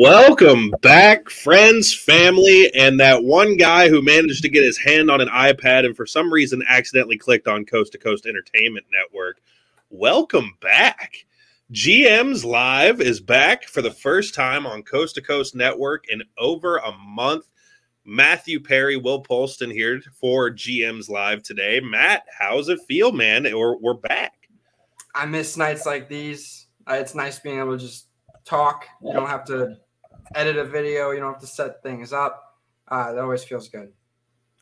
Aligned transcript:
Welcome 0.00 0.70
back, 0.80 1.28
friends, 1.28 1.92
family, 1.92 2.72
and 2.72 3.00
that 3.00 3.24
one 3.24 3.56
guy 3.56 3.88
who 3.88 4.00
managed 4.00 4.42
to 4.42 4.48
get 4.48 4.62
his 4.62 4.78
hand 4.78 5.10
on 5.10 5.20
an 5.20 5.26
iPad 5.26 5.84
and 5.84 5.96
for 5.96 6.06
some 6.06 6.32
reason 6.32 6.62
accidentally 6.68 7.18
clicked 7.18 7.48
on 7.48 7.64
Coast 7.64 7.90
to 7.92 7.98
Coast 7.98 8.24
Entertainment 8.24 8.86
Network. 8.92 9.40
Welcome 9.90 10.54
back. 10.60 11.26
GM's 11.72 12.44
Live 12.44 13.00
is 13.00 13.20
back 13.20 13.64
for 13.64 13.82
the 13.82 13.90
first 13.90 14.36
time 14.36 14.66
on 14.66 14.84
Coast 14.84 15.16
to 15.16 15.20
Coast 15.20 15.56
Network 15.56 16.04
in 16.10 16.22
over 16.38 16.76
a 16.76 16.92
month. 16.92 17.48
Matthew 18.04 18.60
Perry, 18.60 18.96
Will 18.96 19.24
Polston 19.24 19.72
here 19.72 20.00
for 20.12 20.48
GM's 20.48 21.08
Live 21.08 21.42
today. 21.42 21.80
Matt, 21.80 22.22
how's 22.38 22.68
it 22.68 22.78
feel, 22.86 23.10
man? 23.10 23.42
We're, 23.42 23.76
we're 23.76 23.94
back. 23.94 24.48
I 25.16 25.26
miss 25.26 25.56
nights 25.56 25.86
like 25.86 26.08
these. 26.08 26.68
It's 26.88 27.16
nice 27.16 27.40
being 27.40 27.58
able 27.58 27.72
to 27.72 27.84
just 27.84 28.06
talk. 28.44 28.86
You 29.02 29.12
don't 29.12 29.28
have 29.28 29.44
to 29.46 29.76
edit 30.34 30.56
a 30.56 30.64
video. 30.64 31.10
You 31.10 31.20
don't 31.20 31.32
have 31.32 31.40
to 31.40 31.46
set 31.46 31.82
things 31.82 32.12
up. 32.12 32.56
Uh, 32.88 33.12
that 33.12 33.22
always 33.22 33.44
feels 33.44 33.68
good. 33.68 33.92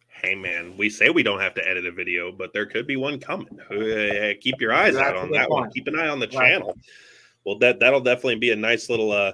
Hey 0.08 0.34
man, 0.34 0.76
we 0.78 0.88
say 0.88 1.10
we 1.10 1.22
don't 1.22 1.40
have 1.40 1.54
to 1.54 1.68
edit 1.68 1.84
a 1.84 1.92
video, 1.92 2.32
but 2.32 2.52
there 2.54 2.64
could 2.64 2.86
be 2.86 2.96
one 2.96 3.20
coming. 3.20 3.60
Uh, 3.70 4.32
keep 4.40 4.60
your 4.60 4.72
eyes 4.72 4.94
That's 4.94 5.10
out 5.10 5.16
on 5.16 5.30
that 5.32 5.48
point. 5.48 5.60
one. 5.60 5.70
Keep 5.70 5.88
an 5.88 5.98
eye 5.98 6.08
on 6.08 6.20
the 6.20 6.26
right. 6.28 6.32
channel. 6.32 6.76
Well, 7.44 7.58
that 7.58 7.80
that'll 7.80 8.00
definitely 8.00 8.36
be 8.36 8.50
a 8.50 8.56
nice 8.56 8.88
little 8.88 9.12
uh 9.12 9.32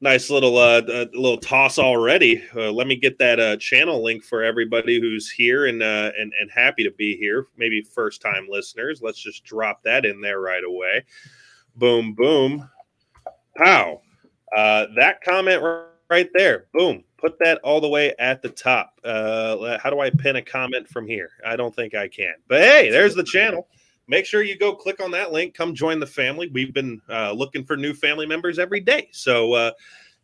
nice 0.00 0.28
little 0.28 0.58
uh, 0.58 0.82
uh 0.82 1.06
little 1.14 1.38
toss 1.38 1.78
already. 1.78 2.42
Uh, 2.54 2.72
let 2.72 2.86
me 2.88 2.96
get 2.96 3.18
that 3.18 3.38
uh, 3.38 3.56
channel 3.58 4.02
link 4.02 4.24
for 4.24 4.42
everybody 4.42 5.00
who's 5.00 5.30
here 5.30 5.66
and 5.66 5.82
uh, 5.82 6.10
and 6.18 6.32
and 6.40 6.50
happy 6.50 6.82
to 6.82 6.90
be 6.92 7.16
here. 7.16 7.46
Maybe 7.56 7.80
first 7.82 8.20
time 8.20 8.48
listeners. 8.50 9.00
Let's 9.02 9.20
just 9.20 9.44
drop 9.44 9.82
that 9.84 10.04
in 10.04 10.20
there 10.20 10.40
right 10.40 10.64
away. 10.64 11.04
Boom, 11.76 12.12
boom. 12.12 12.68
Pow. 13.56 14.02
Uh, 14.56 14.86
that 14.96 15.22
comment 15.22 15.62
right 16.10 16.28
there. 16.34 16.66
Boom. 16.72 17.04
Put 17.16 17.38
that 17.40 17.58
all 17.64 17.80
the 17.80 17.88
way 17.88 18.14
at 18.18 18.42
the 18.42 18.48
top. 18.48 19.00
Uh, 19.04 19.76
how 19.78 19.90
do 19.90 20.00
I 20.00 20.10
pin 20.10 20.36
a 20.36 20.42
comment 20.42 20.88
from 20.88 21.06
here? 21.06 21.30
I 21.44 21.56
don't 21.56 21.74
think 21.74 21.94
I 21.94 22.06
can. 22.08 22.34
But 22.46 22.60
hey, 22.60 22.90
there's 22.90 23.14
the 23.14 23.24
channel. 23.24 23.66
Make 24.06 24.24
sure 24.24 24.42
you 24.42 24.56
go 24.56 24.74
click 24.74 25.02
on 25.02 25.10
that 25.10 25.32
link. 25.32 25.54
Come 25.54 25.74
join 25.74 26.00
the 26.00 26.06
family. 26.06 26.48
We've 26.48 26.72
been 26.72 27.02
uh, 27.10 27.32
looking 27.32 27.64
for 27.64 27.76
new 27.76 27.92
family 27.92 28.24
members 28.24 28.58
every 28.58 28.80
day. 28.80 29.08
So, 29.12 29.52
uh, 29.52 29.72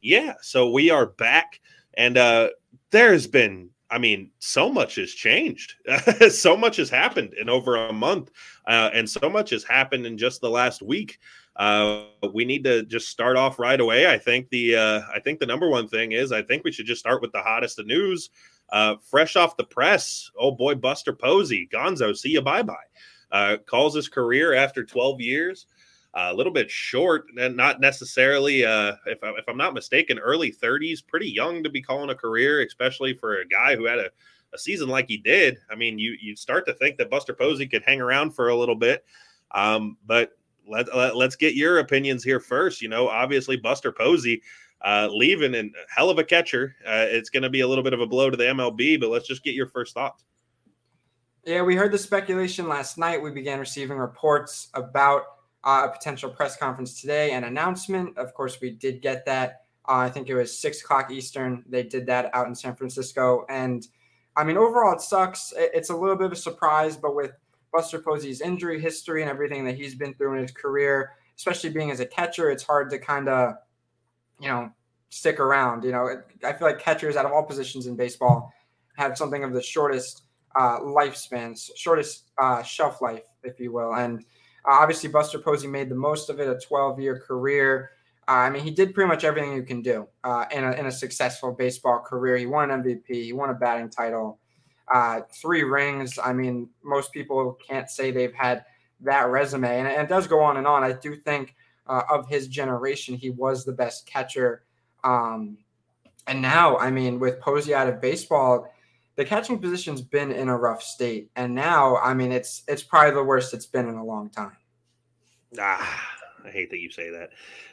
yeah, 0.00 0.34
so 0.40 0.70
we 0.70 0.88
are 0.90 1.06
back. 1.06 1.60
And 1.94 2.16
uh, 2.16 2.50
there's 2.90 3.26
been 3.26 3.70
I 3.90 3.98
mean, 3.98 4.30
so 4.38 4.72
much 4.72 4.96
has 4.96 5.10
changed. 5.10 5.74
so 6.30 6.56
much 6.56 6.76
has 6.76 6.90
happened 6.90 7.34
in 7.34 7.48
over 7.48 7.86
a 7.86 7.92
month, 7.92 8.30
uh, 8.66 8.90
and 8.92 9.08
so 9.08 9.28
much 9.28 9.50
has 9.50 9.62
happened 9.62 10.06
in 10.06 10.16
just 10.18 10.40
the 10.40 10.50
last 10.50 10.82
week. 10.82 11.18
Uh, 11.56 12.06
we 12.32 12.44
need 12.44 12.64
to 12.64 12.82
just 12.84 13.08
start 13.08 13.36
off 13.36 13.58
right 13.58 13.80
away. 13.80 14.10
I 14.10 14.18
think 14.18 14.48
the 14.48 14.76
uh, 14.76 15.00
I 15.14 15.20
think 15.20 15.38
the 15.38 15.46
number 15.46 15.68
one 15.68 15.86
thing 15.86 16.12
is 16.12 16.32
I 16.32 16.42
think 16.42 16.64
we 16.64 16.72
should 16.72 16.86
just 16.86 17.00
start 17.00 17.22
with 17.22 17.32
the 17.32 17.42
hottest 17.42 17.78
of 17.78 17.86
news. 17.86 18.30
Uh, 18.70 18.96
fresh 19.08 19.36
off 19.36 19.56
the 19.56 19.64
press, 19.64 20.30
oh 20.38 20.50
boy, 20.50 20.74
Buster 20.74 21.12
Posey, 21.12 21.68
Gonzo, 21.72 22.16
see 22.16 22.30
you 22.30 22.42
bye 22.42 22.62
bye. 22.62 22.74
Uh, 23.30 23.56
calls 23.66 23.94
his 23.94 24.08
career 24.08 24.54
after 24.54 24.84
12 24.84 25.20
years. 25.20 25.66
A 26.16 26.34
little 26.34 26.52
bit 26.52 26.70
short, 26.70 27.26
and 27.38 27.56
not 27.56 27.80
necessarily, 27.80 28.64
uh, 28.64 28.92
if, 29.06 29.22
I, 29.22 29.30
if 29.30 29.44
I'm 29.48 29.56
not 29.56 29.74
mistaken, 29.74 30.18
early 30.18 30.52
30s, 30.52 31.04
pretty 31.06 31.28
young 31.28 31.62
to 31.64 31.70
be 31.70 31.82
calling 31.82 32.10
a 32.10 32.14
career, 32.14 32.64
especially 32.64 33.14
for 33.14 33.40
a 33.40 33.46
guy 33.46 33.74
who 33.74 33.84
had 33.84 33.98
a, 33.98 34.10
a 34.52 34.58
season 34.58 34.88
like 34.88 35.08
he 35.08 35.16
did. 35.16 35.58
I 35.70 35.74
mean, 35.74 35.98
you 35.98 36.16
you 36.20 36.36
start 36.36 36.66
to 36.66 36.74
think 36.74 36.98
that 36.98 37.10
Buster 37.10 37.34
Posey 37.34 37.66
could 37.66 37.82
hang 37.82 38.00
around 38.00 38.30
for 38.30 38.48
a 38.48 38.56
little 38.56 38.76
bit, 38.76 39.04
um, 39.50 39.96
but 40.06 40.36
let, 40.68 40.94
let 40.94 41.26
us 41.26 41.36
get 41.36 41.54
your 41.54 41.78
opinions 41.78 42.22
here 42.22 42.40
first. 42.40 42.80
You 42.80 42.88
know, 42.88 43.08
obviously 43.08 43.56
Buster 43.56 43.92
Posey 43.92 44.42
uh, 44.84 45.08
leaving 45.10 45.54
and 45.54 45.74
hell 45.88 46.10
of 46.10 46.18
a 46.18 46.24
catcher. 46.24 46.76
Uh, 46.86 47.06
it's 47.08 47.30
going 47.30 47.42
to 47.42 47.50
be 47.50 47.60
a 47.60 47.68
little 47.68 47.84
bit 47.84 47.92
of 47.92 48.00
a 48.00 48.06
blow 48.06 48.30
to 48.30 48.36
the 48.36 48.44
MLB, 48.44 49.00
but 49.00 49.10
let's 49.10 49.26
just 49.26 49.42
get 49.42 49.54
your 49.54 49.66
first 49.66 49.94
thoughts. 49.94 50.24
Yeah, 51.44 51.62
we 51.62 51.76
heard 51.76 51.92
the 51.92 51.98
speculation 51.98 52.68
last 52.68 52.96
night. 52.96 53.22
We 53.22 53.30
began 53.30 53.58
receiving 53.58 53.98
reports 53.98 54.68
about 54.74 55.22
uh, 55.64 55.88
a 55.88 55.92
potential 55.92 56.30
press 56.30 56.56
conference 56.56 57.00
today 57.00 57.32
and 57.32 57.44
announcement. 57.44 58.16
Of 58.16 58.34
course, 58.34 58.60
we 58.60 58.70
did 58.70 59.02
get 59.02 59.24
that. 59.26 59.62
Uh, 59.88 59.96
I 59.96 60.10
think 60.10 60.28
it 60.28 60.34
was 60.34 60.56
six 60.58 60.82
o'clock 60.82 61.10
Eastern. 61.10 61.64
They 61.66 61.82
did 61.82 62.06
that 62.06 62.30
out 62.34 62.46
in 62.46 62.54
San 62.54 62.76
Francisco, 62.76 63.44
and 63.48 63.86
I 64.36 64.44
mean, 64.44 64.56
overall, 64.56 64.94
it 64.94 65.00
sucks. 65.00 65.52
It's 65.56 65.90
a 65.90 65.96
little 65.96 66.16
bit 66.16 66.26
of 66.26 66.32
a 66.32 66.36
surprise, 66.36 66.96
but 66.96 67.14
with 67.14 67.32
Buster 67.72 68.00
Posey's 68.00 68.40
injury 68.40 68.80
history 68.80 69.22
and 69.22 69.30
everything 69.30 69.64
that 69.64 69.76
he's 69.76 69.94
been 69.94 70.14
through 70.14 70.34
in 70.34 70.42
his 70.42 70.52
career, 70.52 71.12
especially 71.36 71.70
being 71.70 71.90
as 71.90 72.00
a 72.00 72.06
catcher, 72.06 72.50
it's 72.50 72.62
hard 72.62 72.90
to 72.90 72.98
kind 72.98 73.28
of, 73.28 73.54
you 74.40 74.48
know, 74.48 74.70
stick 75.08 75.38
around. 75.38 75.84
You 75.84 75.92
know, 75.92 76.22
I 76.44 76.52
feel 76.52 76.66
like 76.66 76.78
catchers 76.78 77.16
out 77.16 77.26
of 77.26 77.32
all 77.32 77.44
positions 77.44 77.86
in 77.86 77.94
baseball 77.94 78.52
have 78.96 79.16
something 79.16 79.44
of 79.44 79.52
the 79.52 79.62
shortest 79.62 80.22
uh, 80.56 80.80
lifespans, 80.80 81.70
shortest 81.76 82.30
uh, 82.40 82.62
shelf 82.62 83.00
life, 83.00 83.24
if 83.42 83.60
you 83.60 83.72
will. 83.72 83.94
And 83.94 84.24
uh, 84.66 84.72
obviously, 84.72 85.08
Buster 85.08 85.38
Posey 85.38 85.66
made 85.66 85.88
the 85.88 85.94
most 85.94 86.30
of 86.30 86.40
it, 86.40 86.48
a 86.48 86.58
12 86.58 87.00
year 87.00 87.18
career. 87.18 87.90
Uh, 88.26 88.32
I 88.32 88.50
mean, 88.50 88.62
he 88.62 88.70
did 88.70 88.94
pretty 88.94 89.08
much 89.08 89.24
everything 89.24 89.52
you 89.52 89.62
can 89.62 89.82
do 89.82 90.08
uh, 90.24 90.46
in, 90.50 90.64
a, 90.64 90.72
in 90.72 90.86
a 90.86 90.92
successful 90.92 91.52
baseball 91.52 92.00
career. 92.00 92.36
He 92.36 92.46
won 92.46 92.70
an 92.70 92.82
MVP, 92.82 93.06
he 93.08 93.32
won 93.32 93.50
a 93.50 93.54
batting 93.54 93.90
title 93.90 94.38
uh, 94.92 95.20
three 95.32 95.62
rings. 95.62 96.18
I 96.22 96.32
mean, 96.32 96.68
most 96.82 97.12
people 97.12 97.58
can't 97.66 97.88
say 97.88 98.10
they've 98.10 98.34
had 98.34 98.64
that 99.00 99.28
resume, 99.28 99.78
and, 99.78 99.88
and 99.88 100.02
it 100.02 100.08
does 100.08 100.26
go 100.26 100.40
on 100.40 100.56
and 100.56 100.66
on. 100.66 100.82
I 100.82 100.92
do 100.92 101.16
think 101.16 101.54
uh, 101.86 102.02
of 102.10 102.28
his 102.28 102.48
generation, 102.48 103.14
he 103.14 103.30
was 103.30 103.64
the 103.64 103.72
best 103.72 104.06
catcher. 104.06 104.64
Um, 105.02 105.58
and 106.26 106.40
now, 106.40 106.76
I 106.78 106.90
mean, 106.90 107.18
with 107.18 107.40
Posey 107.40 107.74
out 107.74 107.88
of 107.88 108.00
baseball, 108.00 108.72
the 109.16 109.24
catching 109.24 109.58
position's 109.58 110.02
been 110.02 110.32
in 110.32 110.48
a 110.48 110.56
rough 110.56 110.82
state, 110.82 111.30
and 111.36 111.54
now, 111.54 111.96
I 111.96 112.14
mean, 112.14 112.32
it's 112.32 112.62
it's 112.68 112.82
probably 112.82 113.12
the 113.12 113.22
worst 113.22 113.54
it's 113.54 113.66
been 113.66 113.88
in 113.88 113.94
a 113.94 114.04
long 114.04 114.30
time. 114.30 114.56
Ah, 115.58 116.02
I 116.44 116.50
hate 116.50 116.70
that 116.70 116.80
you 116.80 116.90
say 116.90 117.10
that. 117.10 117.30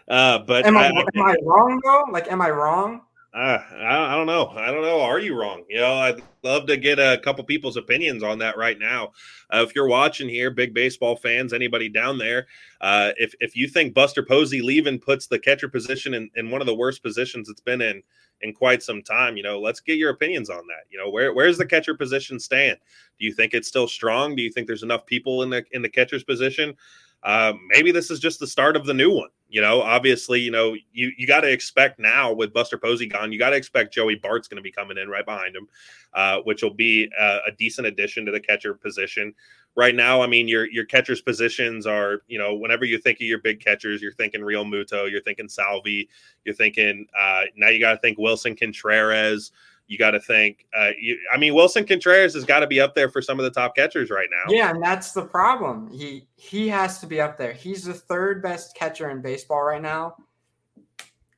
Uh, 0.07 0.39
but 0.39 0.65
am 0.65 0.77
I, 0.77 0.87
I, 0.87 0.89
am 0.89 1.21
I 1.21 1.35
wrong 1.43 1.79
though? 1.83 2.05
Like, 2.11 2.31
am 2.31 2.41
I 2.41 2.49
wrong? 2.49 3.01
Uh, 3.33 3.59
I, 3.75 4.13
I 4.13 4.15
don't 4.17 4.27
know. 4.27 4.49
I 4.49 4.71
don't 4.71 4.81
know. 4.81 4.99
Are 4.99 5.19
you 5.19 5.39
wrong? 5.39 5.63
You 5.69 5.77
know, 5.77 5.93
I'd 5.93 6.21
love 6.43 6.67
to 6.67 6.75
get 6.75 6.99
a 6.99 7.17
couple 7.23 7.45
people's 7.45 7.77
opinions 7.77 8.23
on 8.23 8.39
that 8.39 8.57
right 8.57 8.77
now. 8.77 9.13
Uh, 9.53 9.63
if 9.65 9.73
you're 9.73 9.87
watching 9.87 10.27
here, 10.27 10.51
big 10.51 10.73
baseball 10.73 11.15
fans, 11.15 11.53
anybody 11.53 11.87
down 11.87 12.17
there, 12.17 12.47
uh, 12.81 13.11
if 13.17 13.33
if 13.39 13.55
you 13.55 13.69
think 13.69 13.93
Buster 13.93 14.21
Posey 14.21 14.61
leaving 14.61 14.99
puts 14.99 15.27
the 15.27 15.39
catcher 15.39 15.69
position 15.69 16.13
in, 16.13 16.29
in 16.35 16.51
one 16.51 16.61
of 16.61 16.67
the 16.67 16.75
worst 16.75 17.01
positions 17.01 17.47
it's 17.47 17.61
been 17.61 17.81
in 17.81 18.03
in 18.41 18.53
quite 18.53 18.81
some 18.83 19.01
time, 19.01 19.37
you 19.37 19.43
know, 19.43 19.59
let's 19.59 19.79
get 19.79 19.97
your 19.97 20.09
opinions 20.11 20.49
on 20.49 20.65
that. 20.67 20.85
You 20.89 20.97
know, 20.97 21.09
where 21.09 21.33
where's 21.33 21.57
the 21.57 21.65
catcher 21.65 21.95
position 21.95 22.39
stand? 22.39 22.77
Do 23.19 23.25
you 23.25 23.33
think 23.33 23.53
it's 23.53 23.67
still 23.67 23.87
strong? 23.87 24.35
Do 24.35 24.41
you 24.41 24.51
think 24.51 24.67
there's 24.67 24.83
enough 24.83 25.05
people 25.05 25.43
in 25.43 25.49
the 25.49 25.63
in 25.71 25.81
the 25.81 25.89
catcher's 25.89 26.23
position? 26.23 26.75
Uh, 27.23 27.53
maybe 27.69 27.91
this 27.91 28.09
is 28.09 28.19
just 28.19 28.39
the 28.39 28.47
start 28.47 28.75
of 28.75 28.85
the 28.85 28.93
new 28.93 29.11
one. 29.11 29.29
You 29.51 29.59
know, 29.59 29.81
obviously, 29.81 30.39
you 30.39 30.49
know, 30.49 30.75
you 30.93 31.11
you 31.17 31.27
got 31.27 31.41
to 31.41 31.51
expect 31.51 31.99
now 31.99 32.31
with 32.31 32.53
Buster 32.53 32.77
Posey 32.77 33.05
gone, 33.05 33.33
you 33.33 33.37
got 33.37 33.49
to 33.49 33.57
expect 33.57 33.93
Joey 33.93 34.15
Bart's 34.15 34.47
going 34.47 34.55
to 34.55 34.63
be 34.63 34.71
coming 34.71 34.97
in 34.97 35.09
right 35.09 35.25
behind 35.25 35.57
him, 35.57 35.67
uh, 36.13 36.37
which 36.45 36.63
will 36.63 36.73
be 36.73 37.11
a, 37.19 37.39
a, 37.47 37.51
decent 37.51 37.85
addition 37.85 38.25
to 38.25 38.31
the 38.31 38.39
catcher 38.39 38.73
position. 38.73 39.33
Right 39.75 39.93
now, 39.93 40.21
I 40.21 40.27
mean, 40.27 40.47
your 40.47 40.71
your 40.71 40.85
catchers 40.85 41.21
positions 41.21 41.85
are, 41.85 42.21
you 42.29 42.39
know, 42.39 42.55
whenever 42.55 42.85
you 42.85 42.97
think 42.97 43.17
of 43.17 43.27
your 43.27 43.39
big 43.39 43.59
catchers, 43.59 44.01
you're 44.01 44.13
thinking 44.13 44.39
Realmuto, 44.39 45.11
you're 45.11 45.21
thinking 45.21 45.49
Salvy, 45.49 46.07
you're 46.45 46.55
thinking 46.55 47.05
uh, 47.19 47.41
now 47.57 47.67
you 47.67 47.81
got 47.81 47.91
to 47.91 47.99
think 47.99 48.17
Willson 48.17 48.57
Contreras 48.57 49.51
you 49.91 49.97
got 49.97 50.11
to 50.11 50.21
think. 50.21 50.65
Uh, 50.73 50.91
you, 50.97 51.19
I 51.33 51.37
mean, 51.37 51.53
Willson 51.53 51.85
Contreras 51.85 52.33
has 52.33 52.45
got 52.45 52.61
to 52.61 52.67
be 52.67 52.79
up 52.79 52.95
there 52.95 53.09
for 53.09 53.21
some 53.21 53.39
of 53.39 53.43
the 53.43 53.51
top 53.51 53.75
catchers 53.75 54.09
right 54.09 54.29
now. 54.31 54.45
Yeah, 54.47 54.69
and 54.69 54.81
that's 54.81 55.11
the 55.11 55.21
problem. 55.21 55.91
He 55.91 56.27
he 56.37 56.69
has 56.69 56.99
to 56.99 57.07
be 57.07 57.19
up 57.19 57.37
there. 57.37 57.51
He's 57.51 57.83
the 57.83 57.93
third 57.93 58.41
best 58.41 58.73
catcher 58.73 59.09
in 59.09 59.21
baseball 59.21 59.63
right 59.63 59.81
now. 59.81 60.15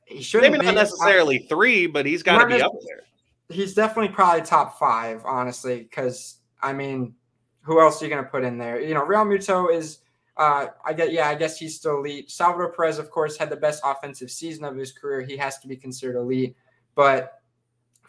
He 0.04 0.22
should 0.22 0.42
maybe 0.42 0.58
not 0.58 0.76
necessarily 0.76 1.38
three, 1.48 1.88
but 1.88 2.06
he's 2.06 2.22
got 2.22 2.38
to 2.38 2.46
be 2.46 2.62
up 2.62 2.70
there. 2.86 3.00
He's 3.48 3.74
definitely 3.74 4.14
probably 4.14 4.42
top 4.42 4.78
five, 4.78 5.24
honestly. 5.24 5.80
Because 5.80 6.36
I 6.62 6.72
mean, 6.72 7.16
who 7.62 7.80
else 7.80 8.00
are 8.00 8.04
you 8.04 8.10
going 8.10 8.22
to 8.22 8.30
put 8.30 8.44
in 8.44 8.56
there? 8.56 8.80
You 8.80 8.94
know, 8.94 9.04
Real 9.04 9.24
Realmuto 9.24 9.74
is. 9.74 9.98
Uh, 10.36 10.66
I 10.84 10.92
get, 10.92 11.12
yeah, 11.12 11.28
I 11.28 11.36
guess 11.36 11.58
he's 11.58 11.76
still 11.76 11.98
elite. 11.98 12.28
Salvador 12.28 12.72
Perez, 12.72 12.98
of 12.98 13.08
course, 13.08 13.36
had 13.36 13.50
the 13.50 13.56
best 13.56 13.80
offensive 13.84 14.32
season 14.32 14.64
of 14.64 14.74
his 14.74 14.90
career. 14.90 15.22
He 15.22 15.36
has 15.36 15.60
to 15.60 15.68
be 15.68 15.76
considered 15.76 16.16
elite. 16.16 16.56
But 16.96 17.40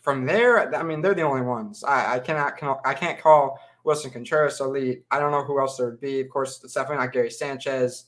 from 0.06 0.24
there, 0.24 0.74
I 0.76 0.84
mean, 0.84 1.02
they're 1.02 1.16
the 1.16 1.24
only 1.24 1.42
ones. 1.42 1.84
I, 1.84 2.18
I 2.18 2.20
cannot, 2.20 2.54
I 2.86 2.94
can't 2.94 3.20
call 3.20 3.60
Willson 3.84 4.14
Contreras 4.14 4.62
elite. 4.62 5.04
I 5.10 5.18
don't 5.18 5.32
know 5.32 5.44
who 5.44 5.60
else 5.60 5.78
there 5.78 5.88
would 5.88 6.00
be. 6.00 6.22
Of 6.22 6.30
course, 6.30 6.64
it's 6.64 6.76
definitely 6.76 7.04
not 7.04 7.12
Gary 7.12 7.32
Sanchez. 7.32 8.06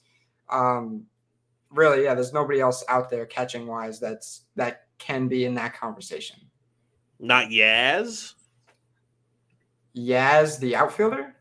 Um, 0.48 1.06
really, 1.72 2.04
yeah, 2.04 2.14
there's 2.14 2.34
nobody 2.34 2.62
else 2.62 2.84
out 2.88 3.10
there 3.10 3.26
catching 3.26 3.66
wise 3.66 4.00
that's 4.00 4.44
that 4.56 4.84
can 5.00 5.28
be 5.28 5.46
in 5.46 5.56
that 5.56 5.74
conversation. 5.74 6.38
Not 7.20 7.48
Yaz. 7.48 8.36
Yaz, 9.96 10.60
the 10.60 10.76
outfielder. 10.76 11.36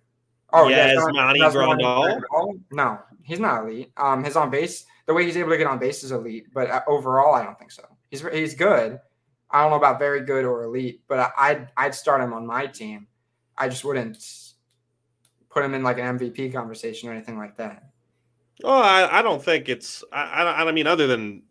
Oh, 0.54 0.64
Yaz, 0.64 0.96
Yasmani 0.96 1.52
Grandal. 1.52 2.60
No, 2.72 2.98
he's 3.24 3.40
not 3.40 3.64
elite. 3.66 3.92
Um, 3.98 4.24
his 4.24 4.36
on 4.36 4.48
base, 4.48 4.86
the 5.04 5.12
way 5.12 5.26
he's 5.26 5.36
able 5.36 5.50
to 5.50 5.58
get 5.58 5.66
on 5.66 5.78
base 5.78 6.02
is 6.02 6.12
elite, 6.12 6.46
but 6.54 6.70
uh, 6.70 6.80
overall, 6.88 7.34
I 7.34 7.44
don't 7.44 7.58
think 7.58 7.72
so. 7.72 7.84
He's 8.10 8.22
he's 8.32 8.54
good. 8.54 9.00
I 9.50 9.62
don't 9.62 9.70
know 9.70 9.76
about 9.76 9.98
very 9.98 10.24
good 10.24 10.44
or 10.44 10.64
elite, 10.64 11.02
but 11.08 11.32
I'd 11.36 11.68
I'd 11.76 11.94
start 11.94 12.20
him 12.20 12.32
on 12.32 12.46
my 12.46 12.66
team. 12.66 13.06
I 13.56 13.68
just 13.68 13.84
wouldn't 13.84 14.18
put 15.50 15.64
him 15.64 15.74
in 15.74 15.82
like 15.82 15.98
an 15.98 16.18
MVP 16.18 16.52
conversation 16.52 17.08
or 17.08 17.12
anything 17.12 17.38
like 17.38 17.56
that. 17.56 17.84
Oh, 18.64 18.80
I, 18.80 19.18
I 19.18 19.22
don't 19.22 19.42
think 19.42 19.68
it's. 19.68 20.02
I, 20.12 20.42
I, 20.42 20.68
I 20.68 20.72
mean, 20.72 20.86
other 20.86 21.06
than 21.06 21.42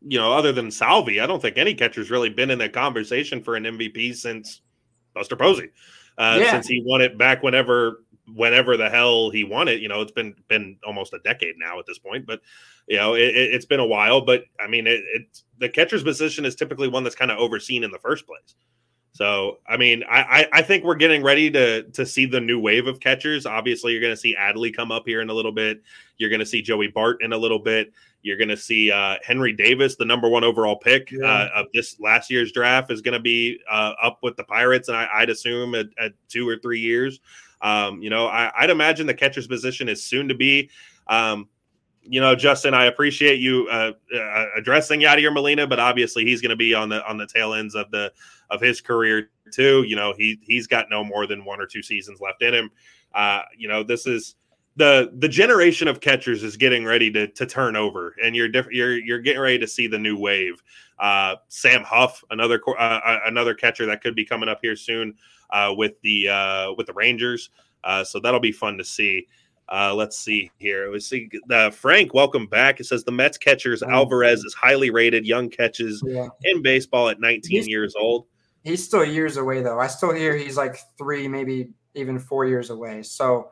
you 0.00 0.18
know, 0.18 0.32
other 0.32 0.52
than 0.52 0.70
Salvy, 0.70 1.20
I 1.20 1.26
don't 1.26 1.40
think 1.40 1.58
any 1.58 1.74
catcher's 1.74 2.10
really 2.10 2.30
been 2.30 2.50
in 2.50 2.58
that 2.58 2.72
conversation 2.72 3.42
for 3.42 3.56
an 3.56 3.64
MVP 3.64 4.14
since 4.14 4.62
Buster 5.14 5.36
Posey. 5.36 5.70
Uh, 6.16 6.38
yeah. 6.40 6.50
Since 6.50 6.68
he 6.68 6.82
won 6.84 7.00
it 7.00 7.18
back 7.18 7.42
whenever 7.42 8.02
whenever 8.34 8.76
the 8.76 8.90
hell 8.90 9.30
he 9.30 9.44
won 9.44 9.68
it. 9.68 9.80
You 9.80 9.88
know, 9.88 10.00
it's 10.00 10.12
been 10.12 10.34
been 10.48 10.76
almost 10.86 11.12
a 11.12 11.18
decade 11.20 11.54
now 11.58 11.78
at 11.78 11.86
this 11.86 11.98
point, 11.98 12.26
but 12.26 12.40
you 12.86 12.96
know, 12.96 13.14
it, 13.14 13.52
has 13.52 13.66
been 13.66 13.80
a 13.80 13.86
while. 13.86 14.20
But 14.20 14.44
I 14.60 14.68
mean, 14.68 14.86
it, 14.86 15.02
it's 15.14 15.44
the 15.58 15.68
catcher's 15.68 16.02
position 16.02 16.44
is 16.44 16.54
typically 16.54 16.88
one 16.88 17.04
that's 17.04 17.16
kind 17.16 17.30
of 17.30 17.38
overseen 17.38 17.84
in 17.84 17.90
the 17.90 17.98
first 17.98 18.26
place. 18.26 18.54
So, 19.12 19.58
I 19.66 19.76
mean, 19.76 20.04
I, 20.08 20.46
I 20.52 20.62
think 20.62 20.84
we're 20.84 20.94
getting 20.94 21.24
ready 21.24 21.50
to 21.50 21.82
to 21.82 22.06
see 22.06 22.24
the 22.24 22.40
new 22.40 22.60
wave 22.60 22.86
of 22.86 23.00
catchers. 23.00 23.46
Obviously, 23.46 23.90
you're 23.90 24.00
going 24.00 24.12
to 24.12 24.16
see 24.16 24.36
Adley 24.38 24.74
come 24.74 24.92
up 24.92 25.02
here 25.06 25.20
in 25.20 25.28
a 25.28 25.34
little 25.34 25.50
bit. 25.50 25.82
You're 26.18 26.30
going 26.30 26.38
to 26.38 26.46
see 26.46 26.62
Joey 26.62 26.86
Bart 26.86 27.20
in 27.20 27.32
a 27.32 27.36
little 27.36 27.58
bit. 27.58 27.92
You're 28.22 28.36
going 28.36 28.48
to 28.48 28.56
see 28.56 28.92
uh, 28.92 29.16
Henry 29.24 29.52
Davis, 29.52 29.96
the 29.96 30.04
number 30.04 30.28
one 30.28 30.44
overall 30.44 30.76
pick 30.76 31.10
yeah. 31.10 31.26
uh, 31.26 31.48
of 31.56 31.66
this 31.74 31.98
last 31.98 32.30
year's 32.30 32.52
draft, 32.52 32.92
is 32.92 33.00
going 33.00 33.14
to 33.14 33.20
be 33.20 33.58
uh, 33.68 33.94
up 34.00 34.18
with 34.22 34.36
the 34.36 34.44
Pirates, 34.44 34.88
and 34.88 34.96
I, 34.96 35.20
would 35.20 35.30
assume 35.30 35.74
at, 35.74 35.86
at, 36.00 36.12
two 36.28 36.48
or 36.48 36.56
three 36.56 36.80
years. 36.80 37.18
Um, 37.60 38.00
you 38.00 38.10
know, 38.10 38.26
I 38.26 38.52
I, 38.56 38.62
would 38.62 38.70
imagine 38.70 39.08
the 39.08 39.14
catcher's 39.14 39.48
position 39.48 39.88
is 39.88 40.04
soon 40.04 40.28
to 40.28 40.34
be. 40.34 40.70
Um, 41.08 41.48
you 42.08 42.20
know, 42.20 42.34
Justin, 42.34 42.74
I 42.74 42.86
appreciate 42.86 43.40
you 43.40 43.68
uh, 43.70 43.92
uh, 44.14 44.46
addressing 44.56 45.00
Yadier 45.00 45.32
Molina, 45.32 45.66
but 45.66 45.78
obviously 45.78 46.24
he's 46.24 46.40
going 46.40 46.50
to 46.50 46.56
be 46.56 46.74
on 46.74 46.88
the 46.88 47.06
on 47.08 47.16
the 47.16 47.26
tail 47.26 47.54
ends 47.54 47.74
of 47.74 47.90
the 47.90 48.12
of 48.50 48.60
his 48.60 48.80
career 48.80 49.30
too. 49.52 49.84
You 49.86 49.96
know, 49.96 50.14
he 50.16 50.40
he's 50.42 50.66
got 50.66 50.86
no 50.90 51.04
more 51.04 51.26
than 51.26 51.44
one 51.44 51.60
or 51.60 51.66
two 51.66 51.82
seasons 51.82 52.20
left 52.20 52.42
in 52.42 52.54
him. 52.54 52.70
Uh, 53.14 53.42
you 53.56 53.68
know, 53.68 53.82
this 53.82 54.06
is 54.06 54.36
the 54.76 55.12
the 55.18 55.28
generation 55.28 55.88
of 55.88 56.00
catchers 56.00 56.42
is 56.44 56.56
getting 56.56 56.84
ready 56.84 57.10
to 57.10 57.26
to 57.26 57.46
turn 57.46 57.76
over, 57.76 58.14
and 58.22 58.34
you're 58.34 58.48
diff- 58.48 58.70
you're 58.70 58.96
you're 58.96 59.18
getting 59.18 59.40
ready 59.40 59.58
to 59.58 59.66
see 59.66 59.86
the 59.86 59.98
new 59.98 60.16
wave. 60.16 60.62
Uh, 60.98 61.36
Sam 61.48 61.82
Huff, 61.82 62.22
another 62.30 62.60
uh, 62.66 62.72
uh, 62.72 63.18
another 63.26 63.54
catcher 63.54 63.86
that 63.86 64.02
could 64.02 64.14
be 64.14 64.24
coming 64.24 64.48
up 64.48 64.60
here 64.62 64.76
soon 64.76 65.14
uh, 65.50 65.74
with 65.76 66.00
the 66.02 66.28
uh, 66.28 66.72
with 66.76 66.86
the 66.86 66.92
Rangers. 66.92 67.50
Uh, 67.84 68.04
so 68.04 68.20
that'll 68.20 68.40
be 68.40 68.52
fun 68.52 68.78
to 68.78 68.84
see. 68.84 69.26
Uh, 69.70 69.94
let's 69.94 70.18
see 70.18 70.50
here. 70.58 70.90
We 70.90 71.00
see 71.00 71.28
uh, 71.50 71.70
Frank. 71.70 72.14
Welcome 72.14 72.46
back. 72.46 72.80
It 72.80 72.84
says 72.84 73.04
the 73.04 73.12
Mets 73.12 73.36
catchers 73.36 73.82
oh, 73.82 73.90
Alvarez 73.90 74.40
is 74.40 74.54
highly 74.54 74.90
rated, 74.90 75.26
young 75.26 75.50
catches 75.50 76.02
yeah. 76.06 76.28
in 76.44 76.62
baseball 76.62 77.08
at 77.08 77.20
19 77.20 77.50
he's, 77.50 77.68
years 77.68 77.94
old. 77.94 78.26
He's 78.64 78.82
still 78.82 79.04
years 79.04 79.36
away 79.36 79.62
though. 79.62 79.78
I 79.78 79.86
still 79.86 80.14
hear 80.14 80.36
he's 80.36 80.56
like 80.56 80.78
three, 80.96 81.28
maybe 81.28 81.70
even 81.94 82.18
four 82.18 82.46
years 82.46 82.70
away. 82.70 83.02
So, 83.02 83.50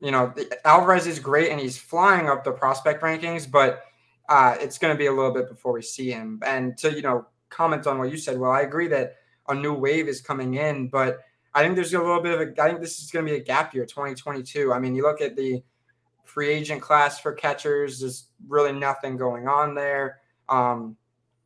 you 0.00 0.10
know, 0.10 0.34
Alvarez 0.64 1.06
is 1.06 1.18
great 1.18 1.50
and 1.50 1.60
he's 1.60 1.78
flying 1.78 2.28
up 2.28 2.42
the 2.42 2.52
prospect 2.52 3.02
rankings, 3.02 3.48
but 3.48 3.84
uh, 4.28 4.56
it's 4.60 4.78
going 4.78 4.94
to 4.94 4.98
be 4.98 5.06
a 5.06 5.12
little 5.12 5.32
bit 5.32 5.48
before 5.48 5.72
we 5.72 5.82
see 5.82 6.10
him. 6.10 6.40
And 6.44 6.76
to 6.78 6.92
you 6.92 7.02
know 7.02 7.26
comment 7.50 7.86
on 7.86 7.98
what 7.98 8.10
you 8.10 8.16
said, 8.16 8.38
well, 8.38 8.50
I 8.50 8.62
agree 8.62 8.88
that 8.88 9.16
a 9.48 9.54
new 9.54 9.74
wave 9.74 10.08
is 10.08 10.20
coming 10.20 10.54
in, 10.54 10.88
but 10.88 11.20
I 11.54 11.62
think 11.62 11.74
there's 11.74 11.92
a 11.92 11.98
little 11.98 12.22
bit 12.22 12.34
of 12.34 12.40
a. 12.40 12.62
I 12.62 12.68
think 12.68 12.80
this 12.80 13.00
is 13.00 13.10
going 13.10 13.26
to 13.26 13.32
be 13.32 13.38
a 13.38 13.42
gap 13.42 13.74
year, 13.74 13.84
2022. 13.84 14.72
I 14.72 14.78
mean, 14.78 14.94
you 14.94 15.02
look 15.02 15.20
at 15.20 15.36
the 15.36 15.62
free 16.24 16.48
agent 16.48 16.80
class 16.80 17.20
for 17.20 17.32
catchers. 17.32 18.00
There's 18.00 18.28
really 18.48 18.72
nothing 18.72 19.16
going 19.16 19.48
on 19.48 19.74
there. 19.74 20.20
Um, 20.48 20.96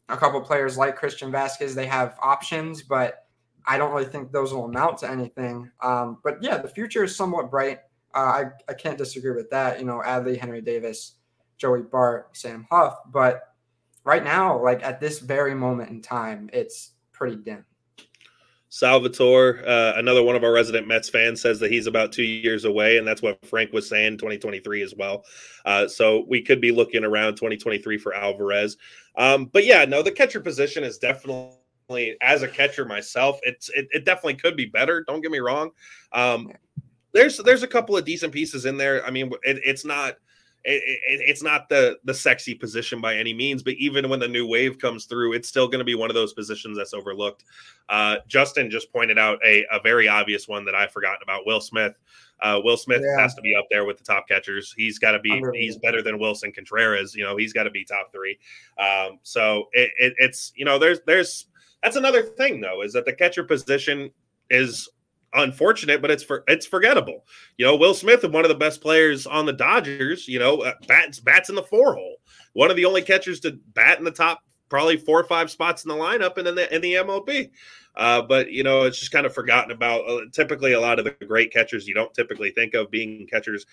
a 0.08 0.16
couple 0.16 0.40
players 0.40 0.78
like 0.78 0.96
Christian 0.96 1.32
Vázquez, 1.32 1.74
they 1.74 1.86
have 1.86 2.16
options, 2.22 2.82
but 2.82 3.26
I 3.66 3.78
don't 3.78 3.92
really 3.92 4.04
think 4.04 4.30
those 4.30 4.52
will 4.52 4.66
amount 4.66 4.98
to 4.98 5.10
anything. 5.10 5.70
Um, 5.82 6.18
but 6.22 6.40
yeah, 6.40 6.58
the 6.58 6.68
future 6.68 7.02
is 7.02 7.16
somewhat 7.16 7.50
bright. 7.50 7.80
Uh, 8.14 8.18
I, 8.18 8.44
I 8.68 8.74
can't 8.74 8.96
disagree 8.96 9.32
with 9.32 9.50
that. 9.50 9.80
You 9.80 9.84
know, 9.84 10.00
Adley, 10.06 10.38
Henry 10.38 10.60
Davis, 10.60 11.16
Joey 11.58 11.82
Bart, 11.82 12.36
Sam 12.36 12.66
Huff. 12.70 12.96
But 13.10 13.54
right 14.04 14.22
now, 14.22 14.62
like 14.62 14.84
at 14.84 15.00
this 15.00 15.18
very 15.18 15.54
moment 15.54 15.90
in 15.90 16.00
time, 16.00 16.48
it's 16.52 16.92
pretty 17.12 17.36
dim. 17.36 17.64
Salvatore, 18.68 19.62
uh, 19.66 19.92
another 19.96 20.22
one 20.22 20.34
of 20.34 20.42
our 20.42 20.52
resident 20.52 20.88
Mets 20.88 21.08
fans, 21.08 21.40
says 21.40 21.60
that 21.60 21.70
he's 21.70 21.86
about 21.86 22.12
two 22.12 22.24
years 22.24 22.64
away, 22.64 22.98
and 22.98 23.06
that's 23.06 23.22
what 23.22 23.44
Frank 23.46 23.72
was 23.72 23.88
saying, 23.88 24.18
2023 24.18 24.82
as 24.82 24.94
well. 24.94 25.24
Uh, 25.64 25.86
so 25.86 26.24
we 26.28 26.42
could 26.42 26.60
be 26.60 26.72
looking 26.72 27.04
around 27.04 27.36
2023 27.36 27.98
for 27.98 28.14
Alvarez. 28.14 28.76
Um, 29.16 29.46
but 29.46 29.64
yeah, 29.64 29.84
no, 29.84 30.02
the 30.02 30.10
catcher 30.10 30.40
position 30.40 30.82
is 30.82 30.98
definitely, 30.98 32.16
as 32.20 32.42
a 32.42 32.48
catcher 32.48 32.84
myself, 32.84 33.38
it's 33.42 33.68
it, 33.70 33.86
it 33.92 34.04
definitely 34.04 34.34
could 34.34 34.56
be 34.56 34.66
better. 34.66 35.04
Don't 35.04 35.20
get 35.20 35.30
me 35.30 35.38
wrong. 35.38 35.70
Um, 36.12 36.50
there's 37.12 37.38
there's 37.38 37.62
a 37.62 37.68
couple 37.68 37.96
of 37.96 38.04
decent 38.04 38.32
pieces 38.32 38.66
in 38.66 38.76
there. 38.76 39.04
I 39.06 39.10
mean, 39.10 39.30
it, 39.42 39.60
it's 39.64 39.84
not 39.84 40.16
it, 40.66 40.82
it, 40.82 41.20
it's 41.28 41.42
not 41.42 41.68
the 41.68 41.96
the 42.04 42.12
sexy 42.12 42.54
position 42.54 43.00
by 43.00 43.14
any 43.16 43.32
means, 43.32 43.62
but 43.62 43.74
even 43.74 44.08
when 44.08 44.18
the 44.18 44.26
new 44.26 44.46
wave 44.46 44.78
comes 44.78 45.04
through, 45.04 45.32
it's 45.32 45.48
still 45.48 45.68
going 45.68 45.78
to 45.78 45.84
be 45.84 45.94
one 45.94 46.10
of 46.10 46.14
those 46.14 46.32
positions 46.32 46.76
that's 46.76 46.92
overlooked. 46.92 47.44
Uh, 47.88 48.16
Justin 48.26 48.68
just 48.68 48.92
pointed 48.92 49.16
out 49.16 49.38
a, 49.44 49.64
a 49.70 49.80
very 49.80 50.08
obvious 50.08 50.48
one 50.48 50.64
that 50.64 50.74
I've 50.74 50.90
forgotten 50.90 51.20
about. 51.22 51.46
Will 51.46 51.60
Smith. 51.60 51.94
Uh, 52.42 52.60
Will 52.62 52.76
Smith 52.76 53.02
yeah. 53.02 53.22
has 53.22 53.34
to 53.36 53.42
be 53.42 53.54
up 53.54 53.66
there 53.70 53.84
with 53.84 53.96
the 53.96 54.04
top 54.04 54.28
catchers. 54.28 54.74
He's 54.76 54.98
got 54.98 55.12
to 55.12 55.20
be. 55.20 55.40
He's 55.54 55.76
better 55.76 56.02
than 56.02 56.18
Willson 56.18 56.52
Contreras. 56.52 57.14
You 57.14 57.24
know, 57.24 57.36
he's 57.36 57.52
got 57.52 57.62
to 57.62 57.70
be 57.70 57.84
top 57.84 58.12
three. 58.12 58.36
Um, 58.78 59.20
so 59.22 59.68
it, 59.72 59.90
it, 59.98 60.14
it's 60.18 60.52
you 60.56 60.64
know, 60.64 60.78
there's 60.78 60.98
there's 61.06 61.46
that's 61.82 61.96
another 61.96 62.22
thing 62.22 62.60
though 62.60 62.82
is 62.82 62.92
that 62.94 63.04
the 63.04 63.12
catcher 63.12 63.44
position 63.44 64.10
is 64.50 64.88
unfortunate, 65.36 66.02
but 66.02 66.10
it's 66.10 66.22
for 66.22 66.44
it's 66.48 66.66
forgettable. 66.66 67.24
You 67.56 67.66
know, 67.66 67.76
Will 67.76 67.94
Smith 67.94 68.24
is 68.24 68.30
one 68.30 68.44
of 68.44 68.48
the 68.48 68.54
best 68.54 68.80
players 68.80 69.26
on 69.26 69.46
the 69.46 69.52
Dodgers. 69.52 70.26
You 70.26 70.38
know, 70.38 70.62
uh, 70.62 70.74
bats 70.88 71.20
bats 71.20 71.48
in 71.48 71.54
the 71.54 71.62
four 71.62 71.94
hole. 71.94 72.16
One 72.54 72.70
of 72.70 72.76
the 72.76 72.84
only 72.84 73.02
catchers 73.02 73.40
to 73.40 73.58
bat 73.74 73.98
in 73.98 74.04
the 74.04 74.10
top 74.10 74.42
probably 74.68 74.96
four 74.96 75.20
or 75.20 75.24
five 75.24 75.50
spots 75.50 75.84
in 75.84 75.88
the 75.88 75.94
lineup 75.94 76.38
and 76.38 76.48
in 76.48 76.54
the 76.54 76.74
in 76.74 76.82
the 76.82 76.94
MLB. 76.94 77.50
Uh, 77.94 78.22
but 78.22 78.50
you 78.50 78.62
know, 78.62 78.82
it's 78.82 78.98
just 78.98 79.12
kind 79.12 79.26
of 79.26 79.34
forgotten 79.34 79.70
about. 79.70 80.08
Uh, 80.08 80.22
typically, 80.32 80.72
a 80.72 80.80
lot 80.80 80.98
of 80.98 81.04
the 81.04 81.26
great 81.26 81.52
catchers 81.52 81.86
you 81.86 81.94
don't 81.94 82.14
typically 82.14 82.50
think 82.50 82.74
of 82.74 82.90
being 82.90 83.26
catchers. 83.30 83.66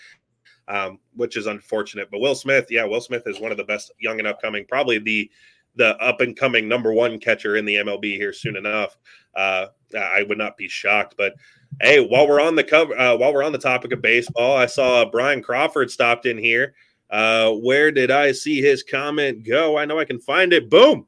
Um, 0.69 0.99
which 1.17 1.35
is 1.35 1.45
unfortunate. 1.45 2.09
But 2.09 2.21
Will 2.21 2.35
Smith, 2.35 2.67
yeah, 2.69 2.85
Will 2.85 3.01
Smith 3.01 3.23
is 3.25 3.37
one 3.37 3.51
of 3.51 3.57
the 3.57 3.65
best 3.65 3.91
young 3.99 4.19
and 4.19 4.27
upcoming, 4.29 4.63
probably 4.65 4.97
the 4.97 5.29
the 5.75 5.97
up 5.97 6.21
and 6.21 6.35
coming 6.35 6.67
number 6.67 6.93
one 6.93 7.19
catcher 7.19 7.55
in 7.55 7.65
the 7.65 7.75
MLB 7.75 8.15
here 8.15 8.33
soon 8.33 8.55
enough. 8.55 8.97
Uh, 9.35 9.67
I 9.97 10.23
would 10.23 10.37
not 10.37 10.57
be 10.57 10.67
shocked. 10.67 11.15
But 11.17 11.33
hey, 11.81 11.99
while 12.05 12.27
we're 12.27 12.41
on 12.41 12.55
the 12.55 12.63
cover, 12.63 12.97
uh, 12.97 13.15
while 13.15 13.33
we're 13.33 13.43
on 13.43 13.51
the 13.51 13.57
topic 13.57 13.91
of 13.91 14.01
baseball, 14.01 14.55
I 14.55 14.65
saw 14.65 15.05
Brian 15.05 15.41
Crawford 15.41 15.91
stopped 15.91 16.25
in 16.25 16.37
here. 16.37 16.75
Uh, 17.09 17.51
where 17.51 17.91
did 17.91 18.11
I 18.11 18.31
see 18.31 18.61
his 18.61 18.83
comment 18.83 19.45
go? 19.45 19.77
I 19.77 19.85
know 19.85 19.99
I 19.99 20.05
can 20.05 20.19
find 20.19 20.53
it. 20.53 20.69
Boom. 20.69 21.05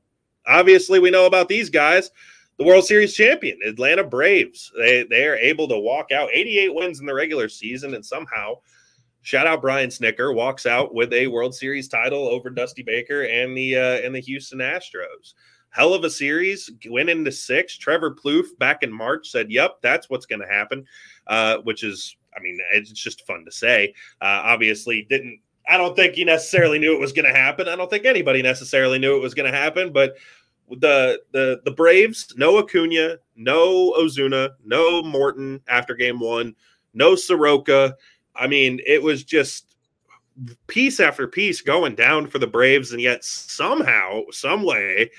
Obviously, 0.48 1.00
we 1.00 1.10
know 1.10 1.26
about 1.26 1.50
these 1.50 1.70
guys. 1.70 2.12
The 2.58 2.64
World 2.64 2.86
Series 2.86 3.14
champion, 3.14 3.60
Atlanta 3.66 4.04
Braves. 4.04 4.72
They 4.78 5.04
they 5.04 5.28
are 5.28 5.36
able 5.36 5.68
to 5.68 5.80
walk 5.80 6.12
out 6.12 6.30
88 6.32 6.74
wins 6.74 7.00
in 7.00 7.06
the 7.06 7.14
regular 7.14 7.50
season 7.50 7.96
and 7.96 8.06
somehow 8.06 8.56
shout 9.26 9.48
out 9.48 9.60
Brian 9.60 9.90
Snitker 9.90 10.34
walks 10.34 10.68
out 10.68 10.94
with 10.94 11.12
a 11.12 11.26
World 11.26 11.56
Series 11.56 11.88
title 11.88 12.28
over 12.28 12.52
Dusty 12.52 12.84
Baker 12.84 13.24
and 13.24 13.58
the 13.58 13.76
uh, 13.76 14.06
and 14.06 14.14
the 14.16 14.20
Houston 14.20 14.60
Astros. 14.60 15.34
Hell 15.72 15.94
of 15.94 16.06
a 16.06 16.10
series, 16.10 16.72
went 16.90 17.10
into 17.10 17.32
six. 17.32 17.76
Trevor 17.76 18.16
Plouffe 18.16 18.58
back 18.60 18.84
in 18.84 18.92
March 18.92 19.30
said, 19.30 19.52
"Yep, 19.52 19.82
that's 19.82 20.10
what's 20.10 20.28
going 20.28 20.42
to 20.42 20.48
happen," 20.48 20.86
uh, 21.28 21.58
which 21.64 21.84
is, 21.84 22.16
I 22.38 22.40
mean, 22.40 22.60
it's 22.72 22.92
just 22.92 23.26
fun 23.26 23.44
to 23.46 23.52
say. 23.52 23.94
Uh, 24.22 24.42
obviously, 24.44 25.02
didn't. 25.10 25.40
I 25.68 25.78
don't 25.78 25.96
think 25.96 26.14
he 26.14 26.24
necessarily 26.24 26.78
knew 26.78 26.94
it 26.94 27.02
was 27.02 27.12
going 27.12 27.26
to 27.26 27.38
happen. 27.38 27.68
I 27.68 27.76
don't 27.76 27.90
think 27.90 28.06
anybody 28.06 28.44
necessarily 28.44 29.00
knew 29.00 29.18
it 29.18 29.22
was 29.22 29.34
going 29.34 29.52
to 29.52 29.58
happen, 29.58 29.92
but 29.92 30.16
the 30.70 31.20
the 31.32 31.62
the 31.66 31.72
Braves, 31.72 32.32
no 32.38 32.60
Acuna, 32.60 33.18
no 33.36 33.94
Ozuna, 33.94 34.52
no 34.64 35.02
Morton 35.02 35.62
after 35.68 35.96
game 35.96 36.20
one, 36.20 36.56
no 36.94 37.16
Soroka. 37.16 37.96
I 38.36 38.48
mean, 38.48 38.80
it 38.86 39.02
was 39.02 39.24
just 39.24 39.76
piece 40.68 41.00
after 41.00 41.28
piece 41.28 41.62
going 41.62 41.96
down 41.96 42.28
for 42.28 42.40
the 42.40 42.48
Braves, 42.48 42.92
and 42.92 43.02
yet 43.02 43.24
somehow, 43.24 44.22
some 44.32 44.64
way, 44.64 45.12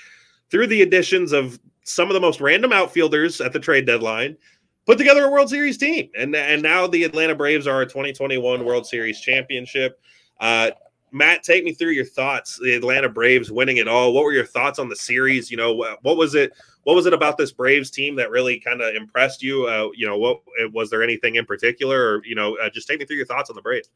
through 0.49 0.67
the 0.67 0.81
additions 0.81 1.31
of 1.31 1.59
some 1.83 2.09
of 2.09 2.13
the 2.13 2.19
most 2.19 2.41
random 2.41 2.71
outfielders 2.71 3.41
at 3.41 3.53
the 3.53 3.59
trade 3.59 3.85
deadline, 3.85 4.37
put 4.85 4.97
together 4.97 5.25
a 5.25 5.31
World 5.31 5.49
Series 5.49 5.77
team. 5.77 6.09
And, 6.17 6.35
and 6.35 6.61
now 6.61 6.87
the 6.87 7.03
Atlanta 7.03 7.35
Braves 7.35 7.67
are 7.67 7.81
a 7.81 7.85
2021 7.85 8.63
World 8.63 8.85
Series 8.85 9.19
championship. 9.19 9.99
Uh, 10.39 10.71
Matt, 11.11 11.43
take 11.43 11.63
me 11.63 11.73
through 11.73 11.91
your 11.91 12.05
thoughts. 12.05 12.59
The 12.61 12.75
Atlanta 12.75 13.09
Braves 13.09 13.51
winning 13.51 13.77
it 13.77 13.87
all. 13.87 14.13
What 14.13 14.23
were 14.23 14.33
your 14.33 14.45
thoughts 14.45 14.79
on 14.79 14.89
the 14.89 14.95
series? 14.95 15.49
You 15.49 15.57
know, 15.57 15.73
what 16.01 16.17
was 16.17 16.35
it? 16.35 16.51
What 16.87 16.95
was 16.95 17.05
it 17.05 17.11
about 17.11 17.37
this 17.37 17.51
Braves 17.51 17.91
team 17.91 18.15
that 18.15 18.31
really 18.31 18.61
kind 18.61 18.81
of 18.81 18.95
impressed 18.95 19.43
you? 19.43 19.67
Uh, 19.67 19.89
you 19.93 20.07
know, 20.07 20.17
what 20.17 20.39
was 20.71 20.89
there 20.89 21.03
anything 21.03 21.35
in 21.35 21.45
particular, 21.45 21.99
or 21.99 22.25
you 22.25 22.33
know, 22.33 22.55
uh, 22.59 22.69
just 22.69 22.87
take 22.87 22.97
me 22.97 23.05
through 23.05 23.17
your 23.17 23.25
thoughts 23.25 23.49
on 23.49 23.57
the 23.57 23.61
Braves. 23.61 23.89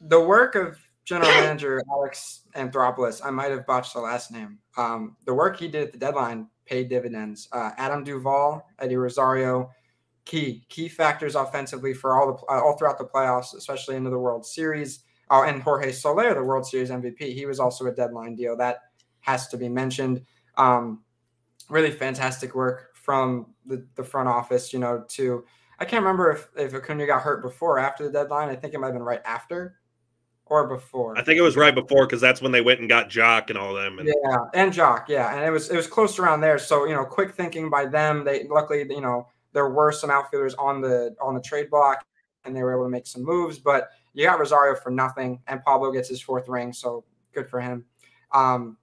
The 0.00 0.18
work 0.18 0.54
of 0.54 0.78
general 1.04 1.28
manager 1.28 1.82
Alex 1.92 2.44
Anthopoulos. 2.56 3.20
I 3.22 3.28
might 3.28 3.50
have 3.50 3.66
botched 3.66 3.92
the 3.92 4.00
last 4.00 4.32
name. 4.32 4.58
Um, 4.78 5.18
the 5.26 5.34
work 5.34 5.60
he 5.60 5.68
did 5.68 5.82
at 5.82 5.92
the 5.92 5.98
deadline 5.98 6.48
paid 6.64 6.88
dividends. 6.88 7.46
Uh, 7.52 7.72
Adam 7.76 8.04
Duvall, 8.04 8.66
Eddie 8.78 8.96
Rosario, 8.96 9.70
key 10.24 10.64
key 10.70 10.88
factors 10.88 11.34
offensively 11.34 11.92
for 11.92 12.18
all 12.18 12.32
the 12.32 12.54
all 12.54 12.78
throughout 12.78 12.96
the 12.96 13.04
playoffs, 13.04 13.54
especially 13.54 13.96
into 13.96 14.08
the 14.08 14.18
World 14.18 14.46
Series. 14.46 15.00
Oh, 15.28 15.42
and 15.42 15.62
Jorge 15.62 15.92
Soler, 15.92 16.32
the 16.32 16.42
World 16.42 16.66
Series 16.66 16.88
MVP, 16.88 17.34
he 17.34 17.44
was 17.44 17.60
also 17.60 17.84
a 17.84 17.92
deadline 17.92 18.34
deal. 18.34 18.56
That 18.56 18.78
has 19.20 19.48
to 19.48 19.58
be 19.58 19.68
mentioned. 19.68 20.22
Um, 20.56 21.04
really 21.68 21.90
fantastic 21.90 22.54
work 22.54 22.90
from 22.94 23.46
the, 23.66 23.86
the 23.94 24.04
front 24.04 24.28
office. 24.28 24.72
You 24.72 24.78
know, 24.78 25.04
to 25.08 25.44
I 25.78 25.84
can't 25.84 26.02
remember 26.02 26.30
if 26.30 26.48
if 26.56 26.74
Acuna 26.74 27.06
got 27.06 27.22
hurt 27.22 27.42
before 27.42 27.76
or 27.76 27.78
after 27.78 28.04
the 28.04 28.12
deadline. 28.12 28.48
I 28.48 28.56
think 28.56 28.74
it 28.74 28.78
might 28.78 28.88
have 28.88 28.94
been 28.94 29.02
right 29.02 29.22
after 29.24 29.78
or 30.46 30.66
before. 30.66 31.16
I 31.16 31.22
think 31.22 31.38
it 31.38 31.42
was 31.42 31.56
right 31.56 31.74
before 31.74 32.06
because 32.06 32.20
that's 32.20 32.40
when 32.40 32.52
they 32.52 32.60
went 32.60 32.80
and 32.80 32.88
got 32.88 33.10
Joc 33.10 33.50
and 33.50 33.58
all 33.58 33.74
them. 33.74 33.98
And- 33.98 34.08
yeah, 34.08 34.38
and 34.54 34.72
Joc, 34.72 35.08
yeah, 35.08 35.34
and 35.34 35.44
it 35.44 35.50
was 35.50 35.70
it 35.70 35.76
was 35.76 35.86
close 35.86 36.18
around 36.18 36.40
there. 36.40 36.58
So 36.58 36.86
you 36.86 36.94
know, 36.94 37.04
quick 37.04 37.34
thinking 37.34 37.70
by 37.70 37.86
them. 37.86 38.24
They 38.24 38.44
luckily 38.44 38.86
you 38.88 39.00
know 39.00 39.28
there 39.52 39.68
were 39.68 39.92
some 39.92 40.10
outfielders 40.10 40.54
on 40.54 40.80
the 40.80 41.14
on 41.20 41.34
the 41.34 41.42
trade 41.42 41.70
block, 41.70 42.04
and 42.44 42.54
they 42.56 42.62
were 42.62 42.72
able 42.72 42.84
to 42.84 42.90
make 42.90 43.06
some 43.06 43.24
moves. 43.24 43.58
But 43.58 43.90
you 44.14 44.24
got 44.24 44.38
Rosario 44.38 44.74
for 44.74 44.90
nothing, 44.90 45.40
and 45.46 45.62
Pablo 45.62 45.92
gets 45.92 46.08
his 46.08 46.20
fourth 46.20 46.48
ring, 46.48 46.72
so 46.72 47.04
good 47.32 47.48
for 47.48 47.60
him. 47.60 47.84
Um, 48.32 48.76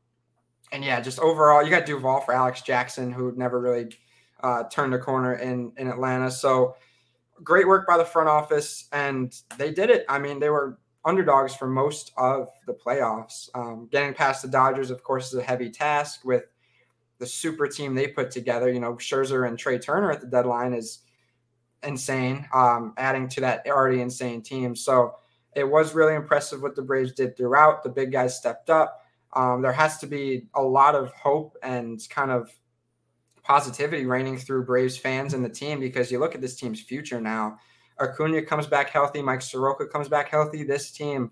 and 0.72 0.84
yeah, 0.84 1.00
just 1.00 1.20
overall, 1.20 1.64
you 1.64 1.70
got 1.70 1.86
Duvall 1.86 2.22
for 2.22 2.34
Alex 2.34 2.62
Jackson, 2.62 3.12
who 3.12 3.34
never 3.36 3.60
really 3.60 3.96
uh, 4.42 4.64
turned 4.66 4.94
a 4.94 5.00
corner 5.00 5.36
in 5.36 5.72
in 5.78 5.88
Atlanta. 5.88 6.30
So 6.32 6.76
great 7.44 7.68
work 7.68 7.88
by 7.88 7.98
the 7.98 8.06
front 8.06 8.30
office, 8.30 8.88
and 8.92 9.34
they 9.58 9.72
did 9.72 9.90
it. 9.90 10.06
I 10.10 10.20
mean, 10.20 10.40
they 10.40 10.50
were 10.50 10.80
underdogs 11.04 11.56
for 11.56 11.68
most 11.68 12.12
of 12.18 12.50
the 12.66 12.74
playoffs. 12.74 13.50
Um, 13.54 13.88
getting 13.92 14.14
past 14.14 14.42
the 14.42 14.48
Dodgers, 14.48 14.90
of 14.90 15.04
course, 15.04 15.28
is 15.28 15.40
a 15.40 15.44
heavy 15.44 15.70
task 15.70 16.26
with 16.26 16.44
the 17.20 17.28
super 17.28 17.68
team 17.68 17.94
they 17.94 18.08
put 18.08 18.32
together. 18.32 18.72
You 18.72 18.80
know, 18.80 18.94
Scherzer 18.96 19.48
and 19.48 19.58
Trea 19.58 19.80
Turner 19.80 20.12
at 20.12 20.22
the 20.22 20.28
deadline 20.28 20.74
is 20.74 21.00
insane, 21.84 22.48
um, 22.54 22.94
adding 22.98 23.28
to 23.30 23.42
that 23.42 23.66
already 23.68 24.02
insane 24.02 24.42
team. 24.42 24.76
So 24.76 25.16
it 25.56 25.64
was 25.64 25.94
really 25.94 26.16
impressive 26.16 26.62
what 26.62 26.76
the 26.76 26.82
Braves 26.82 27.14
did 27.14 27.38
throughout. 27.38 27.84
The 27.84 27.90
big 27.90 28.12
guys 28.12 28.36
stepped 28.36 28.70
up. 28.70 29.05
Um, 29.36 29.62
there 29.62 29.74
has 29.74 29.98
to 30.00 30.08
be 30.08 30.48
a 30.56 30.62
lot 30.62 30.96
of 30.96 31.12
hope 31.14 31.58
and 31.62 32.00
kind 32.10 32.32
of 32.32 32.50
positivity 33.44 34.06
reigning 34.06 34.38
through 34.38 34.66
Braves 34.66 34.98
fans 34.98 35.34
and 35.34 35.44
the 35.44 35.50
team 35.50 35.80
because 35.80 36.12
you 36.12 36.20
look 36.20 36.36
at 36.36 36.42
this 36.42 36.56
team's 36.56 36.82
future 36.82 37.22
now. 37.22 37.58
Acuna 38.00 38.42
comes 38.42 38.68
back 38.68 38.90
healthy, 38.90 39.22
Mike 39.22 39.42
Soroka 39.42 39.88
comes 39.88 40.10
back 40.10 40.30
healthy. 40.30 40.64
This 40.64 40.92
team 40.92 41.32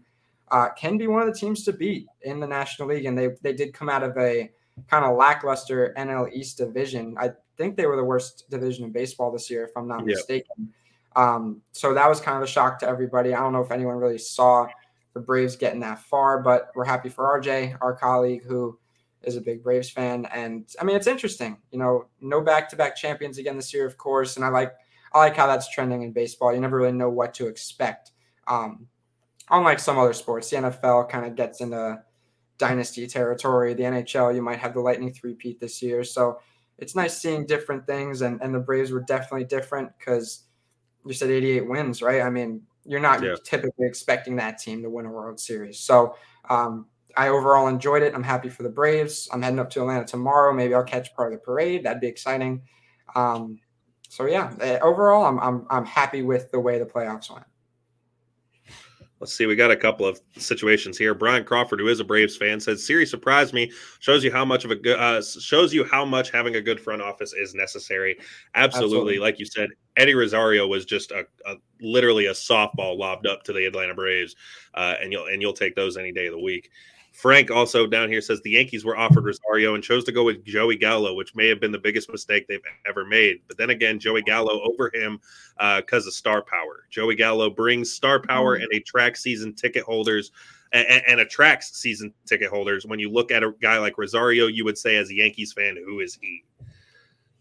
uh, 0.51 0.69
can 0.77 0.97
be 0.97 1.07
one 1.07 1.21
of 1.21 1.33
the 1.33 1.39
teams 1.39 1.63
to 1.63 1.73
beat 1.73 2.05
in 2.21 2.39
the 2.39 2.47
National 2.47 2.87
League, 2.87 3.05
and 3.05 3.17
they 3.17 3.29
they 3.41 3.53
did 3.53 3.73
come 3.73 3.89
out 3.89 4.03
of 4.03 4.17
a 4.17 4.49
kind 4.89 5.05
of 5.05 5.17
lackluster 5.17 5.93
NL 5.97 6.31
East 6.31 6.57
division. 6.57 7.15
I 7.19 7.31
think 7.57 7.75
they 7.75 7.85
were 7.85 7.95
the 7.95 8.03
worst 8.03 8.49
division 8.49 8.85
in 8.85 8.91
baseball 8.91 9.31
this 9.31 9.49
year, 9.49 9.63
if 9.65 9.71
I'm 9.75 9.87
not 9.87 9.99
yep. 9.99 10.17
mistaken. 10.17 10.73
Um, 11.15 11.61
so 11.71 11.93
that 11.93 12.09
was 12.09 12.19
kind 12.19 12.37
of 12.37 12.43
a 12.43 12.47
shock 12.47 12.79
to 12.79 12.87
everybody. 12.87 13.33
I 13.33 13.39
don't 13.39 13.53
know 13.53 13.61
if 13.61 13.71
anyone 13.71 13.97
really 13.97 14.17
saw 14.17 14.67
the 15.13 15.19
Braves 15.19 15.55
getting 15.55 15.81
that 15.81 15.99
far, 15.99 16.41
but 16.41 16.69
we're 16.75 16.85
happy 16.85 17.09
for 17.09 17.39
RJ, 17.39 17.77
our 17.81 17.95
colleague, 17.95 18.43
who 18.45 18.77
is 19.23 19.35
a 19.35 19.41
big 19.41 19.63
Braves 19.63 19.89
fan. 19.89 20.25
And 20.33 20.67
I 20.79 20.83
mean, 20.83 20.95
it's 20.95 21.07
interesting. 21.07 21.57
You 21.71 21.79
know, 21.79 22.05
no 22.19 22.41
back-to-back 22.41 22.95
champions 22.95 23.37
again 23.37 23.55
this 23.55 23.73
year, 23.73 23.85
of 23.85 23.97
course. 23.97 24.35
And 24.35 24.45
I 24.45 24.49
like 24.49 24.73
I 25.13 25.19
like 25.19 25.35
how 25.35 25.47
that's 25.47 25.69
trending 25.69 26.01
in 26.01 26.11
baseball. 26.11 26.53
You 26.53 26.59
never 26.59 26.77
really 26.77 26.91
know 26.91 27.09
what 27.09 27.33
to 27.35 27.47
expect. 27.47 28.11
Um, 28.47 28.87
unlike 29.49 29.79
some 29.79 29.99
other 29.99 30.13
sports, 30.13 30.49
the 30.49 30.57
NFL 30.57 31.09
kind 31.09 31.25
of 31.25 31.35
gets 31.35 31.61
into 31.61 32.01
dynasty 32.57 33.05
territory. 33.05 33.73
The 33.75 33.83
NHL, 33.83 34.33
you 34.33 34.41
might 34.41 34.59
have 34.59 34.73
the 34.73 34.81
Lightning 34.81 35.13
three-peat 35.13 35.59
this 35.59 35.81
year. 35.83 36.03
So 36.03 36.39
it's 36.79 36.95
nice 36.95 37.15
seeing 37.17 37.45
different 37.45 37.85
things. 37.85 38.21
And, 38.21 38.41
and 38.41 38.55
the 38.55 38.59
Braves 38.59 38.91
were 38.91 39.01
definitely 39.01 39.45
different 39.45 39.91
because 39.99 40.45
you 41.05 41.13
said 41.13 41.29
88 41.29 41.69
wins, 41.69 42.01
right? 42.01 42.21
I 42.21 42.31
mean, 42.31 42.63
you're 42.85 42.99
not 42.99 43.23
yeah. 43.23 43.35
typically 43.43 43.87
expecting 43.87 44.35
that 44.37 44.57
team 44.57 44.81
to 44.83 44.89
win 44.89 45.05
a 45.05 45.11
World 45.11 45.39
Series. 45.39 45.79
So 45.79 46.15
um, 46.49 46.87
I 47.15 47.29
overall 47.29 47.67
enjoyed 47.67 48.03
it. 48.03 48.13
I'm 48.13 48.23
happy 48.23 48.49
for 48.49 48.63
the 48.63 48.69
Braves. 48.69 49.29
I'm 49.31 49.41
heading 49.41 49.59
up 49.59 49.69
to 49.71 49.81
Atlanta 49.81 50.05
tomorrow. 50.05 50.53
Maybe 50.53 50.73
I'll 50.73 50.83
catch 50.83 51.15
part 51.15 51.33
of 51.33 51.39
the 51.39 51.45
parade. 51.45 51.85
That'd 51.85 52.01
be 52.01 52.07
exciting. 52.07 52.63
Um, 53.15 53.59
so 54.09 54.25
yeah, 54.25 54.53
eh, 54.61 54.79
overall, 54.81 55.25
I'm, 55.25 55.39
I'm 55.39 55.65
I'm 55.69 55.85
happy 55.85 56.21
with 56.21 56.51
the 56.51 56.59
way 56.59 56.77
the 56.77 56.85
playoffs 56.85 57.31
went. 57.31 57.45
Let's 59.23 59.35
see. 59.35 59.45
We 59.45 59.55
got 59.55 59.71
a 59.71 59.77
couple 59.77 60.05
of 60.05 60.19
situations 60.35 60.97
here. 60.97 61.13
Brian 61.13 61.45
Crawford, 61.45 61.79
who 61.79 61.87
is 61.87 62.01
a 62.01 62.03
Braves 62.03 62.35
fan, 62.35 62.59
says 62.59 62.85
"Series 62.85 63.09
surprised 63.09 63.53
me. 63.53 63.71
Shows 64.01 64.21
you 64.21 64.33
how 64.33 64.43
much 64.43 64.65
of 64.65 64.71
a 64.71 64.75
good 64.75 64.99
uh, 64.99 65.21
shows 65.21 65.73
you 65.73 65.85
how 65.85 66.03
much 66.03 66.29
having 66.29 66.57
a 66.57 66.61
good 66.61 66.77
front 66.77 67.01
office 67.01 67.31
is 67.31 67.55
necessary. 67.55 68.17
Absolutely, 68.53 68.97
Absolutely. 68.97 69.19
like 69.19 69.39
you 69.39 69.45
said, 69.45 69.69
Eddie 69.95 70.13
Rosario 70.13 70.67
was 70.67 70.83
just 70.83 71.11
a, 71.11 71.25
a, 71.45 71.55
literally 71.79 72.25
a 72.25 72.33
softball 72.33 72.97
lobbed 72.97 73.25
up 73.25 73.43
to 73.43 73.53
the 73.53 73.65
Atlanta 73.65 73.93
Braves, 73.93 74.35
uh, 74.73 74.95
and 75.01 75.13
you'll 75.13 75.27
and 75.27 75.41
you'll 75.41 75.53
take 75.53 75.73
those 75.73 75.95
any 75.95 76.11
day 76.11 76.27
of 76.27 76.33
the 76.33 76.41
week. 76.41 76.69
Frank 77.13 77.51
also 77.51 77.85
down 77.85 78.09
here 78.09 78.21
says 78.21 78.41
the 78.41 78.49
Yankees 78.49 78.83
were 78.83 78.97
offered 78.97 79.23
Rosario 79.23 79.75
and 79.75 79.83
chose 79.83 80.03
to 80.05 80.11
go 80.11 80.23
with 80.23 80.43
Joey 80.43 80.75
Gallo, 80.75 81.13
which 81.13 81.35
may 81.35 81.47
have 81.47 81.59
been 81.59 81.71
the 81.71 81.77
biggest 81.77 82.11
mistake 82.11 82.47
they've 82.47 82.59
ever 82.87 83.05
made. 83.05 83.37
But 83.47 83.57
then 83.57 83.69
again, 83.69 83.99
Joey 83.99 84.23
Gallo 84.23 84.61
over 84.63 84.89
him 84.91 85.21
because 85.77 86.05
uh, 86.05 86.09
of 86.09 86.13
star 86.13 86.41
power. 86.41 86.85
Joey 86.89 87.15
Gallo 87.15 87.51
brings 87.51 87.93
star 87.93 88.19
power 88.19 88.55
mm-hmm. 88.55 88.63
and 88.63 88.81
attracts 88.81 89.21
season 89.21 89.53
ticket 89.53 89.83
holders 89.83 90.31
and, 90.71 91.03
and, 91.07 91.19
attracts 91.19 91.77
season 91.77 92.11
ticket 92.25 92.49
holders. 92.49 92.83
When 92.87 92.97
you 92.97 93.11
look 93.11 93.31
at 93.31 93.43
a 93.43 93.53
guy 93.61 93.77
like 93.77 93.99
Rosario, 93.99 94.47
you 94.47 94.65
would 94.65 94.77
say 94.77 94.95
as 94.97 95.11
a 95.11 95.15
Yankees 95.15 95.53
fan, 95.53 95.77
who 95.85 95.99
is 95.99 96.17
he? 96.19 96.43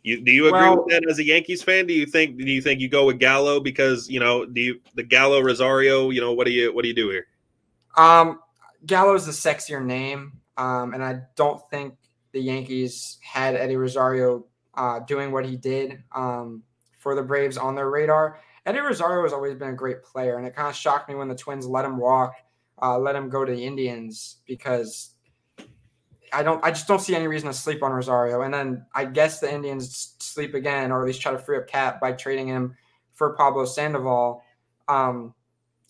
You, 0.03 0.23
do 0.23 0.33
you 0.33 0.49
agree 0.49 0.61
well, 0.61 0.85
with 0.85 0.89
that 0.89 1.09
as 1.09 1.19
a 1.19 1.25
Yankees 1.25 1.63
fan? 1.63 1.87
Do 1.87 1.95
you 1.95 2.05
think 2.05 2.37
do 2.37 2.45
you 2.45 2.61
think 2.61 2.81
you 2.81 2.91
go 2.91 3.07
with 3.07 3.19
Gallo 3.19 3.59
because 3.59 4.11
you 4.11 4.21
know 4.21 4.45
do 4.45 4.61
you 4.61 4.81
the 4.97 5.03
Gallo 5.03 5.41
Rosario? 5.41 6.11
You 6.11 6.21
know 6.21 6.33
what 6.35 6.47
do 6.47 6.53
you 6.53 6.75
what 6.75 6.83
do 6.83 6.89
you 6.89 6.95
do 6.95 7.09
here? 7.09 7.27
Um, 7.97 8.41
Gallo's 8.87 9.27
the 9.27 9.33
sexier 9.33 9.85
name, 9.85 10.41
um, 10.57 10.95
and 10.95 11.05
I 11.05 11.21
don't 11.37 11.61
think 11.71 11.95
the 12.33 12.41
Yankees 12.41 13.19
had 13.23 13.55
Eddie 13.55 13.77
Rosario 13.77 14.47
uh, 14.75 15.01
doing 15.01 15.33
what 15.33 15.45
he 15.45 15.57
did 15.57 16.03
um, 16.15 16.63
for 16.99 17.15
the 17.15 17.23
Braves 17.23 17.57
on 17.57 17.75
their 17.75 17.91
radar. 17.91 18.41
Eddie 18.65 18.81
Rosario 18.81 19.23
has 19.23 19.33
always 19.33 19.55
been 19.55 19.71
a 19.71 19.75
great 19.75 20.03
player, 20.03 20.39
and 20.39 20.47
it 20.47 20.55
kind 20.55 20.69
of 20.69 20.75
shocked 20.75 21.09
me 21.09 21.15
when 21.15 21.29
the 21.29 21.35
Twins 21.35 21.67
let 21.67 21.85
him 21.85 21.99
walk, 21.99 22.35
uh, 22.81 22.99
let 22.99 23.15
him 23.15 23.29
go 23.29 23.45
to 23.45 23.53
the 23.53 23.65
Indians 23.65 24.37
because 24.47 25.11
I 26.33 26.43
don't, 26.43 26.65
I 26.65 26.71
just 26.71 26.89
don't 26.89 27.01
see 27.01 27.15
any 27.15 27.27
reason 27.27 27.49
to 27.49 27.55
sleep 27.55 27.83
on 27.83 27.93
Rosario. 27.93 28.43
And 28.43 28.55
then 28.55 28.87
I 28.95 29.05
guess 29.05 29.41
the 29.41 29.53
Indians 29.53 30.17
sleep 30.21 30.55
again, 30.55 30.91
or 30.91 31.01
at 31.01 31.07
least 31.07 31.21
try 31.21 31.33
to 31.33 31.39
free 31.39 31.59
up 31.59 31.67
cap 31.67 32.01
by 32.01 32.13
trading 32.13 32.49
him 32.49 32.77
for 33.13 33.35
Pablo 33.35 33.65
Sandoval. 33.67 34.43
Um, 34.89 35.35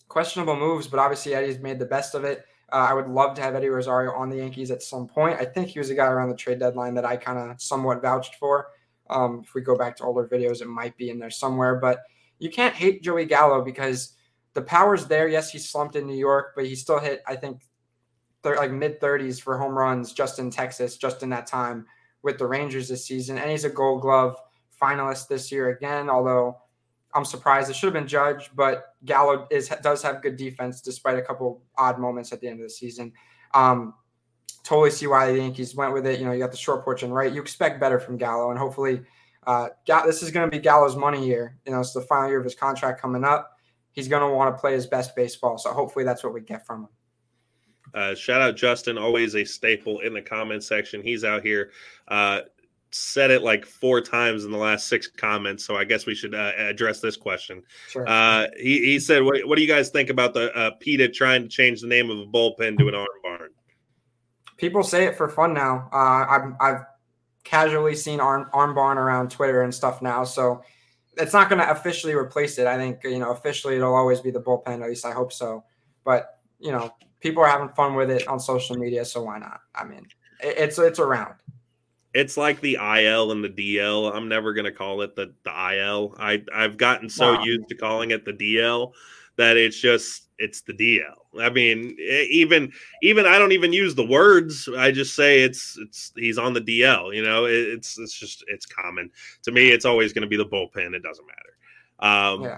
questionable 0.07 0.55
moves, 0.55 0.87
but 0.87 0.99
obviously 0.99 1.33
Eddie's 1.33 1.59
made 1.59 1.79
the 1.79 1.85
best 1.85 2.13
of 2.13 2.23
it. 2.23 2.45
Uh, 2.73 2.87
I 2.89 2.93
would 2.93 3.07
love 3.07 3.35
to 3.35 3.41
have 3.43 3.53
Eddie 3.53 3.69
Rosario 3.69 4.13
on 4.13 4.29
the 4.29 4.37
Yankees 4.37 4.71
at 4.71 4.81
some 4.81 5.07
point. 5.07 5.39
I 5.39 5.45
think 5.45 5.67
he 5.67 5.77
was 5.77 5.91
a 5.91 5.95
guy 5.95 6.07
around 6.07 6.29
the 6.29 6.35
trade 6.35 6.59
deadline 6.59 6.95
that 6.95 7.05
I 7.05 7.15
kind 7.15 7.37
of 7.37 7.61
somewhat 7.61 8.01
vouched 8.01 8.35
for. 8.35 8.69
Um, 9.11 9.41
if 9.43 9.53
we 9.53 9.61
go 9.61 9.77
back 9.77 9.95
to 9.97 10.03
older 10.03 10.27
videos, 10.27 10.61
it 10.61 10.67
might 10.67 10.97
be 10.97 11.11
in 11.11 11.19
there 11.19 11.29
somewhere. 11.29 11.75
But 11.75 12.01
you 12.39 12.49
can't 12.49 12.73
hate 12.73 13.03
Joey 13.03 13.25
Gallo 13.25 13.63
because 13.63 14.17
the 14.55 14.61
power's 14.63 15.05
there. 15.05 15.27
Yes, 15.27 15.51
he 15.51 15.59
slumped 15.59 15.95
in 15.95 16.07
New 16.07 16.17
York, 16.17 16.53
but 16.55 16.65
he 16.65 16.73
still 16.73 16.99
hit, 16.99 17.21
I 17.27 17.35
think, 17.35 17.61
th- 18.41 18.57
like 18.57 18.71
mid 18.71 18.99
30s 18.99 19.39
for 19.39 19.55
home 19.55 19.77
runs 19.77 20.11
just 20.11 20.39
in 20.39 20.49
Texas, 20.49 20.97
just 20.97 21.21
in 21.21 21.29
that 21.29 21.45
time 21.45 21.85
with 22.23 22.39
the 22.39 22.47
Rangers 22.47 22.87
this 22.87 23.05
season. 23.05 23.37
And 23.37 23.51
he's 23.51 23.65
a 23.65 23.69
gold 23.69 24.01
glove 24.01 24.35
finalist 24.81 25.27
this 25.27 25.51
year 25.51 25.69
again, 25.69 26.09
although 26.09 26.57
I'm 27.15 27.25
surprised. 27.25 27.69
It 27.69 27.75
should 27.75 27.87
have 27.87 27.93
been 27.93 28.07
Judge, 28.07 28.49
but 28.55 28.95
Gallo 29.05 29.47
is 29.51 29.69
does 29.81 30.01
have 30.03 30.21
good 30.21 30.37
defense 30.37 30.81
despite 30.81 31.17
a 31.17 31.21
couple 31.21 31.63
odd 31.77 31.99
moments 31.99 32.31
at 32.33 32.41
the 32.41 32.47
end 32.47 32.59
of 32.59 32.65
the 32.65 32.69
season. 32.69 33.13
Um, 33.53 33.93
totally 34.63 34.89
see 34.89 35.07
why 35.07 35.31
the 35.31 35.37
Yankees 35.37 35.75
went 35.75 35.93
with 35.93 36.07
it. 36.07 36.19
You 36.19 36.25
know, 36.25 36.31
you 36.31 36.39
got 36.39 36.51
the 36.51 36.57
short 36.57 36.83
porch 36.83 37.03
and 37.03 37.13
right. 37.13 37.31
You 37.31 37.41
expect 37.41 37.79
better 37.79 37.99
from 37.99 38.17
Gallo, 38.17 38.49
and 38.49 38.59
hopefully, 38.59 39.01
uh, 39.45 39.69
this 40.05 40.23
is 40.23 40.31
going 40.31 40.49
to 40.49 40.51
be 40.55 40.61
Gallo's 40.61 40.95
money 40.95 41.25
year. 41.25 41.57
You 41.65 41.73
know, 41.73 41.81
it's 41.81 41.93
the 41.93 42.01
final 42.01 42.29
year 42.29 42.39
of 42.39 42.43
his 42.43 42.55
contract 42.55 43.01
coming 43.01 43.23
up. 43.23 43.51
He's 43.91 44.07
going 44.07 44.27
to 44.27 44.35
want 44.35 44.55
to 44.55 44.59
play 44.59 44.73
his 44.73 44.87
best 44.87 45.15
baseball. 45.15 45.57
So 45.57 45.71
hopefully, 45.71 46.05
that's 46.05 46.23
what 46.23 46.33
we 46.33 46.41
get 46.41 46.65
from 46.65 46.83
him. 46.83 46.89
Uh, 47.93 48.15
shout 48.15 48.41
out 48.41 48.55
Justin, 48.55 48.97
always 48.97 49.35
a 49.35 49.43
staple 49.43 49.99
in 49.99 50.13
the 50.13 50.21
comment 50.21 50.63
section. 50.63 51.03
He's 51.03 51.23
out 51.23 51.43
here 51.43 51.71
uh, 52.07 52.41
said 52.93 53.31
it 53.31 53.41
like 53.41 53.65
four 53.65 54.01
times 54.01 54.45
in 54.45 54.51
the 54.51 54.57
last 54.57 54.87
six 54.87 55.07
comments, 55.07 55.65
so 55.65 55.75
I 55.75 55.83
guess 55.83 56.05
we 56.05 56.15
should 56.15 56.35
uh, 56.35 56.51
address 56.57 56.99
this 56.99 57.17
question. 57.17 57.63
Sure. 57.89 58.07
Uh, 58.07 58.47
he, 58.57 58.79
he 58.85 58.99
said, 58.99 59.23
what, 59.23 59.45
what, 59.47 59.55
do 59.55 59.61
you 59.61 59.67
guys 59.67 59.89
think 59.89 60.09
about 60.09 60.33
the 60.33 60.55
uh, 60.55 60.71
PETA 60.79 61.09
trying 61.09 61.43
to 61.43 61.49
change 61.49 61.81
the 61.81 61.87
name 61.87 62.09
of 62.09 62.19
a 62.19 62.25
bullpen 62.25 62.77
to 62.77 62.87
an 62.87 62.95
arm 62.95 63.07
barn?" 63.23 63.49
People 64.57 64.83
say 64.83 65.05
it 65.05 65.17
for 65.17 65.27
fun 65.27 65.53
now. 65.53 65.89
Uh, 65.91 66.25
I've, 66.29 66.53
I've 66.61 66.81
casually 67.43 67.95
seen 67.95 68.19
arm, 68.19 68.49
arm 68.53 68.75
barn 68.75 68.97
around 68.97 69.31
Twitter 69.31 69.63
and 69.63 69.73
stuff 69.73 70.01
now, 70.01 70.23
so 70.23 70.61
it's 71.17 71.33
not 71.33 71.49
going 71.49 71.61
to 71.61 71.69
officially 71.69 72.13
replace 72.13 72.57
it. 72.57 72.67
I 72.67 72.77
think 72.77 73.03
you 73.03 73.19
know 73.19 73.31
officially 73.31 73.75
it'll 73.75 73.95
always 73.95 74.21
be 74.21 74.31
the 74.31 74.41
bullpen. 74.41 74.81
At 74.81 74.89
least 74.89 75.05
I 75.05 75.11
hope 75.11 75.33
so. 75.33 75.63
But 76.03 76.39
you 76.59 76.71
know, 76.71 76.93
people 77.19 77.43
are 77.43 77.49
having 77.49 77.69
fun 77.69 77.95
with 77.95 78.09
it 78.09 78.27
on 78.27 78.39
social 78.39 78.75
media, 78.75 79.05
so 79.05 79.23
why 79.23 79.39
not? 79.39 79.61
I 79.75 79.83
mean, 79.83 80.05
it, 80.41 80.57
it's 80.57 80.79
it's 80.79 80.99
around. 80.99 81.35
It's 82.13 82.37
like 82.37 82.61
the 82.61 82.75
IL 82.75 83.31
and 83.31 83.43
the 83.43 83.49
DL. 83.49 84.13
I'm 84.13 84.27
never 84.27 84.53
gonna 84.53 84.71
call 84.71 85.01
it 85.01 85.15
the 85.15 85.33
the 85.43 85.75
IL. 85.75 86.15
I 86.19 86.43
I've 86.53 86.77
gotten 86.77 87.09
so 87.09 87.33
wow. 87.33 87.43
used 87.43 87.67
to 87.69 87.75
calling 87.75 88.11
it 88.11 88.25
the 88.25 88.33
DL 88.33 88.93
that 89.37 89.57
it's 89.57 89.79
just 89.79 90.29
it's 90.37 90.61
the 90.61 90.73
DL. 90.73 91.41
I 91.41 91.49
mean, 91.49 91.95
even 91.99 92.71
even 93.01 93.25
I 93.25 93.37
don't 93.39 93.51
even 93.51 93.73
use 93.73 93.95
the 93.95 94.05
words. 94.05 94.69
I 94.77 94.91
just 94.91 95.15
say 95.15 95.41
it's 95.41 95.77
it's 95.79 96.11
he's 96.15 96.37
on 96.37 96.53
the 96.53 96.61
DL. 96.61 97.15
You 97.15 97.23
know, 97.23 97.45
it's 97.45 97.97
it's 97.97 98.13
just 98.13 98.43
it's 98.47 98.65
common 98.65 99.09
to 99.43 99.51
me. 99.51 99.71
It's 99.71 99.85
always 99.85 100.13
going 100.13 100.23
to 100.23 100.27
be 100.27 100.37
the 100.37 100.45
bullpen. 100.45 100.93
It 100.93 101.03
doesn't 101.03 101.25
matter. 101.25 101.53
Um, 101.99 102.43
yeah. 102.43 102.57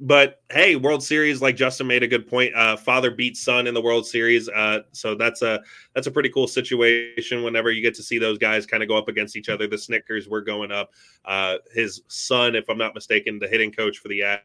But 0.00 0.42
hey, 0.50 0.74
World 0.74 1.04
Series, 1.04 1.40
like 1.40 1.54
Justin 1.54 1.86
made 1.86 2.02
a 2.02 2.08
good 2.08 2.26
point. 2.26 2.54
Uh, 2.54 2.76
father 2.76 3.12
beats 3.12 3.40
son 3.40 3.68
in 3.68 3.74
the 3.74 3.80
World 3.80 4.04
Series, 4.06 4.48
uh, 4.48 4.80
so 4.90 5.14
that's 5.14 5.42
a 5.42 5.62
that's 5.94 6.08
a 6.08 6.10
pretty 6.10 6.30
cool 6.30 6.48
situation. 6.48 7.44
Whenever 7.44 7.70
you 7.70 7.80
get 7.80 7.94
to 7.94 8.02
see 8.02 8.18
those 8.18 8.36
guys 8.36 8.66
kind 8.66 8.82
of 8.82 8.88
go 8.88 8.96
up 8.96 9.08
against 9.08 9.36
each 9.36 9.48
other, 9.48 9.68
the 9.68 9.78
Snitkers 9.78 10.28
were 10.28 10.40
going 10.40 10.72
up. 10.72 10.90
Uh, 11.24 11.58
his 11.72 12.02
son, 12.08 12.56
if 12.56 12.68
I'm 12.68 12.78
not 12.78 12.94
mistaken, 12.94 13.38
the 13.38 13.46
hitting 13.46 13.70
coach 13.70 13.98
for 13.98 14.08
the 14.08 14.40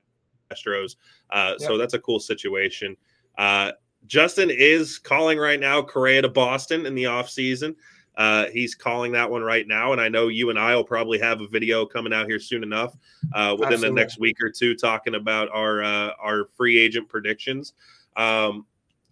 Astros. 0.52 0.96
Uh, 1.32 1.56
yep. 1.60 1.68
So 1.68 1.78
that's 1.80 1.96
a 1.96 2.00
cool 2.00 2.20
situation. 2.20 2.96
Uh, 3.38 3.72
Justin 4.06 4.50
is 4.52 5.00
calling 5.00 5.38
right 5.38 5.60
now 5.60 5.82
Correa 5.82 6.22
to 6.22 6.30
Boston 6.30 6.86
in 6.86 6.94
the 6.94 7.06
offseason. 7.06 7.76
Uh, 8.20 8.48
he's 8.52 8.76
calling 8.76 9.14
that 9.14 9.32
one 9.32 9.42
right 9.42 9.66
now. 9.66 9.94
And 9.94 10.02
I 10.02 10.10
know 10.10 10.28
you 10.28 10.50
and 10.50 10.60
I 10.60 10.76
will 10.76 10.84
probably 10.84 11.18
have 11.20 11.40
a 11.40 11.48
video 11.48 11.86
coming 11.86 12.12
out 12.12 12.28
here 12.28 12.38
soon 12.40 12.64
enough 12.64 12.98
uh, 13.34 13.56
within 13.58 13.74
Absolutely. 13.74 13.88
the 13.88 13.96
next 13.96 14.20
week 14.20 14.44
or 14.44 14.52
two 14.52 14.76
talking 14.76 15.16
about 15.16 15.48
our 15.54 15.82
uh, 15.82 16.12
our 16.20 16.46
free 16.58 16.78
agent 16.78 17.08
predictions. 17.08 17.74
Um, 18.18 18.66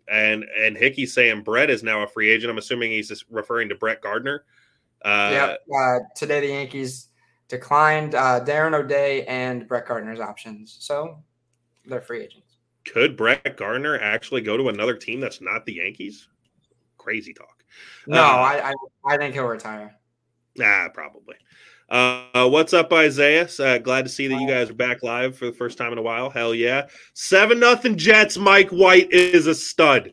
and 0.10 0.44
and 0.60 0.76
Hickey 0.76 1.06
saying 1.06 1.44
Brett 1.44 1.70
is 1.70 1.84
now 1.84 2.02
a 2.04 2.08
free 2.08 2.30
agent. 2.30 2.52
I'm 2.52 2.58
assuming 2.58 2.92
he's 2.92 3.08
just 3.08 3.24
referring 3.30 3.70
to 3.70 3.76
Brett 3.76 4.02
Gardner. 4.02 4.44
Uh, 5.06 5.30
yeah. 5.32 5.78
Uh, 5.80 6.00
today 6.14 6.42
the 6.42 6.48
Yankees 6.48 7.08
declined 7.48 8.14
uh, 8.14 8.44
Darren 8.44 8.74
O'Day 8.74 9.24
and 9.26 9.70
Brett 9.70 9.88
Gardner's 9.88 10.20
options. 10.20 10.76
So 10.82 11.24
they're 11.86 12.02
free 12.02 12.24
agents. 12.24 12.58
Could 12.84 13.16
Brett 13.16 13.56
Gardner 13.56 13.98
actually 14.00 14.42
go 14.42 14.58
to 14.58 14.68
another 14.68 14.96
team 14.96 15.22
that's 15.22 15.40
not 15.40 15.66
the 15.66 15.76
Yankees? 15.76 16.28
Crazy 16.98 17.34
talk. 17.34 17.57
No, 18.08 18.22
uh, 18.22 18.24
I, 18.24 18.70
I, 18.70 18.74
I 19.14 19.18
think 19.18 19.34
he'll 19.34 19.46
retire. 19.46 19.96
Ah, 20.62 20.90
probably. 20.94 21.36
Uh, 21.90 22.48
what's 22.50 22.74
up, 22.74 22.92
Isaiah? 22.92 23.48
Uh, 23.60 23.78
glad 23.78 24.04
to 24.04 24.10
see 24.10 24.28
that 24.28 24.42
you 24.42 24.48
guys 24.48 24.70
are 24.70 24.74
back 24.74 25.04
live 25.04 25.38
for 25.38 25.46
the 25.46 25.54
first 25.54 25.78
time 25.78 25.94
in 25.94 25.98
a 25.98 26.02
while. 26.02 26.30
Hell 26.30 26.54
yeah! 26.54 26.88
Seven 27.14 27.60
nothing 27.60 27.98
Jets. 27.98 28.38
Mike 28.38 28.70
White 28.70 29.12
is 29.12 29.48
a 29.48 29.56
stud. 29.56 30.12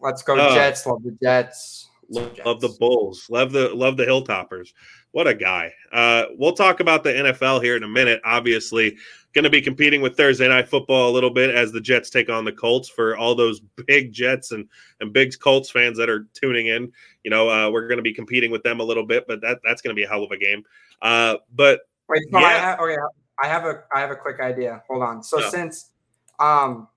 Let's 0.00 0.22
go 0.22 0.36
uh, 0.36 0.54
Jets. 0.54 0.86
Love 0.86 1.02
the 1.02 1.16
Jets. 1.20 1.90
Love, 2.08 2.34
Jets. 2.34 2.46
love 2.46 2.60
the 2.60 2.76
Bulls. 2.78 3.26
Love 3.30 3.50
the 3.50 3.74
love 3.74 3.96
the 3.96 4.04
Hilltoppers. 4.04 4.68
What 5.12 5.26
a 5.26 5.34
guy. 5.34 5.72
Uh, 5.90 6.24
we'll 6.36 6.52
talk 6.52 6.80
about 6.80 7.02
the 7.02 7.10
NFL 7.10 7.62
here 7.62 7.76
in 7.76 7.82
a 7.82 7.88
minute. 7.88 8.20
Obviously, 8.24 8.96
going 9.32 9.44
to 9.44 9.50
be 9.50 9.60
competing 9.60 10.00
with 10.00 10.16
Thursday 10.16 10.48
night 10.48 10.68
football 10.68 11.10
a 11.10 11.12
little 11.12 11.30
bit 11.30 11.54
as 11.54 11.72
the 11.72 11.80
Jets 11.80 12.10
take 12.10 12.28
on 12.28 12.44
the 12.44 12.52
Colts. 12.52 12.88
For 12.88 13.16
all 13.16 13.34
those 13.34 13.60
big 13.86 14.12
Jets 14.12 14.52
and 14.52 14.68
and 15.00 15.12
big 15.12 15.32
Colts 15.38 15.70
fans 15.70 15.96
that 15.98 16.10
are 16.10 16.26
tuning 16.34 16.66
in, 16.66 16.92
you 17.24 17.30
know, 17.30 17.48
uh, 17.48 17.70
we're 17.70 17.88
going 17.88 17.98
to 17.98 18.02
be 18.02 18.12
competing 18.12 18.50
with 18.50 18.62
them 18.62 18.80
a 18.80 18.84
little 18.84 19.06
bit, 19.06 19.24
but 19.26 19.40
that 19.40 19.58
that's 19.64 19.80
going 19.80 19.94
to 19.94 19.98
be 19.98 20.04
a 20.04 20.08
hell 20.08 20.24
of 20.24 20.30
a 20.30 20.38
game. 20.38 20.62
Uh, 21.00 21.36
but 21.54 21.80
wait, 22.08 22.22
so 22.30 22.38
yeah. 22.38 22.46
I 22.46 22.52
have, 22.52 22.80
okay, 22.80 22.96
I 23.42 23.46
have 23.46 23.64
a 23.64 23.84
I 23.94 24.00
have 24.00 24.10
a 24.10 24.16
quick 24.16 24.40
idea. 24.40 24.82
Hold 24.88 25.02
on. 25.02 25.22
So 25.22 25.40
yeah. 25.40 25.48
since 25.48 25.90
um 26.38 26.88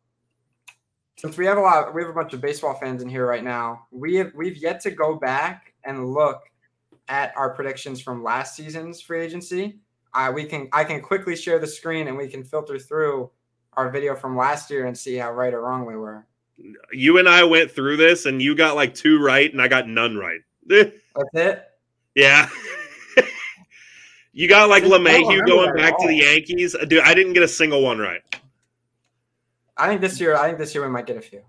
since 1.17 1.38
we 1.38 1.45
have 1.45 1.58
a 1.58 1.62
lot, 1.62 1.93
we 1.93 2.02
have 2.02 2.10
a 2.10 2.13
bunch 2.13 2.34
of 2.34 2.41
baseball 2.41 2.74
fans 2.74 3.04
in 3.04 3.10
here 3.10 3.28
right 3.28 3.43
now. 3.43 3.88
We 3.91 4.15
have 4.15 4.32
we've 4.36 4.58
yet 4.58 4.82
to 4.82 4.91
go 4.91 5.15
back 5.15 5.74
and 5.84 6.13
look 6.13 6.41
at 7.12 7.32
our 7.38 7.52
predictions 7.52 8.02
from 8.02 8.24
last 8.24 8.56
season's 8.56 9.00
free 9.00 9.21
agency 9.21 9.78
I 10.13 10.30
we 10.30 10.45
can 10.45 10.67
I 10.74 10.84
can 10.84 11.02
quickly 11.02 11.36
share 11.36 11.60
the 11.60 11.67
screen 11.67 12.08
and 12.08 12.17
we 12.17 12.28
can 12.28 12.43
filter 12.43 12.78
through 12.78 13.32
our 13.74 13.89
video 13.89 14.15
from 14.15 14.36
last 14.36 14.69
year 14.69 14.86
and 14.88 14.97
see 14.97 15.15
how 15.15 15.32
right 15.32 15.54
or 15.54 15.62
wrong 15.62 15.86
we 15.86 15.95
were. 15.95 16.26
You 16.91 17.17
and 17.17 17.28
I 17.28 17.43
went 17.43 17.71
through 17.71 17.97
this 17.97 18.26
and 18.26 18.41
you 18.41 18.56
got 18.56 18.76
like 18.76 18.93
two 18.93 19.24
right 19.24 19.52
and 19.52 19.62
I 19.62 19.67
got 19.67 19.88
none 19.88 20.17
right. 20.17 20.41
That's 20.67 20.93
it? 21.34 21.63
Yeah. 22.13 22.50
you 24.34 24.47
got 24.47 24.69
like 24.69 24.84
LeMahieu 24.84 25.45
going 25.47 25.74
back 25.76 25.97
to 25.97 26.08
the 26.08 26.17
Yankees. 26.17 26.76
Uh, 26.76 26.86
dude, 26.86 27.04
I 27.04 27.13
didn't 27.13 27.34
get 27.34 27.43
a 27.43 27.47
single 27.47 27.82
one 27.82 27.97
right. 27.97 28.21
I 29.78 29.88
think 29.88 30.02
this 30.02 30.19
year 30.19 30.36
I 30.36 30.47
think 30.47 30.60
this 30.60 30.76
year 30.76 30.84
we 30.84 30.91
might 30.91 31.08
get 31.08 31.17
a 31.17 31.21
few. 31.21 31.41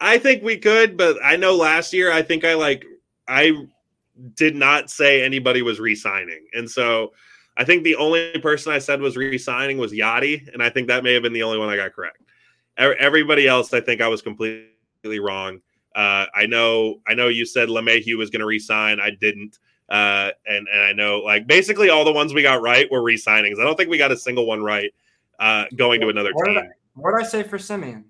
I 0.00 0.18
think 0.18 0.42
we 0.42 0.58
could, 0.58 0.96
but 0.96 1.16
I 1.22 1.36
know 1.36 1.54
last 1.54 1.92
year 1.92 2.10
I 2.10 2.22
think 2.22 2.44
I 2.44 2.54
like 2.54 2.84
I 3.28 3.52
did 4.34 4.54
not 4.54 4.90
say 4.90 5.22
anybody 5.24 5.62
was 5.62 5.80
re-signing. 5.80 6.46
And 6.54 6.70
so 6.70 7.12
I 7.56 7.64
think 7.64 7.84
the 7.84 7.96
only 7.96 8.38
person 8.38 8.72
I 8.72 8.78
said 8.78 9.00
was 9.00 9.16
re-signing 9.16 9.78
was 9.78 9.92
Yadi, 9.92 10.52
and 10.52 10.62
I 10.62 10.70
think 10.70 10.88
that 10.88 11.04
may 11.04 11.12
have 11.12 11.22
been 11.22 11.32
the 11.32 11.42
only 11.42 11.58
one 11.58 11.68
I 11.68 11.76
got 11.76 11.92
correct. 11.92 12.18
Everybody 12.78 13.46
else, 13.46 13.74
I 13.74 13.80
think 13.80 14.00
I 14.00 14.08
was 14.08 14.22
completely 14.22 15.20
wrong. 15.20 15.60
Uh, 15.94 16.26
I 16.34 16.46
know, 16.46 17.00
I 17.06 17.14
know 17.14 17.28
you 17.28 17.44
said 17.44 17.68
LeMahieu 17.68 18.16
was 18.16 18.30
going 18.30 18.40
to 18.40 18.46
resign. 18.46 18.98
I 18.98 19.10
didn't, 19.10 19.58
uh, 19.90 20.30
and 20.46 20.66
and 20.72 20.82
I 20.82 20.92
know 20.94 21.18
like 21.18 21.46
basically 21.46 21.90
all 21.90 22.04
the 22.04 22.12
ones 22.12 22.32
we 22.32 22.42
got 22.42 22.62
right 22.62 22.90
were 22.90 23.02
re-signings. 23.02 23.60
I 23.60 23.64
don't 23.64 23.76
think 23.76 23.90
we 23.90 23.98
got 23.98 24.10
a 24.10 24.16
single 24.16 24.46
one 24.46 24.62
right 24.62 24.90
uh, 25.38 25.66
going 25.76 26.00
to 26.00 26.08
another 26.08 26.30
what 26.32 26.46
team. 26.46 26.54
Did 26.54 26.64
I, 26.64 26.68
what 26.94 27.10
did 27.10 27.26
I 27.26 27.28
say 27.28 27.42
for 27.42 27.58
Semien? 27.58 28.04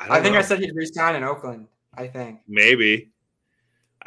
I, 0.00 0.18
I 0.18 0.20
think 0.20 0.32
know. 0.32 0.40
I 0.40 0.42
said 0.42 0.58
he'd 0.58 0.74
resign 0.74 1.14
in 1.14 1.22
Oakland. 1.22 1.68
I 1.94 2.08
think 2.08 2.40
maybe. 2.48 3.10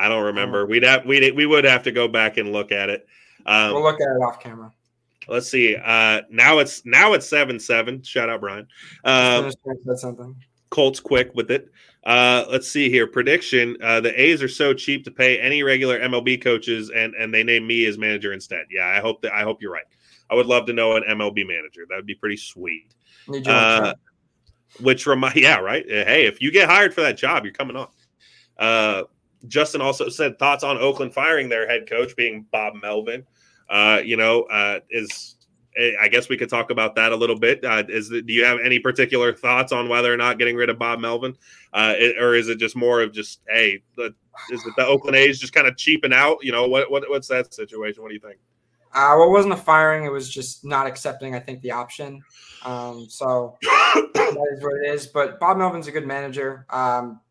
I 0.02 0.10
don't 0.10 0.24
remember. 0.24 0.66
We'd 0.66 0.84
have 0.84 1.06
we 1.06 1.32
we 1.32 1.46
would 1.46 1.64
have 1.64 1.84
to 1.84 1.92
go 1.92 2.08
back 2.08 2.38
and 2.38 2.52
look 2.52 2.72
at 2.72 2.90
it. 2.90 3.08
Um, 3.46 3.74
we'll 3.74 3.84
look 3.84 4.02
at 4.02 4.08
it 4.08 4.22
off 4.22 4.40
camera. 4.40 4.72
Let's 5.28 5.48
see. 5.48 5.76
Uh, 5.76 6.22
now 6.32 6.58
it's 6.58 6.84
now 6.86 7.14
it's 7.14 7.28
seven 7.28 7.60
seven. 7.60 8.02
Shout 8.02 8.28
out 8.28 8.42
Brian. 8.42 8.68
Uh, 9.04 9.52
something. 9.96 10.36
Colts 10.72 11.00
quick 11.00 11.32
with 11.36 11.52
it. 11.52 11.70
Uh, 12.04 12.46
let's 12.50 12.68
see 12.68 12.90
here. 12.90 13.06
Prediction: 13.06 13.78
uh, 13.84 14.02
The 14.02 14.20
A's 14.20 14.42
are 14.42 14.48
so 14.48 14.74
cheap 14.74 15.04
to 15.06 15.12
pay 15.12 15.38
any 15.40 15.62
regular 15.62 16.00
MLB 16.00 16.42
coaches, 16.42 16.90
and 16.90 17.14
and 17.14 17.32
they 17.32 17.44
name 17.44 17.68
me 17.68 17.86
as 17.86 18.00
manager 18.00 18.34
instead. 18.34 18.66
Yeah, 18.72 18.88
I 18.88 19.02
hope 19.02 19.22
that 19.22 19.34
I 19.34 19.44
hope 19.44 19.62
you're 19.62 19.72
right. 19.72 19.86
I 20.32 20.36
would 20.36 20.48
love 20.48 20.66
to 20.66 20.74
know 20.74 20.96
an 20.96 21.04
MLB 21.04 21.48
manager. 21.48 21.86
That 21.90 21.98
would 21.98 22.08
be 22.08 22.16
pretty 22.16 22.38
sweet. 22.38 22.94
Uh, 23.46 23.94
which 24.80 25.06
remind, 25.06 25.36
yeah, 25.36 25.58
right. 25.58 25.86
Hey, 25.88 26.26
if 26.26 26.42
you 26.42 26.52
get 26.52 26.70
hired 26.70 26.94
for 26.94 27.02
that 27.02 27.18
job, 27.18 27.44
you're 27.44 27.54
coming 27.54 27.76
on. 27.76 27.88
Uh, 28.58 29.04
Justin 29.48 29.82
also 29.82 30.10
said 30.10 30.38
thoughts 30.40 30.64
on 30.64 30.78
Oakland 30.78 31.14
firing 31.14 31.50
their 31.50 31.68
head 31.68 31.90
coach, 31.90 32.16
being 32.16 32.46
Bob 32.52 32.76
Melvin. 32.82 33.26
Uh, 33.70 34.02
you 34.04 34.18
know, 34.18 34.44
uh, 34.44 34.80
is 34.90 35.38
eh, 35.78 35.94
I 36.00 36.08
guess 36.08 36.30
we 36.30 36.38
could 36.38 36.50
talk 36.50 36.72
about 36.72 36.96
that 36.96 37.12
a 37.12 37.16
little 37.16 37.38
bit. 37.38 37.64
Uh, 37.64 37.84
is 37.88 38.10
do 38.10 38.24
you 38.28 38.44
have 38.44 38.60
any 38.64 38.80
particular 38.80 39.34
thoughts 39.34 39.72
on 39.72 39.90
whether 39.90 40.14
or 40.14 40.18
not 40.18 40.38
getting 40.38 40.56
rid 40.56 40.70
of 40.70 40.78
Bob 40.78 41.00
Melvin, 41.00 41.36
uh, 41.74 41.94
it, 41.98 42.22
or 42.22 42.36
is 42.36 42.50
it 42.50 42.60
just 42.60 42.76
more 42.76 43.02
of 43.02 43.14
just 43.14 43.42
hey, 43.48 43.82
the, 43.96 44.14
is 44.52 44.66
it 44.66 44.74
the 44.78 44.86
Oakland 44.86 45.16
A's 45.16 45.40
just 45.40 45.54
kind 45.54 45.68
of 45.68 45.78
cheaping 45.78 46.14
out? 46.14 46.38
You 46.42 46.52
know, 46.52 46.68
what, 46.68 46.92
what 46.92 47.10
what's 47.10 47.28
that 47.30 47.54
situation? 47.54 48.04
What 48.04 48.10
do 48.10 48.16
you 48.16 48.20
think? 48.20 48.40
Uh, 48.94 49.16
well, 49.18 49.30
it 49.30 49.32
wasn't 49.32 49.54
a 49.54 49.58
firing; 49.58 50.04
it 50.04 50.12
was 50.12 50.30
just 50.30 50.66
not 50.66 50.86
accepting. 50.86 51.34
I 51.34 51.40
think 51.40 51.62
the 51.62 51.72
option. 51.72 52.22
Um, 52.66 53.08
so 53.10 53.58
that 53.64 54.48
is 54.54 54.62
what 54.62 54.74
it 54.84 54.94
is. 54.94 55.08
But 55.08 55.40
Bob 55.40 55.58
Melvin's 55.58 55.88
a 55.88 55.92
good 55.92 56.06
manager. 56.06 56.66
Um, 56.70 57.22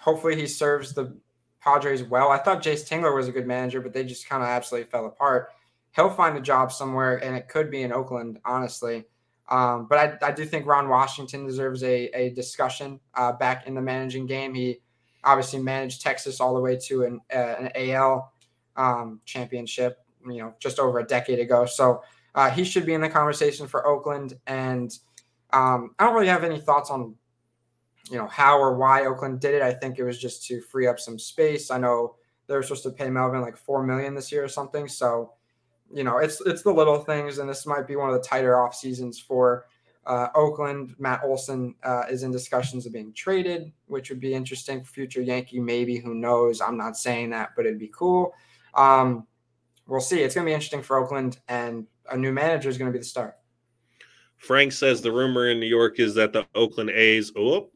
hopefully, 0.00 0.34
he 0.34 0.48
serves 0.48 0.92
the 0.92 1.16
Padres 1.64 2.04
well. 2.04 2.30
I 2.30 2.38
thought 2.38 2.62
Jayce 2.62 2.86
Tingler 2.86 3.14
was 3.14 3.26
a 3.26 3.32
good 3.32 3.46
manager, 3.46 3.80
but 3.80 3.94
they 3.94 4.04
just 4.04 4.28
kind 4.28 4.42
of 4.42 4.48
absolutely 4.48 4.90
fell 4.90 5.06
apart. 5.06 5.48
He'll 5.92 6.10
find 6.10 6.36
a 6.36 6.40
job 6.40 6.70
somewhere, 6.70 7.16
and 7.16 7.34
it 7.34 7.48
could 7.48 7.70
be 7.70 7.82
in 7.82 7.92
Oakland, 7.92 8.38
honestly. 8.44 9.04
Um, 9.48 9.86
but 9.88 9.98
I, 10.22 10.28
I, 10.28 10.32
do 10.32 10.44
think 10.46 10.66
Ron 10.66 10.88
Washington 10.88 11.46
deserves 11.46 11.82
a, 11.82 12.06
a 12.16 12.30
discussion 12.30 12.98
uh, 13.14 13.32
back 13.32 13.66
in 13.66 13.74
the 13.74 13.82
managing 13.82 14.24
game. 14.24 14.54
He 14.54 14.80
obviously 15.22 15.60
managed 15.60 16.00
Texas 16.00 16.40
all 16.40 16.54
the 16.54 16.60
way 16.60 16.78
to 16.86 17.04
an, 17.04 17.20
uh, 17.32 17.54
an 17.58 17.70
AL 17.74 18.32
um, 18.76 19.20
championship, 19.26 19.98
you 20.26 20.38
know, 20.38 20.54
just 20.60 20.78
over 20.78 20.98
a 20.98 21.04
decade 21.04 21.40
ago. 21.40 21.66
So 21.66 22.02
uh, 22.34 22.50
he 22.50 22.64
should 22.64 22.86
be 22.86 22.94
in 22.94 23.02
the 23.02 23.08
conversation 23.08 23.66
for 23.66 23.86
Oakland. 23.86 24.34
And 24.46 24.90
um, 25.52 25.94
I 25.98 26.04
don't 26.04 26.14
really 26.14 26.28
have 26.28 26.44
any 26.44 26.58
thoughts 26.58 26.90
on 26.90 27.14
you 28.10 28.18
know 28.18 28.26
how 28.26 28.58
or 28.58 28.76
why 28.76 29.06
Oakland 29.06 29.40
did 29.40 29.54
it. 29.54 29.62
I 29.62 29.72
think 29.72 29.98
it 29.98 30.04
was 30.04 30.18
just 30.18 30.46
to 30.46 30.60
free 30.60 30.86
up 30.86 31.00
some 31.00 31.18
space. 31.18 31.70
I 31.70 31.78
know 31.78 32.16
they 32.46 32.54
were 32.54 32.62
supposed 32.62 32.82
to 32.84 32.90
pay 32.90 33.08
Melvin 33.10 33.40
like 33.40 33.56
four 33.56 33.82
million 33.84 34.14
this 34.14 34.30
year 34.30 34.44
or 34.44 34.48
something. 34.48 34.88
So, 34.88 35.32
you 35.92 36.04
know, 36.04 36.18
it's 36.18 36.40
it's 36.42 36.62
the 36.62 36.72
little 36.72 36.98
things, 36.98 37.38
and 37.38 37.48
this 37.48 37.66
might 37.66 37.86
be 37.86 37.96
one 37.96 38.10
of 38.10 38.14
the 38.14 38.26
tighter 38.26 38.60
off 38.60 38.74
seasons 38.74 39.18
for 39.18 39.66
uh, 40.06 40.28
Oakland. 40.34 40.94
Matt 40.98 41.22
Olson 41.24 41.74
uh, 41.82 42.04
is 42.10 42.22
in 42.22 42.30
discussions 42.30 42.86
of 42.86 42.92
being 42.92 43.12
traded, 43.12 43.72
which 43.86 44.10
would 44.10 44.20
be 44.20 44.34
interesting 44.34 44.82
for 44.82 44.92
future 44.92 45.22
Yankee. 45.22 45.60
Maybe 45.60 45.96
who 45.96 46.14
knows? 46.14 46.60
I'm 46.60 46.76
not 46.76 46.96
saying 46.96 47.30
that, 47.30 47.50
but 47.56 47.64
it'd 47.66 47.78
be 47.78 47.92
cool. 47.94 48.34
Um, 48.74 49.26
we'll 49.86 50.00
see. 50.00 50.20
It's 50.20 50.34
going 50.34 50.44
to 50.44 50.50
be 50.50 50.54
interesting 50.54 50.82
for 50.82 50.98
Oakland, 50.98 51.38
and 51.48 51.86
a 52.10 52.16
new 52.16 52.32
manager 52.32 52.68
is 52.68 52.76
going 52.76 52.90
to 52.90 52.92
be 52.92 52.98
the 52.98 53.04
start. 53.04 53.36
Frank 54.36 54.72
says 54.72 55.00
the 55.00 55.10
rumor 55.10 55.48
in 55.48 55.58
New 55.58 55.66
York 55.66 55.98
is 55.98 56.14
that 56.16 56.34
the 56.34 56.46
Oakland 56.54 56.90
A's. 56.90 57.32
Oh, 57.34 57.70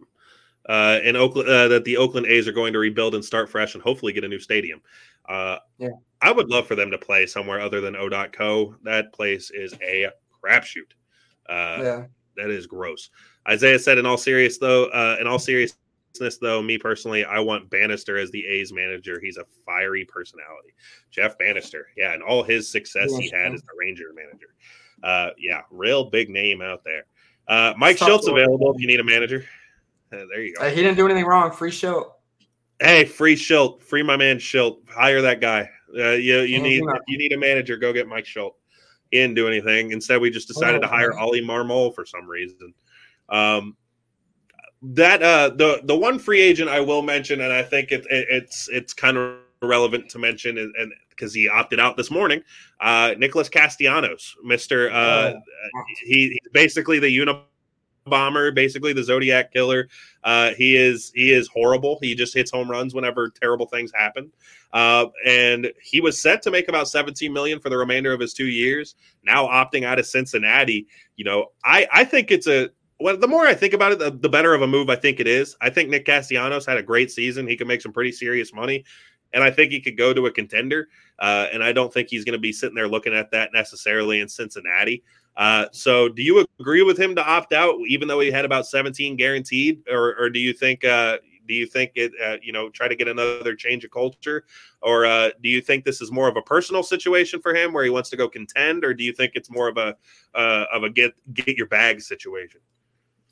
uh, 0.69 1.01
and 1.03 1.17
Oakland 1.17 1.49
uh, 1.49 1.69
that 1.69 1.85
the 1.85 1.97
Oakland 1.97 2.27
A's 2.27 2.47
are 2.47 2.53
going 2.53 2.73
to 2.73 2.79
rebuild 2.79 3.15
and 3.15 3.25
start 3.25 3.49
fresh 3.49 3.75
and 3.75 3.83
hopefully 3.83 4.13
get 4.13 4.25
a 4.25 4.29
new 4.29 4.39
stadium. 4.39 4.81
Uh, 5.29 5.59
yeah. 5.79 5.91
I 6.21 6.33
would 6.33 6.49
love 6.49 6.67
for 6.67 6.75
them 6.75 6.91
to 6.91 6.99
play 6.99 7.27
somewhere 7.27 7.61
other 7.61 7.81
than 7.81 7.97
O.co. 7.97 8.75
That 8.83 9.13
place 9.13 9.51
is 9.51 9.75
a 9.83 10.09
crapshoot. 10.45 10.93
Uh, 11.49 11.83
yeah, 11.83 12.05
that 12.37 12.51
is 12.51 12.67
gross. 12.67 13.11
Isaiah 13.49 13.79
said, 13.79 13.99
in 13.99 14.07
all 14.07 14.19
serious 14.19 14.59
though, 14.59 14.87
uh, 14.87 15.17
in 15.21 15.27
all 15.27 15.39
seriousness 15.39 16.39
though, 16.41 16.63
me 16.63 16.77
personally, 16.77 17.25
I 17.25 17.39
want 17.39 17.71
Banister 17.71 18.19
as 18.19 18.31
the 18.31 18.45
A's 18.47 18.73
manager. 18.73 19.21
He's 19.21 19.39
a 19.39 19.45
fiery 19.65 20.05
personality. 20.05 20.75
Jeff 21.11 21.39
Banister, 21.39 21.89
yeah, 21.97 22.13
and 22.13 22.23
all 22.23 22.43
his 22.43 22.71
success 22.71 23.17
he 23.17 23.31
had 23.31 23.55
as 23.55 23.63
the 23.63 23.69
Ranger 23.79 24.13
manager. 24.15 24.55
Uh, 25.03 25.31
yeah, 25.39 25.63
real 25.71 26.11
big 26.11 26.29
name 26.29 26.61
out 26.61 26.83
there. 26.85 27.05
Uh, 27.47 27.73
Mike 27.79 27.97
Shildt 27.97 28.29
available 28.29 28.75
if 28.75 28.81
you 28.81 28.87
need 28.87 29.01
a 29.01 29.05
manager. 29.05 29.47
There 30.11 30.41
you 30.41 30.55
go. 30.55 30.65
Uh, 30.65 30.71
he 30.71 30.77
didn't 30.77 30.97
do 30.97 31.05
anything 31.05 31.27
wrong. 31.27 31.51
Free 31.51 31.71
Shildt. 31.71 32.11
Hey, 32.81 33.05
free 33.05 33.35
Shildt, 33.35 33.83
free 33.83 34.03
my 34.03 34.17
man 34.17 34.39
Shildt. 34.39 34.89
Hire 34.89 35.21
that 35.23 35.41
guy. 35.41 35.69
Uh, 35.97 36.11
you 36.11 36.41
you 36.41 36.61
need 36.61 36.83
if 36.83 37.03
you 37.09 37.19
need 37.19 37.33
a 37.33 37.39
manager, 37.39 37.77
go 37.77 37.93
get 37.93 38.07
Mike 38.07 38.25
Shildt. 38.25 38.53
He 39.11 39.19
didn't 39.19 39.35
do 39.35 39.49
anything. 39.49 39.93
Instead, 39.93 40.21
we 40.21 40.31
just 40.31 40.49
decided 40.49 40.79
oh, 40.79 40.81
to 40.83 40.87
hire 40.87 41.19
Oli 41.19 41.41
Marmol 41.41 41.95
for 41.95 42.05
some 42.05 42.27
reason. 42.27 42.75
Um, 43.29 43.77
that 44.83 45.23
uh, 45.23 45.51
the 45.51 45.81
the 45.85 45.97
one 45.97 46.19
free 46.19 46.41
agent 46.41 46.71
I 46.71 46.81
will 46.81 47.03
mention, 47.03 47.41
and 47.41 47.53
I 47.53 47.63
think 47.63 47.91
it, 47.91 48.07
it, 48.11 48.27
it's 48.31 48.69
it's 48.69 48.93
kind 48.93 49.17
of 49.17 49.39
relevant 49.63 50.09
to 50.11 50.19
mention, 50.19 50.59
and 50.59 50.93
because 51.11 51.35
he 51.35 51.49
opted 51.49 51.81
out 51.81 51.97
this 51.97 52.11
morning, 52.11 52.43
uh, 52.81 53.15
Nicholas 53.19 53.49
Castellanos, 53.49 54.37
Mister. 54.45 54.91
Uh, 54.91 55.33
oh. 55.35 55.41
he, 56.05 56.29
he's 56.29 56.53
basically 56.53 56.99
the 56.99 57.09
Unabomber, 57.09 57.43
bomber, 58.09 58.51
basically 58.51 58.93
the 58.93 59.05
Zodiac 59.05 59.53
killer. 59.53 59.89
Uh, 60.25 60.51
he 60.55 60.77
is 60.77 61.13
he 61.15 61.33
is 61.33 61.49
horrible. 61.49 61.99
He 62.03 62.15
just 62.15 62.35
hits 62.35 62.51
home 62.51 62.71
runs 62.71 62.95
whenever 62.95 63.31
terrible 63.31 63.67
things 63.67 63.93
happen. 63.95 64.33
Uh, 64.73 65.07
and 65.25 65.73
he 65.83 66.01
was 66.01 66.21
set 66.21 66.43
to 66.43 66.51
make 66.51 66.69
about 66.69 66.89
17 66.89 67.33
million 67.33 67.61
for 67.61 67.71
the 67.71 67.79
remainder 67.79 68.13
of 68.13 68.21
his 68.21 68.35
two 68.35 68.47
years. 68.47 68.97
Now 69.23 69.47
opting 69.47 69.85
out 69.85 69.99
of 69.99 70.07
Cincinnati, 70.07 70.87
you 71.17 71.25
know, 71.25 71.53
I 71.65 71.87
I 71.93 72.05
think 72.05 72.31
it's 72.31 72.47
a 72.47 72.71
well, 73.01 73.17
the 73.17 73.29
more 73.29 73.47
I 73.47 73.55
think 73.55 73.75
about 73.75 73.93
it, 73.93 73.99
the, 74.01 74.11
the, 74.11 74.29
better 74.29 74.55
of 74.55 74.63
a 74.63 74.67
move 74.67 74.91
I 74.91 74.97
think 74.97 75.21
it 75.21 75.29
is. 75.29 75.57
I 75.61 75.71
think 75.71 75.89
Nick 75.89 76.05
Castellanos 76.05 76.67
had 76.67 76.79
a 76.79 76.83
great 76.83 77.13
season. 77.13 77.47
He 77.47 77.57
could 77.57 77.69
make 77.69 77.81
some 77.81 77.93
pretty 77.93 78.11
serious 78.11 78.53
money, 78.53 78.85
and 79.33 79.45
I 79.45 79.53
think 79.53 79.71
he 79.71 79.81
could 79.81 79.97
go 79.97 80.13
to 80.13 80.27
a 80.27 80.33
contender. 80.33 80.89
Uh, 81.19 81.47
and 81.53 81.63
I 81.63 81.73
don't 81.73 81.93
think 81.93 82.09
he's 82.09 82.25
going 82.25 82.33
to 82.33 82.41
be 82.41 82.53
sitting 82.53 82.75
there 82.75 82.89
looking 82.89 83.15
at 83.15 83.31
that 83.31 83.51
necessarily 83.53 84.21
in 84.21 84.29
Cincinnati. 84.29 85.03
Uh, 85.39 85.67
so, 85.71 86.09
do 86.09 86.21
you 86.21 86.45
agree 86.59 86.83
with 86.83 86.99
him 86.99 87.15
to 87.15 87.25
opt 87.25 87.53
out, 87.53 87.77
even 87.87 88.09
though 88.09 88.19
he 88.19 88.29
had 88.29 88.45
about 88.45 88.67
17 88.67 89.17
guaranteed, 89.17 89.81
or, 89.89 90.17
or 90.17 90.29
do 90.29 90.41
you 90.41 90.53
think 90.53 90.85
uh, 90.85 91.19
do 91.47 91.55
you 91.55 91.65
think 91.65 91.93
it 91.95 92.13
uh, 92.23 92.37
you 92.43 92.53
know 92.53 92.69
try 92.69 92.89
to 92.89 92.97
get 92.97 93.07
another 93.07 93.55
change 93.55 93.85
of 93.85 93.93
culture, 93.93 94.45
or 94.83 95.07
uh, 95.07 95.31
do 95.41 95.49
you 95.49 95.61
think 95.61 95.85
this 95.85 96.01
is 96.01 96.11
more 96.11 96.29
of 96.29 96.37
a 96.37 96.43
personal 96.43 96.83
situation 96.83 97.41
for 97.41 97.55
him 97.55 97.73
where 97.73 97.85
he 97.85 97.91
wants 97.91 98.11
to 98.11 98.17
go 98.17 98.29
contend, 98.29 98.85
or 98.85 98.93
do 98.93 99.05
you 99.05 99.13
think 99.13 99.33
it's 99.37 99.49
more 99.49 99.69
of 99.69 99.77
a 99.77 99.97
uh, 100.35 100.65
of 100.73 100.83
a 100.83 100.91
get 100.91 101.15
get 101.33 101.57
your 101.57 101.67
bag 101.67 102.01
situation? 102.01 102.61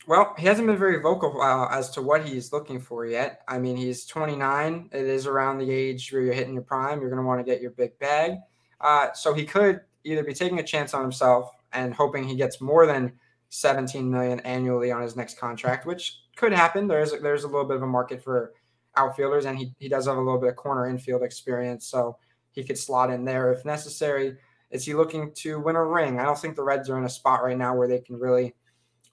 Well, 0.06 0.34
he 0.38 0.46
hasn't 0.46 0.68
been 0.68 0.78
very 0.78 1.00
vocal 1.02 1.40
uh, 1.40 1.68
as 1.68 1.90
to 1.90 2.02
what 2.02 2.24
he's 2.24 2.52
looking 2.52 2.80
for 2.80 3.06
yet. 3.06 3.40
I 3.48 3.58
mean, 3.58 3.76
he's 3.76 4.06
29. 4.06 4.90
It 4.92 5.00
is 5.00 5.26
around 5.26 5.58
the 5.58 5.68
age 5.68 6.12
where 6.12 6.22
you're 6.22 6.34
hitting 6.34 6.54
your 6.54 6.62
prime. 6.62 7.00
You're 7.00 7.10
going 7.10 7.20
to 7.20 7.26
want 7.26 7.44
to 7.44 7.52
get 7.52 7.60
your 7.60 7.72
big 7.72 7.98
bag. 7.98 8.36
Uh, 8.80 9.12
so 9.14 9.34
he 9.34 9.44
could 9.44 9.80
either 10.04 10.22
be 10.22 10.32
taking 10.32 10.60
a 10.60 10.62
chance 10.62 10.94
on 10.94 11.02
himself 11.02 11.50
and 11.76 11.94
hoping 11.94 12.24
he 12.24 12.34
gets 12.34 12.60
more 12.60 12.86
than 12.86 13.12
17 13.50 14.10
million 14.10 14.40
annually 14.40 14.90
on 14.90 15.02
his 15.02 15.16
next 15.16 15.38
contract, 15.38 15.86
which 15.86 16.20
could 16.36 16.52
happen. 16.52 16.88
There's 16.88 17.12
there's 17.20 17.44
a 17.44 17.48
little 17.48 17.64
bit 17.64 17.76
of 17.76 17.82
a 17.82 17.86
market 17.86 18.22
for 18.22 18.52
outfielders, 18.96 19.44
and 19.44 19.56
he 19.56 19.72
he 19.78 19.88
does 19.88 20.06
have 20.06 20.16
a 20.16 20.20
little 20.20 20.40
bit 20.40 20.50
of 20.50 20.56
corner 20.56 20.88
infield 20.88 21.22
experience, 21.22 21.86
so 21.86 22.18
he 22.52 22.64
could 22.64 22.78
slot 22.78 23.10
in 23.10 23.24
there 23.24 23.52
if 23.52 23.64
necessary. 23.64 24.36
Is 24.70 24.84
he 24.84 24.94
looking 24.94 25.32
to 25.34 25.60
win 25.60 25.76
a 25.76 25.84
ring? 25.84 26.18
I 26.18 26.24
don't 26.24 26.38
think 26.38 26.56
the 26.56 26.64
Reds 26.64 26.90
are 26.90 26.98
in 26.98 27.04
a 27.04 27.08
spot 27.08 27.44
right 27.44 27.56
now 27.56 27.74
where 27.76 27.86
they 27.86 28.00
can 28.00 28.18
really 28.18 28.54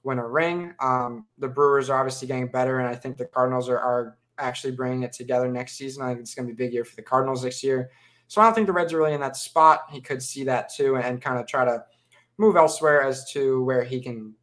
win 0.03 0.17
a 0.17 0.27
ring. 0.27 0.73
Um, 0.79 1.27
the 1.37 1.47
Brewers 1.47 1.89
are 1.89 1.99
obviously 1.99 2.27
getting 2.27 2.47
better, 2.47 2.79
and 2.79 2.87
I 2.87 2.95
think 2.95 3.17
the 3.17 3.25
Cardinals 3.25 3.69
are, 3.69 3.79
are 3.79 4.17
actually 4.39 4.75
bringing 4.75 5.03
it 5.03 5.13
together 5.13 5.49
next 5.49 5.73
season. 5.73 6.03
I 6.03 6.09
think 6.09 6.21
it's 6.21 6.33
going 6.33 6.47
to 6.47 6.53
be 6.53 6.63
a 6.63 6.65
big 6.65 6.73
year 6.73 6.83
for 6.83 6.95
the 6.95 7.03
Cardinals 7.03 7.43
next 7.43 7.63
year. 7.63 7.91
So 8.27 8.41
I 8.41 8.45
don't 8.45 8.55
think 8.55 8.67
the 8.67 8.73
Reds 8.73 8.93
are 8.93 8.97
really 8.97 9.13
in 9.13 9.21
that 9.21 9.37
spot. 9.37 9.83
He 9.91 10.01
could 10.01 10.21
see 10.21 10.43
that 10.45 10.73
too 10.73 10.95
and, 10.95 11.05
and 11.05 11.21
kind 11.21 11.39
of 11.39 11.45
try 11.45 11.65
to 11.65 11.83
move 12.37 12.55
elsewhere 12.55 13.01
as 13.01 13.29
to 13.31 13.63
where 13.63 13.83
he 13.83 14.01
can 14.01 14.33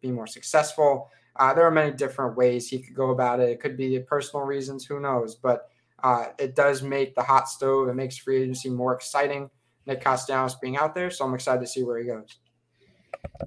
be 0.00 0.10
more 0.10 0.26
successful. 0.26 1.10
Uh, 1.36 1.52
there 1.52 1.66
are 1.66 1.70
many 1.70 1.92
different 1.92 2.36
ways 2.36 2.68
he 2.68 2.78
could 2.78 2.94
go 2.94 3.10
about 3.10 3.40
it. 3.40 3.50
It 3.50 3.60
could 3.60 3.76
be 3.76 3.98
personal 4.00 4.44
reasons, 4.44 4.84
who 4.84 5.00
knows? 5.00 5.36
But 5.36 5.68
uh, 6.02 6.26
it 6.38 6.54
does 6.54 6.82
make 6.82 7.14
the 7.14 7.22
hot 7.22 7.48
stove. 7.48 7.88
It 7.88 7.94
makes 7.94 8.16
free 8.16 8.42
agency 8.42 8.70
more 8.70 8.94
exciting. 8.94 9.50
Nick 9.86 10.02
Castellanos 10.02 10.56
being 10.56 10.76
out 10.76 10.94
there, 10.94 11.10
so 11.10 11.24
I'm 11.24 11.34
excited 11.34 11.60
to 11.60 11.66
see 11.66 11.82
where 11.82 11.98
he 11.98 12.06
goes. 12.06 12.38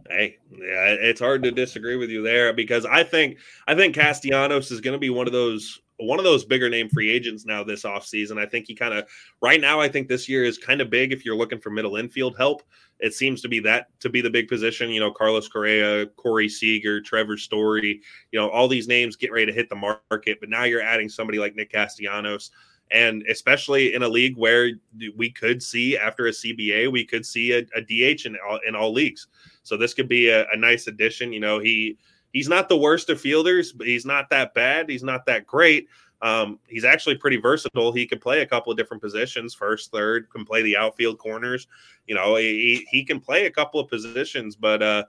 Hey, 0.10 0.38
yeah, 0.52 0.96
it's 1.00 1.20
hard 1.20 1.44
to 1.44 1.52
disagree 1.52 1.96
with 1.96 2.10
you 2.10 2.22
there 2.22 2.54
because 2.54 2.86
I 2.86 3.04
think 3.04 3.38
I 3.68 3.76
think 3.76 3.96
Castellanos 3.96 4.72
is 4.72 4.82
going 4.82 4.94
to 4.94 5.00
be 5.00 5.10
one 5.10 5.28
of 5.28 5.34
those 5.34 5.82
one 6.00 6.20
of 6.20 6.26
those 6.26 6.46
bigger 6.46 6.70
name 6.70 6.90
free 6.90 7.10
agents 7.10 7.46
now 7.46 7.64
this 7.64 7.84
offseason. 7.84 8.40
I 8.40 8.46
think 8.46 8.68
he 8.68 8.76
kind 8.76 8.94
of 8.94 9.08
right 9.42 9.60
now 9.60 9.80
I 9.80 9.90
think 9.90 10.08
this 10.08 10.30
year 10.30 10.44
is 10.44 10.58
kind 10.58 10.82
of 10.82 10.90
big 10.90 11.12
if 11.12 11.26
you're 11.26 11.36
looking 11.36 11.60
for 11.60 11.70
middle 11.70 11.98
infield 11.98 12.38
help. 12.38 12.64
It 13.00 13.14
seems 13.14 13.42
to 13.42 13.48
be 13.48 13.60
that 13.62 13.88
to 14.00 14.10
be 14.10 14.22
the 14.22 14.30
big 14.30 14.48
position, 14.48 14.90
you 14.90 15.00
know, 15.00 15.12
Carlos 15.12 15.48
Correa, 15.48 16.06
Corey 16.08 16.50
Seager, 16.50 17.02
Trevor 17.02 17.38
Story, 17.38 18.02
you 18.32 18.40
know, 18.40 18.50
all 18.50 18.68
these 18.68 18.88
names 18.88 19.16
get 19.16 19.32
ready 19.32 19.46
to 19.46 19.54
hit 19.54 19.70
the 19.70 19.76
market, 19.76 20.40
but 20.40 20.50
now 20.50 20.64
you're 20.64 20.82
adding 20.82 21.10
somebody 21.10 21.40
like 21.40 21.56
Nick 21.56 21.72
Castellanos 21.72 22.52
and 22.92 23.24
especially 23.30 23.94
in 23.94 24.04
a 24.04 24.08
league 24.08 24.36
where 24.36 24.72
we 25.16 25.30
could 25.30 25.62
see 25.62 25.98
after 25.98 26.28
a 26.28 26.32
CBA, 26.32 26.92
we 26.92 27.06
could 27.06 27.26
see 27.26 27.52
a, 27.52 27.60
a 27.76 27.82
DH 27.82 28.26
in 28.26 28.36
all, 28.48 28.60
in 28.68 28.76
all 28.76 28.92
leagues. 28.92 29.28
So 29.64 29.78
this 29.78 29.94
could 29.94 30.10
be 30.10 30.30
a, 30.30 30.48
a, 30.50 30.58
nice 30.58 30.88
addition. 30.88 31.32
You 31.32 31.40
know, 31.40 31.60
he 31.60 31.98
he's 32.34 32.50
not 32.50 32.70
the 32.70 32.78
worst 32.78 33.10
of 33.10 33.20
fielders, 33.20 33.72
but 33.72 33.88
he's 33.88 34.06
not 34.06 34.30
that 34.30 34.54
bad. 34.54 34.90
He's 34.90 35.04
not 35.04 35.26
that 35.26 35.46
great. 35.48 35.88
Um, 36.22 36.60
he's 36.68 36.84
actually 36.84 37.16
pretty 37.16 37.38
versatile. 37.38 37.92
He 37.92 38.06
can 38.06 38.20
play 38.20 38.42
a 38.42 38.46
couple 38.46 38.72
of 38.72 38.78
different 38.78 39.02
positions, 39.02 39.54
first, 39.54 39.92
third, 39.92 40.30
can 40.30 40.44
play 40.44 40.62
the 40.62 40.76
outfield 40.76 41.18
corners. 41.18 41.68
You 42.08 42.16
know, 42.16 42.36
he, 42.36 42.86
he 42.90 43.06
can 43.06 43.20
play 43.20 43.46
a 43.46 43.52
couple 43.52 43.80
of 43.80 43.88
positions, 43.88 44.56
but 44.56 44.84
uh, 44.84 45.06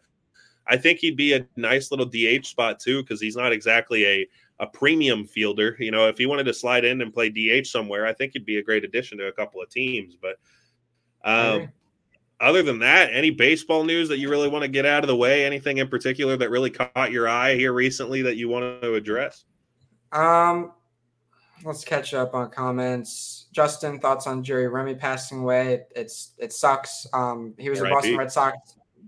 I 0.68 0.76
think 0.76 1.00
he'd 1.00 1.16
be 1.16 1.32
a 1.32 1.46
nice 1.56 1.90
little 1.90 2.06
DH 2.06 2.46
spot 2.46 2.78
too, 2.78 3.02
because 3.02 3.20
he's 3.20 3.36
not 3.36 3.52
exactly 3.52 4.06
a 4.06 4.28
a 4.60 4.66
premium 4.66 5.24
fielder. 5.24 5.74
You 5.80 5.90
know, 5.90 6.06
if 6.06 6.18
he 6.18 6.26
wanted 6.26 6.44
to 6.44 6.54
slide 6.54 6.84
in 6.84 7.00
and 7.00 7.12
play 7.12 7.30
DH 7.30 7.66
somewhere, 7.66 8.06
I 8.06 8.12
think 8.12 8.34
he'd 8.34 8.44
be 8.44 8.58
a 8.58 8.62
great 8.62 8.84
addition 8.84 9.18
to 9.18 9.26
a 9.26 9.32
couple 9.32 9.60
of 9.62 9.70
teams. 9.70 10.16
But 10.20 10.36
um, 11.24 11.72
other 12.40 12.62
than 12.62 12.78
that, 12.80 13.10
any 13.12 13.30
baseball 13.30 13.84
news 13.84 14.08
that 14.08 14.18
you 14.18 14.30
really 14.30 14.48
want 14.48 14.62
to 14.62 14.68
get 14.68 14.86
out 14.86 15.04
of 15.04 15.08
the 15.08 15.16
way? 15.16 15.44
Anything 15.44 15.78
in 15.78 15.88
particular 15.88 16.36
that 16.36 16.50
really 16.50 16.70
caught 16.70 17.10
your 17.10 17.28
eye 17.28 17.54
here 17.54 17.72
recently 17.72 18.22
that 18.22 18.36
you 18.36 18.48
want 18.48 18.82
to 18.82 18.94
address? 18.94 19.44
Um, 20.12 20.72
let's 21.64 21.84
catch 21.84 22.14
up 22.14 22.34
on 22.34 22.50
comments. 22.50 23.46
Justin, 23.52 24.00
thoughts 24.00 24.26
on 24.26 24.42
Jerry 24.42 24.68
Remy 24.68 24.94
passing 24.94 25.40
away? 25.40 25.74
It, 25.74 25.92
it's 25.94 26.32
it 26.38 26.52
sucks. 26.52 27.06
Um, 27.12 27.54
he 27.58 27.70
was 27.70 27.80
a 27.80 27.88
Boston 27.88 28.16
Red 28.16 28.32
Sox 28.32 28.56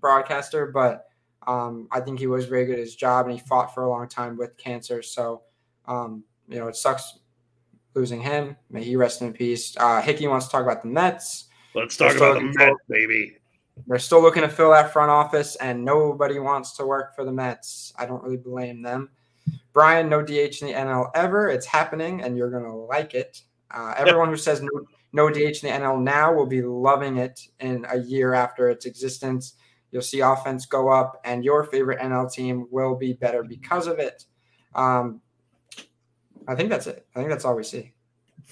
broadcaster, 0.00 0.66
but 0.66 1.06
um, 1.46 1.88
I 1.90 2.00
think 2.00 2.18
he 2.18 2.26
was 2.26 2.46
very 2.46 2.66
good 2.66 2.74
at 2.74 2.80
his 2.80 2.94
job, 2.94 3.26
and 3.26 3.34
he 3.34 3.44
fought 3.46 3.74
for 3.74 3.84
a 3.84 3.88
long 3.88 4.08
time 4.08 4.36
with 4.36 4.56
cancer. 4.58 5.02
So, 5.02 5.42
um, 5.86 6.24
you 6.48 6.58
know, 6.58 6.68
it 6.68 6.76
sucks 6.76 7.18
losing 7.94 8.20
him. 8.20 8.56
May 8.70 8.84
he 8.84 8.96
rest 8.96 9.22
in 9.22 9.32
peace. 9.32 9.76
Uh, 9.76 10.00
Hickey 10.02 10.26
wants 10.28 10.46
to 10.46 10.52
talk 10.52 10.62
about 10.62 10.82
the 10.82 10.88
Mets. 10.88 11.48
Let's 11.74 11.96
talk 11.96 12.16
about 12.16 12.34
the 12.34 12.52
Mets, 12.54 12.80
baby. 12.88 13.36
They're 13.86 13.98
still 13.98 14.20
looking 14.20 14.42
to 14.42 14.48
fill 14.48 14.70
that 14.70 14.92
front 14.92 15.10
office, 15.10 15.56
and 15.56 15.84
nobody 15.84 16.38
wants 16.38 16.76
to 16.76 16.86
work 16.86 17.16
for 17.16 17.24
the 17.24 17.32
Mets. 17.32 17.92
I 17.96 18.06
don't 18.06 18.22
really 18.22 18.36
blame 18.36 18.82
them. 18.82 19.10
Brian, 19.72 20.08
no 20.08 20.22
DH 20.22 20.60
in 20.60 20.68
the 20.68 20.74
NL 20.74 21.10
ever. 21.14 21.48
It's 21.48 21.66
happening, 21.66 22.22
and 22.22 22.36
you're 22.36 22.50
going 22.50 22.64
to 22.64 22.74
like 22.74 23.14
it. 23.14 23.42
Uh, 23.70 23.94
everyone 23.96 24.28
who 24.28 24.36
says 24.36 24.60
no, 24.60 24.68
no 25.12 25.30
DH 25.30 25.38
in 25.38 25.52
the 25.62 25.68
NL 25.68 26.00
now 26.02 26.32
will 26.32 26.46
be 26.46 26.62
loving 26.62 27.16
it 27.16 27.40
in 27.60 27.86
a 27.88 27.98
year 27.98 28.34
after 28.34 28.68
its 28.68 28.84
existence. 28.84 29.54
You'll 29.90 30.02
see 30.02 30.20
offense 30.20 30.66
go 30.66 30.90
up, 30.90 31.20
and 31.24 31.44
your 31.44 31.64
favorite 31.64 32.00
NL 32.00 32.30
team 32.30 32.66
will 32.70 32.94
be 32.94 33.14
better 33.14 33.42
because 33.42 33.86
of 33.86 33.98
it. 33.98 34.26
Um, 34.74 35.20
I 36.46 36.54
think 36.54 36.70
that's 36.70 36.86
it. 36.86 37.06
I 37.14 37.18
think 37.18 37.30
that's 37.30 37.44
all 37.44 37.56
we 37.56 37.62
see. 37.62 37.94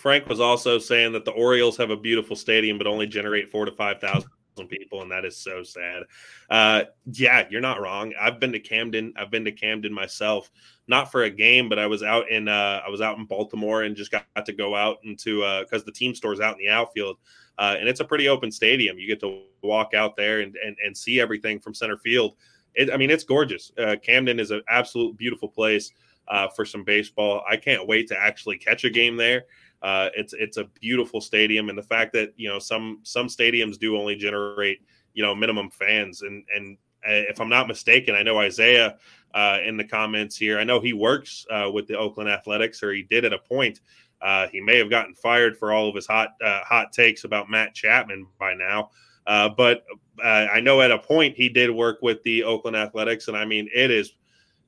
Frank 0.01 0.29
was 0.29 0.41
also 0.41 0.79
saying 0.79 1.13
that 1.13 1.25
the 1.25 1.31
Orioles 1.33 1.77
have 1.77 1.91
a 1.91 1.97
beautiful 1.97 2.35
stadium, 2.35 2.79
but 2.79 2.87
only 2.87 3.07
generate 3.07 3.51
four 3.51 3.65
to 3.65 3.73
five 3.73 4.01
thousand 4.01 4.31
people, 4.69 5.03
and 5.03 5.11
that 5.11 5.25
is 5.25 5.37
so 5.37 5.63
sad. 5.63 6.03
Uh, 6.51 6.85
yeah, 7.13 7.47
you're 7.51 7.61
not 7.61 7.81
wrong. 7.81 8.13
I've 8.21 8.41
been 8.41 8.53
to 8.53 8.61
Camden. 8.61 9.13
I've 9.17 9.31
been 9.31 9.45
to 9.45 9.53
Camden 9.53 9.93
myself, 9.93 10.51
not 10.89 11.11
for 11.13 11.23
a 11.25 11.31
game, 11.31 11.69
but 11.69 11.79
I 11.79 11.87
was 11.87 12.03
out 12.03 12.31
in 12.31 12.49
uh, 12.49 12.83
I 12.85 12.89
was 12.91 13.01
out 13.01 13.19
in 13.19 13.27
Baltimore 13.27 13.83
and 13.83 13.95
just 13.95 14.11
got 14.11 14.25
to 14.45 14.53
go 14.53 14.75
out 14.75 14.99
into 15.05 15.41
because 15.61 15.83
uh, 15.83 15.87
the 15.87 15.93
team 15.93 16.15
store's 16.15 16.41
out 16.41 16.59
in 16.59 16.65
the 16.65 16.71
outfield 16.71 17.17
uh, 17.59 17.77
and 17.79 17.89
it's 17.89 18.01
a 18.01 18.05
pretty 18.05 18.29
open 18.29 18.51
stadium. 18.51 18.99
You 18.99 19.07
get 19.07 19.21
to 19.21 19.43
walk 19.63 19.95
out 19.95 20.17
there 20.17 20.41
and 20.41 20.57
and, 20.65 20.77
and 20.85 20.97
see 20.97 21.21
everything 21.21 21.61
from 21.61 21.75
center 21.75 21.99
field. 21.99 22.37
It, 22.75 22.91
I 22.91 22.97
mean, 22.97 23.11
it's 23.11 23.25
gorgeous. 23.25 23.73
Uh, 23.79 23.97
Camden 24.03 24.41
is 24.41 24.51
an 24.51 24.63
absolute 24.69 25.17
beautiful 25.17 25.49
place. 25.49 25.93
uh, 26.31 26.49
for 26.49 26.65
some 26.65 26.85
baseball. 26.85 27.43
I 27.49 27.57
can't 27.57 27.87
wait 27.87 28.09
to 28.09 28.19
actually 28.19 28.57
catch 28.57 28.85
a 28.85 28.91
game 28.91 29.17
there. 29.17 29.45
Uh, 29.83 30.09
it's 30.14 30.33
it's 30.35 30.57
a 30.57 30.64
beautiful 30.81 31.21
stadium, 31.21 31.69
and 31.69 31.79
the 31.79 31.83
fact 31.83 32.12
that 32.12 32.33
you 32.37 32.49
know 32.49 32.59
some 32.59 33.01
some 33.03 33.29
stadiums 33.29 33.79
do 33.79 33.97
only 33.97 34.14
generate 34.14 34.81
you 35.14 35.23
know 35.23 35.35
minimum 35.35 35.71
fans, 35.71 36.23
and 36.23 36.45
and 36.55 36.77
uh, 37.07 37.25
if 37.31 37.40
I'm 37.40 37.49
not 37.49 37.69
mistaken, 37.69 38.14
I 38.14 38.23
know 38.23 38.38
Isaiah 38.38 38.99
uh, 39.35 39.59
in 39.64 39.77
the 39.77 39.85
comments 39.85 40.37
here. 40.37 40.59
I 40.59 40.64
know 40.64 40.81
he 40.81 40.93
works 40.93 41.47
uh, 41.51 41.71
with 41.73 41.87
the 41.87 41.97
Oakland 41.97 42.29
Athletics, 42.29 42.83
or 42.83 42.93
he 42.93 43.03
did 43.03 43.25
at 43.25 43.33
a 43.33 43.38
point. 43.38 43.81
Uh, 44.21 44.49
he 44.49 44.61
may 44.61 44.77
have 44.77 44.90
gotten 44.90 45.14
fired 45.14 45.57
for 45.57 45.73
all 45.73 45.88
of 45.88 45.95
his 45.95 46.07
hot 46.07 46.35
uh, 46.45 46.61
hot 46.62 46.93
takes 46.93 47.25
about 47.25 47.49
Matt 47.49 47.75
Chapman 47.75 48.27
by 48.38 48.55
now. 48.55 48.90
Uh, 49.27 49.49
but 49.49 49.85
I 50.23 50.61
know 50.61 50.83
at 50.83 50.90
a 50.90 50.99
point 50.99 51.37
he 51.37 51.49
did 51.49 51.71
work 51.71 52.01
with 52.03 52.23
the 52.25 52.45
Oakland 52.45 52.77
Athletics, 52.77 53.29
and 53.29 53.37
I 53.37 53.47
mean 53.47 53.71
it 53.75 53.90
is 53.90 54.12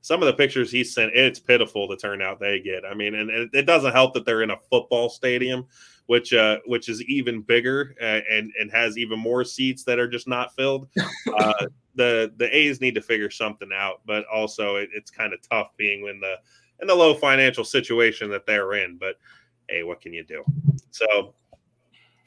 some 0.03 0.21
of 0.21 0.27
the 0.27 0.35
pictures 0.35 0.71
he 0.71 0.83
sent, 0.85 1.15
it's 1.15 1.39
pitiful 1.39 1.89
the 1.89 1.97
turnout 1.97 2.41
they 2.41 2.61
get. 2.61 2.85
I 2.85 2.93
mean, 2.93 3.15
and 3.15 3.31
it, 3.53 3.67
doesn't 3.67 3.93
help 3.93 4.15
that 4.15 4.27
they're 4.27 4.43
in 4.43 4.51
a 4.51 4.57
football 4.69 5.09
stadium, 5.09 5.65
which 6.07 6.35
uh, 6.35 6.59
which 6.67 6.89
is 6.89 7.01
even 7.05 7.41
bigger 7.41 7.95
uh, 8.01 8.21
and 8.29 8.53
and 8.61 8.71
has 8.73 8.99
even 8.99 9.19
more 9.19 9.45
seats 9.45 9.85
that 9.85 10.01
are 10.01 10.09
just 10.09 10.29
not 10.29 10.55
filled. 10.55 10.89
Uh, 11.39 11.67
the 11.95 12.33
the 12.37 12.55
A's 12.55 12.81
need 12.81 12.95
to 12.95 13.01
figure 13.01 13.31
something 13.31 13.71
out, 13.75 14.01
but 14.05 14.27
also 14.27 14.77
it, 14.77 14.91
it's 14.93 15.11
kind 15.11 15.33
of 15.33 15.41
tough 15.49 15.69
being 15.77 16.07
in 16.07 16.21
the 16.21 16.35
in 16.81 16.89
the 16.89 16.95
low 16.95 17.15
financial 17.15 17.65
situation 17.65 18.29
that 18.31 18.45
they're 18.45 18.75
in. 18.75 18.99
But 18.99 19.17
hey, 19.69 19.83
what 19.83 20.01
can 20.01 20.13
you 20.13 20.25
do? 20.25 20.45
So 20.91 21.35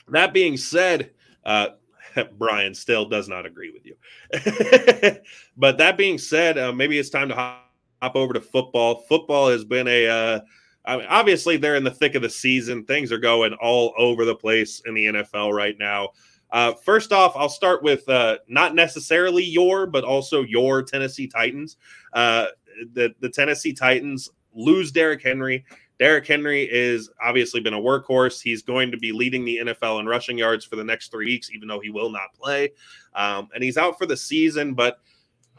that 0.07 0.33
being 0.33 0.57
said, 0.57 1.11
uh, 1.45 1.69
Brian 2.38 2.73
still 2.73 3.05
does 3.05 3.27
not 3.27 3.45
agree 3.45 3.71
with 3.71 3.85
you. 3.85 3.95
but 5.57 5.77
that 5.77 5.97
being 5.97 6.17
said, 6.17 6.57
uh, 6.57 6.71
maybe 6.71 6.97
it's 6.97 7.09
time 7.09 7.29
to 7.29 7.35
hop, 7.35 7.64
hop, 8.01 8.15
over 8.15 8.34
to 8.34 8.41
football. 8.41 9.01
Football 9.08 9.49
has 9.49 9.63
been 9.63 9.88
a, 9.88 10.08
uh, 10.08 10.39
I 10.86 10.97
mean, 10.97 11.08
obviously 11.10 11.58
they're 11.58 11.75
in 11.75 11.84
the 11.84 11.91
thick 11.91 12.15
of 12.15 12.21
the 12.21 12.29
season. 12.29 12.86
Things 12.86 13.12
are 13.12 13.17
going 13.17 13.53
all 13.55 13.93
over 13.97 14.25
the 14.25 14.36
place 14.36 14.81
in 14.86 14.93
the 14.93 15.05
NFL 15.05 15.53
right 15.53 15.75
now. 15.79 16.10
Uh, 16.51 16.73
first 16.73 17.12
off, 17.12 17.34
I'll 17.36 17.49
start 17.49 17.84
with 17.84 18.08
uh, 18.08 18.38
not 18.47 18.75
necessarily 18.75 19.43
your, 19.43 19.88
but 19.88 20.03
also 20.03 20.43
your 20.43 20.84
Tennessee 20.84 21.27
Titans. 21.27 21.77
Uh, 22.13 22.47
the 22.93 23.13
the 23.19 23.29
Tennessee 23.29 23.73
Titans 23.73 24.29
lose 24.53 24.91
Derrick 24.91 25.21
Henry. 25.21 25.65
Derrick 25.97 26.27
Henry 26.27 26.63
is 26.63 27.10
obviously 27.21 27.62
been 27.62 27.73
a 27.73 27.79
workhorse. 27.79 28.41
He's 28.41 28.62
going 28.62 28.91
to 28.91 28.97
be 28.97 29.12
leading 29.12 29.45
the 29.45 29.60
NFL 29.63 30.01
in 30.01 30.05
rushing 30.05 30.38
yards 30.38 30.65
for 30.65 30.75
the 30.75 30.84
next 30.84 31.10
three 31.10 31.25
weeks, 31.25 31.49
even 31.53 31.67
though 31.67 31.79
he 31.79 31.89
will 31.89 32.10
not 32.10 32.34
play. 32.39 32.71
Um, 33.13 33.47
and 33.53 33.63
he's 33.63 33.77
out 33.77 33.97
for 33.97 34.05
the 34.05 34.17
season. 34.17 34.73
But 34.73 34.99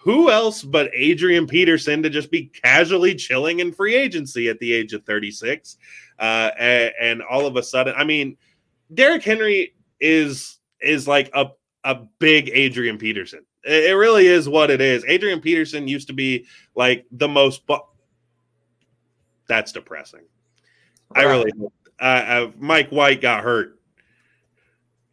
who 0.07 0.31
else 0.31 0.63
but 0.63 0.89
Adrian 0.95 1.49
Peterson 1.49 2.01
to 2.05 2.09
just 2.09 2.31
be 2.31 2.45
casually 2.45 3.13
chilling 3.13 3.59
in 3.59 3.73
free 3.73 3.97
agency 3.97 4.49
at 4.49 4.57
the 4.61 4.73
age 4.73 4.93
of 4.93 5.05
36? 5.05 5.79
Uh, 6.21 6.53
and, 6.57 6.93
and 7.01 7.23
all 7.23 7.45
of 7.45 7.57
a 7.57 7.63
sudden, 7.63 7.93
I 7.97 8.05
mean, 8.05 8.37
Derrick 8.95 9.25
Henry 9.25 9.75
is 9.99 10.61
is 10.81 11.09
like 11.09 11.29
a 11.35 11.51
a 11.83 11.97
big 12.21 12.51
Adrian 12.53 12.99
Peterson. 12.99 13.41
It 13.65 13.97
really 13.97 14.29
is 14.29 14.49
what 14.49 14.71
it 14.71 14.81
is. 14.81 15.05
Adrian 15.09 15.41
Peterson 15.41 15.89
used 15.89 16.07
to 16.07 16.13
be 16.13 16.47
like 16.77 17.05
the 17.11 17.27
most. 17.27 17.67
Bu- 17.67 17.79
that's 19.49 19.73
depressing. 19.73 20.23
Right. 21.17 21.27
I 21.27 21.29
really. 21.29 21.51
Uh, 22.01 22.05
uh, 22.05 22.51
Mike 22.59 22.91
White 22.91 23.21
got 23.21 23.43
hurt. 23.43 23.81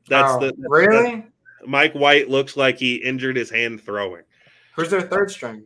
That's 0.08 0.34
oh, 0.34 0.40
the 0.40 0.54
really. 0.58 1.16
That's, 1.16 1.28
Mike 1.66 1.94
White 1.94 2.30
looks 2.30 2.56
like 2.56 2.78
he 2.78 2.98
injured 2.98 3.36
his 3.36 3.50
hand 3.50 3.82
throwing. 3.82 4.22
Who's 4.76 4.90
their 4.90 5.02
third 5.02 5.32
string? 5.32 5.66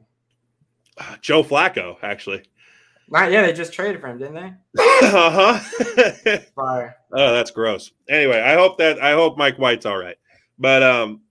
Uh, 0.98 1.16
Joe 1.22 1.44
Flacco, 1.44 1.98
actually. 2.02 2.44
Not 3.10 3.32
yeah, 3.32 3.44
they 3.44 3.54
just 3.54 3.72
traded 3.72 4.02
for 4.02 4.08
him, 4.08 4.18
didn't 4.18 4.36
they? 4.36 4.54
uh 5.02 5.60
huh. 5.60 6.38
Fire. 6.56 6.98
Oh, 7.14 7.34
that's 7.34 7.52
gross. 7.52 7.92
Anyway, 8.10 8.42
I 8.42 8.56
hope 8.56 8.78
that 8.80 9.02
I 9.02 9.14
hope 9.14 9.38
Mike 9.38 9.58
White's 9.58 9.86
all 9.86 9.98
right. 9.98 10.18
But 10.60 10.84
um, 10.84 11.22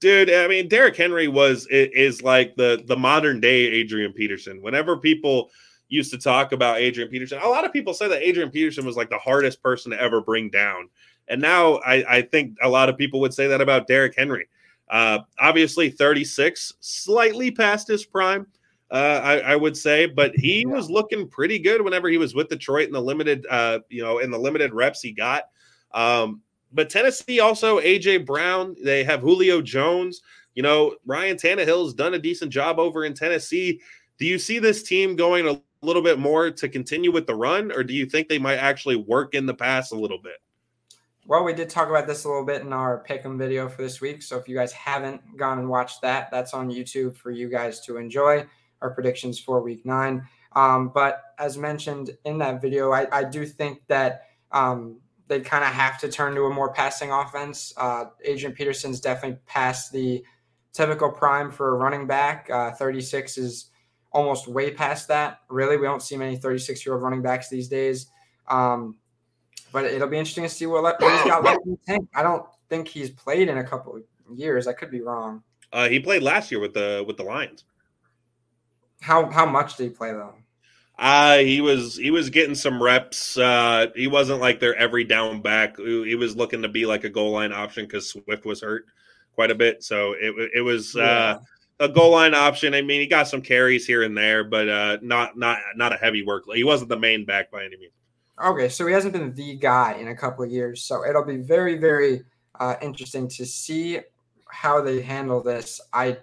dude, 0.00 0.30
I 0.30 0.46
mean, 0.48 0.68
Derrick 0.68 0.96
Henry 0.96 1.28
was 1.28 1.66
is 1.70 2.22
like 2.22 2.56
the 2.56 2.84
the 2.86 2.96
modern 2.96 3.40
day 3.40 3.64
Adrian 3.64 4.12
Peterson. 4.12 4.60
Whenever 4.60 4.98
people 4.98 5.50
used 5.88 6.10
to 6.10 6.18
talk 6.18 6.52
about 6.52 6.78
Adrian 6.78 7.08
Peterson. 7.08 7.38
A 7.42 7.48
lot 7.48 7.64
of 7.64 7.72
people 7.72 7.94
say 7.94 8.08
that 8.08 8.22
Adrian 8.22 8.50
Peterson 8.50 8.84
was 8.84 8.96
like 8.96 9.10
the 9.10 9.18
hardest 9.18 9.62
person 9.62 9.92
to 9.92 10.00
ever 10.00 10.20
bring 10.20 10.50
down. 10.50 10.88
And 11.28 11.40
now 11.40 11.76
I, 11.76 12.16
I 12.16 12.22
think 12.22 12.56
a 12.62 12.68
lot 12.68 12.88
of 12.88 12.98
people 12.98 13.20
would 13.20 13.32
say 13.32 13.46
that 13.46 13.60
about 13.60 13.86
Derrick 13.86 14.14
Henry. 14.16 14.48
Uh, 14.88 15.20
obviously, 15.38 15.90
36, 15.90 16.74
slightly 16.80 17.50
past 17.50 17.88
his 17.88 18.04
prime, 18.04 18.46
uh, 18.90 19.20
I, 19.24 19.38
I, 19.38 19.56
would 19.56 19.76
say, 19.76 20.06
but 20.06 20.34
he 20.36 20.66
was 20.68 20.90
looking 20.90 21.28
pretty 21.28 21.58
good 21.58 21.82
whenever 21.82 22.08
he 22.08 22.18
was 22.18 22.34
with 22.34 22.48
Detroit 22.48 22.86
in 22.86 22.92
the 22.92 23.00
limited, 23.00 23.46
uh, 23.48 23.80
you 23.88 24.02
know, 24.02 24.18
in 24.18 24.30
the 24.30 24.38
limited 24.38 24.72
reps 24.74 25.00
he 25.00 25.12
got. 25.12 25.44
Um, 25.92 26.42
but 26.72 26.90
Tennessee 26.90 27.40
also 27.40 27.80
AJ 27.80 28.26
Brown. 28.26 28.76
They 28.82 29.04
have 29.04 29.20
Julio 29.20 29.62
Jones. 29.62 30.20
You 30.54 30.62
know, 30.62 30.96
Ryan 31.06 31.36
Tannehill's 31.36 31.94
done 31.94 32.14
a 32.14 32.18
decent 32.18 32.52
job 32.52 32.78
over 32.78 33.04
in 33.04 33.14
Tennessee. 33.14 33.80
Do 34.18 34.26
you 34.26 34.38
see 34.38 34.58
this 34.58 34.82
team 34.82 35.16
going 35.16 35.48
a 35.48 35.60
little 35.82 36.02
bit 36.02 36.18
more 36.18 36.50
to 36.50 36.68
continue 36.68 37.12
with 37.12 37.26
the 37.26 37.34
run, 37.34 37.72
or 37.72 37.82
do 37.82 37.94
you 37.94 38.06
think 38.06 38.28
they 38.28 38.38
might 38.38 38.56
actually 38.56 38.96
work 38.96 39.34
in 39.34 39.46
the 39.46 39.54
pass 39.54 39.90
a 39.92 39.96
little 39.96 40.18
bit? 40.18 40.36
Well, 41.26 41.42
we 41.42 41.54
did 41.54 41.70
talk 41.70 41.88
about 41.88 42.06
this 42.06 42.24
a 42.24 42.28
little 42.28 42.44
bit 42.44 42.60
in 42.60 42.72
our 42.74 43.02
pick'em 43.02 43.38
video 43.38 43.66
for 43.66 43.80
this 43.80 43.98
week. 43.98 44.22
So 44.22 44.36
if 44.36 44.46
you 44.46 44.54
guys 44.54 44.72
haven't 44.72 45.38
gone 45.38 45.58
and 45.58 45.70
watched 45.70 46.02
that, 46.02 46.30
that's 46.30 46.52
on 46.52 46.70
YouTube 46.70 47.16
for 47.16 47.30
you 47.30 47.48
guys 47.48 47.80
to 47.86 47.96
enjoy 47.96 48.44
our 48.82 48.90
predictions 48.90 49.38
for 49.38 49.62
week 49.62 49.86
nine. 49.86 50.28
Um, 50.54 50.90
but 50.94 51.22
as 51.38 51.56
mentioned 51.56 52.10
in 52.26 52.38
that 52.38 52.60
video, 52.60 52.92
I, 52.92 53.06
I 53.10 53.24
do 53.24 53.46
think 53.46 53.80
that 53.88 54.24
um, 54.52 55.00
they 55.26 55.40
kind 55.40 55.64
of 55.64 55.70
have 55.70 55.98
to 56.00 56.10
turn 56.10 56.34
to 56.34 56.42
a 56.42 56.50
more 56.52 56.74
passing 56.74 57.10
offense. 57.10 57.72
Uh, 57.78 58.04
Adrian 58.22 58.54
Peterson's 58.54 59.00
definitely 59.00 59.38
past 59.46 59.92
the 59.92 60.22
typical 60.74 61.10
prime 61.10 61.50
for 61.50 61.70
a 61.70 61.78
running 61.78 62.06
back. 62.06 62.50
Uh, 62.50 62.72
36 62.72 63.38
is 63.38 63.70
almost 64.12 64.46
way 64.46 64.72
past 64.72 65.08
that. 65.08 65.38
Really, 65.48 65.78
we 65.78 65.86
don't 65.86 66.02
see 66.02 66.18
many 66.18 66.36
36 66.36 66.84
year 66.84 66.94
old 66.94 67.02
running 67.02 67.22
backs 67.22 67.48
these 67.48 67.68
days. 67.68 68.08
Um, 68.46 68.98
but 69.74 69.86
it'll 69.86 70.06
be 70.06 70.16
interesting 70.16 70.44
to 70.44 70.48
see 70.48 70.66
what, 70.66 70.84
what 70.84 71.00
he's 71.00 71.24
got 71.24 71.42
left 71.42 71.66
in 71.66 71.72
the 71.72 71.78
tank. 71.84 72.08
I 72.14 72.22
don't 72.22 72.46
think 72.68 72.86
he's 72.86 73.10
played 73.10 73.48
in 73.48 73.58
a 73.58 73.64
couple 73.64 73.96
of 73.96 74.04
years. 74.38 74.68
I 74.68 74.72
could 74.72 74.88
be 74.88 75.00
wrong. 75.00 75.42
Uh, 75.72 75.88
he 75.88 75.98
played 75.98 76.22
last 76.22 76.52
year 76.52 76.60
with 76.60 76.74
the 76.74 77.02
with 77.04 77.16
the 77.16 77.24
Lions. 77.24 77.64
How 79.00 79.28
how 79.28 79.44
much 79.44 79.76
did 79.76 79.84
he 79.84 79.90
play 79.90 80.12
though? 80.12 80.34
Uh 80.96 81.38
he 81.38 81.60
was 81.60 81.96
he 81.96 82.12
was 82.12 82.30
getting 82.30 82.54
some 82.54 82.80
reps. 82.80 83.36
Uh 83.36 83.88
he 83.96 84.06
wasn't 84.06 84.40
like 84.40 84.60
their 84.60 84.76
every 84.76 85.02
down 85.02 85.42
back. 85.42 85.76
He 85.76 86.14
was 86.14 86.36
looking 86.36 86.62
to 86.62 86.68
be 86.68 86.86
like 86.86 87.02
a 87.02 87.10
goal 87.10 87.32
line 87.32 87.52
option 87.52 87.84
because 87.84 88.08
Swift 88.08 88.46
was 88.46 88.60
hurt 88.60 88.86
quite 89.34 89.50
a 89.50 89.56
bit. 89.56 89.82
So 89.82 90.12
it 90.12 90.52
it 90.54 90.60
was 90.60 90.94
uh, 90.94 91.00
yeah. 91.00 91.06
uh 91.08 91.38
a 91.80 91.88
goal 91.88 92.12
line 92.12 92.34
option. 92.34 92.72
I 92.74 92.82
mean, 92.82 93.00
he 93.00 93.08
got 93.08 93.26
some 93.26 93.42
carries 93.42 93.84
here 93.84 94.04
and 94.04 94.16
there, 94.16 94.44
but 94.44 94.68
uh, 94.68 94.98
not 95.02 95.36
not 95.36 95.58
not 95.74 95.92
a 95.92 95.96
heavy 95.96 96.24
workload. 96.24 96.54
He 96.54 96.62
wasn't 96.62 96.90
the 96.90 96.96
main 96.96 97.24
back 97.24 97.50
by 97.50 97.64
any 97.64 97.76
means. 97.76 97.92
Okay, 98.42 98.68
so 98.68 98.86
he 98.86 98.92
hasn't 98.92 99.12
been 99.12 99.32
the 99.32 99.54
guy 99.56 99.92
in 99.94 100.08
a 100.08 100.16
couple 100.16 100.44
of 100.44 100.50
years. 100.50 100.82
So 100.82 101.06
it'll 101.06 101.24
be 101.24 101.36
very 101.36 101.78
very 101.78 102.24
uh, 102.58 102.76
interesting 102.82 103.28
to 103.28 103.46
see 103.46 104.00
how 104.48 104.80
they 104.80 105.02
handle 105.02 105.42
this. 105.42 105.80
I 105.92 106.18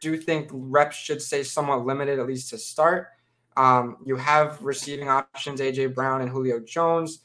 do 0.00 0.16
think 0.16 0.48
reps 0.52 0.96
should 0.96 1.22
stay 1.22 1.42
somewhat 1.42 1.84
limited 1.84 2.18
at 2.18 2.26
least 2.26 2.50
to 2.50 2.58
start. 2.58 3.08
Um, 3.56 3.98
you 4.04 4.16
have 4.16 4.62
receiving 4.62 5.08
options 5.08 5.60
AJ 5.60 5.94
Brown 5.94 6.20
and 6.20 6.30
Julio 6.30 6.60
Jones. 6.60 7.20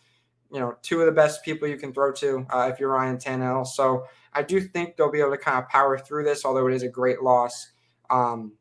You 0.51 0.59
know, 0.59 0.75
two 0.81 0.99
of 0.99 1.05
the 1.05 1.11
best 1.11 1.43
people 1.43 1.67
you 1.67 1.77
can 1.77 1.93
throw 1.93 2.11
to 2.13 2.45
uh, 2.49 2.69
if 2.71 2.79
you're 2.79 2.91
Ryan 2.91 3.17
Tannehill. 3.17 3.67
So 3.67 4.05
I 4.33 4.43
do 4.43 4.61
think 4.61 4.95
they'll 4.95 5.11
be 5.11 5.19
able 5.19 5.31
to 5.31 5.37
kind 5.37 5.57
of 5.57 5.67
power 5.69 5.97
through 5.97 6.23
this, 6.23 6.45
although 6.45 6.67
it 6.67 6.73
is 6.73 6.83
a 6.83 6.89
great 6.89 7.21
loss. 7.21 7.71
Um, 8.09 8.53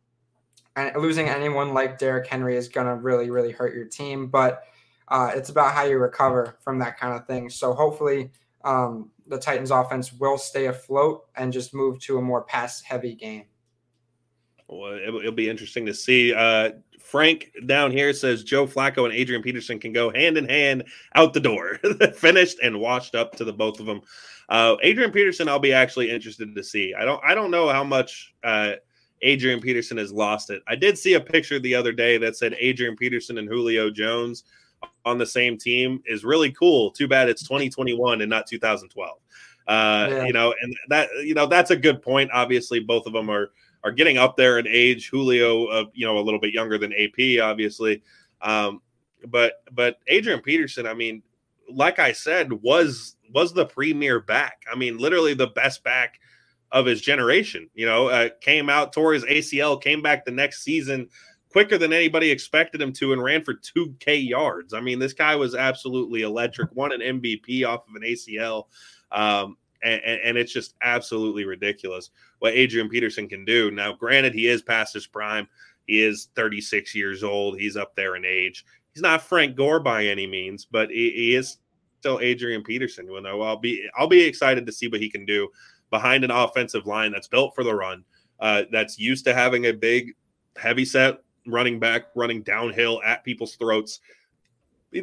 and 0.76 0.94
losing 1.00 1.28
anyone 1.28 1.74
like 1.74 1.98
Derrick 1.98 2.26
Henry 2.26 2.56
is 2.56 2.68
going 2.68 2.86
to 2.86 2.94
really, 2.94 3.30
really 3.30 3.52
hurt 3.52 3.74
your 3.74 3.86
team. 3.86 4.28
But 4.28 4.62
uh, 5.10 5.32
it's 5.34 5.48
about 5.48 5.74
how 5.74 5.84
you 5.84 5.98
recover 5.98 6.56
from 6.60 6.78
that 6.78 6.98
kind 6.98 7.14
of 7.14 7.26
thing. 7.26 7.48
So 7.48 7.72
hopefully, 7.72 8.30
um, 8.64 9.10
the 9.26 9.38
Titans' 9.38 9.70
offense 9.70 10.12
will 10.12 10.38
stay 10.38 10.66
afloat 10.66 11.26
and 11.36 11.52
just 11.52 11.74
move 11.74 11.98
to 12.00 12.18
a 12.18 12.22
more 12.22 12.42
pass-heavy 12.42 13.14
game. 13.14 13.44
Well, 14.66 14.92
it'll, 14.92 15.20
it'll 15.20 15.32
be 15.32 15.48
interesting 15.48 15.86
to 15.86 15.94
see. 15.94 16.34
Uh, 16.34 16.72
Frank 17.00 17.50
down 17.66 17.90
here 17.90 18.12
says 18.12 18.44
Joe 18.44 18.66
Flacco 18.66 19.06
and 19.06 19.14
Adrian 19.14 19.42
Peterson 19.42 19.78
can 19.78 19.94
go 19.94 20.10
hand 20.10 20.36
in 20.36 20.46
hand 20.46 20.84
out 21.14 21.32
the 21.32 21.40
door, 21.40 21.80
finished 22.14 22.58
and 22.62 22.78
washed 22.78 23.14
up 23.14 23.34
to 23.36 23.44
the 23.44 23.52
both 23.52 23.80
of 23.80 23.86
them. 23.86 24.02
Uh, 24.50 24.76
Adrian 24.82 25.10
Peterson, 25.10 25.48
I'll 25.48 25.58
be 25.58 25.72
actually 25.72 26.10
interested 26.10 26.54
to 26.54 26.62
see. 26.62 26.94
I 26.94 27.06
don't, 27.06 27.22
I 27.24 27.34
don't 27.34 27.50
know 27.50 27.70
how 27.70 27.84
much 27.84 28.34
uh, 28.44 28.72
Adrian 29.22 29.60
Peterson 29.60 29.96
has 29.96 30.12
lost 30.12 30.50
it. 30.50 30.62
I 30.68 30.76
did 30.76 30.98
see 30.98 31.14
a 31.14 31.20
picture 31.20 31.58
the 31.58 31.74
other 31.74 31.92
day 31.92 32.18
that 32.18 32.36
said 32.36 32.54
Adrian 32.58 32.96
Peterson 32.96 33.38
and 33.38 33.48
Julio 33.48 33.90
Jones 33.90 34.44
on 35.08 35.18
the 35.18 35.26
same 35.26 35.56
team 35.56 36.02
is 36.06 36.24
really 36.24 36.52
cool. 36.52 36.90
Too 36.90 37.08
bad 37.08 37.28
it's 37.28 37.42
2021 37.42 38.20
and 38.20 38.30
not 38.30 38.46
2012. 38.46 39.18
Uh, 39.66 40.08
yeah. 40.10 40.24
You 40.24 40.32
know, 40.32 40.54
and 40.62 40.74
that 40.88 41.08
you 41.22 41.34
know 41.34 41.46
that's 41.46 41.70
a 41.70 41.76
good 41.76 42.00
point. 42.02 42.30
Obviously, 42.32 42.80
both 42.80 43.06
of 43.06 43.12
them 43.12 43.28
are 43.28 43.50
are 43.84 43.92
getting 43.92 44.18
up 44.18 44.36
there 44.36 44.58
in 44.58 44.66
age. 44.66 45.08
Julio, 45.08 45.66
uh, 45.66 45.84
you 45.92 46.06
know, 46.06 46.18
a 46.18 46.20
little 46.20 46.40
bit 46.40 46.54
younger 46.54 46.78
than 46.78 46.92
AP, 46.92 47.40
obviously. 47.42 48.02
Um, 48.40 48.80
but 49.26 49.62
but 49.72 49.98
Adrian 50.06 50.40
Peterson, 50.40 50.86
I 50.86 50.94
mean, 50.94 51.22
like 51.70 51.98
I 51.98 52.12
said, 52.12 52.52
was 52.52 53.16
was 53.32 53.52
the 53.52 53.66
premier 53.66 54.20
back. 54.20 54.62
I 54.70 54.76
mean, 54.76 54.98
literally 54.98 55.34
the 55.34 55.48
best 55.48 55.84
back 55.84 56.18
of 56.72 56.86
his 56.86 57.00
generation. 57.00 57.68
You 57.74 57.86
know, 57.86 58.08
uh, 58.08 58.28
came 58.40 58.70
out, 58.70 58.92
tore 58.92 59.12
his 59.12 59.24
ACL, 59.24 59.82
came 59.82 60.02
back 60.02 60.24
the 60.24 60.30
next 60.30 60.62
season 60.62 61.08
quicker 61.58 61.76
than 61.76 61.92
anybody 61.92 62.30
expected 62.30 62.80
him 62.80 62.92
to, 62.92 63.12
and 63.12 63.20
ran 63.20 63.42
for 63.42 63.54
2K 63.54 64.28
yards. 64.28 64.72
I 64.72 64.80
mean, 64.80 65.00
this 65.00 65.12
guy 65.12 65.34
was 65.34 65.56
absolutely 65.56 66.22
electric. 66.22 66.72
Won 66.76 66.92
an 66.92 67.00
MVP 67.00 67.66
off 67.66 67.88
of 67.88 67.96
an 67.96 68.02
ACL. 68.02 68.66
Um, 69.10 69.56
and, 69.82 70.00
and, 70.00 70.38
it's 70.38 70.52
just 70.52 70.76
absolutely 70.82 71.44
ridiculous 71.44 72.10
what 72.38 72.54
Adrian 72.54 72.88
Peterson 72.88 73.28
can 73.28 73.44
do. 73.44 73.72
Now, 73.72 73.92
granted, 73.92 74.34
he 74.34 74.46
is 74.46 74.62
past 74.62 74.94
his 74.94 75.08
prime. 75.08 75.48
He 75.88 76.00
is 76.00 76.28
36 76.36 76.94
years 76.94 77.24
old. 77.24 77.58
He's 77.58 77.76
up 77.76 77.96
there 77.96 78.14
in 78.14 78.24
age. 78.24 78.64
He's 78.94 79.02
not 79.02 79.22
Frank 79.22 79.56
Gore 79.56 79.80
by 79.80 80.04
any 80.04 80.28
means, 80.28 80.64
but 80.64 80.90
he, 80.90 81.10
he 81.10 81.34
is 81.34 81.58
still 81.98 82.20
Adrian 82.20 82.62
Peterson. 82.62 83.10
You 83.10 83.20
know, 83.20 83.42
I'll 83.42 83.56
be 83.56 83.84
I'll 83.98 84.06
be 84.06 84.22
excited 84.22 84.64
to 84.64 84.72
see 84.72 84.86
what 84.86 85.00
he 85.00 85.10
can 85.10 85.24
do 85.24 85.48
behind 85.90 86.22
an 86.22 86.30
offensive 86.30 86.86
line 86.86 87.10
that's 87.10 87.26
built 87.26 87.52
for 87.56 87.64
the 87.64 87.74
run, 87.74 88.04
uh, 88.38 88.62
that's 88.70 88.96
used 88.96 89.24
to 89.24 89.34
having 89.34 89.66
a 89.66 89.72
big, 89.72 90.14
heavy 90.56 90.84
set 90.84 91.18
running 91.48 91.78
back 91.78 92.06
running 92.14 92.42
downhill 92.42 93.00
at 93.04 93.24
people's 93.24 93.56
throats. 93.56 94.00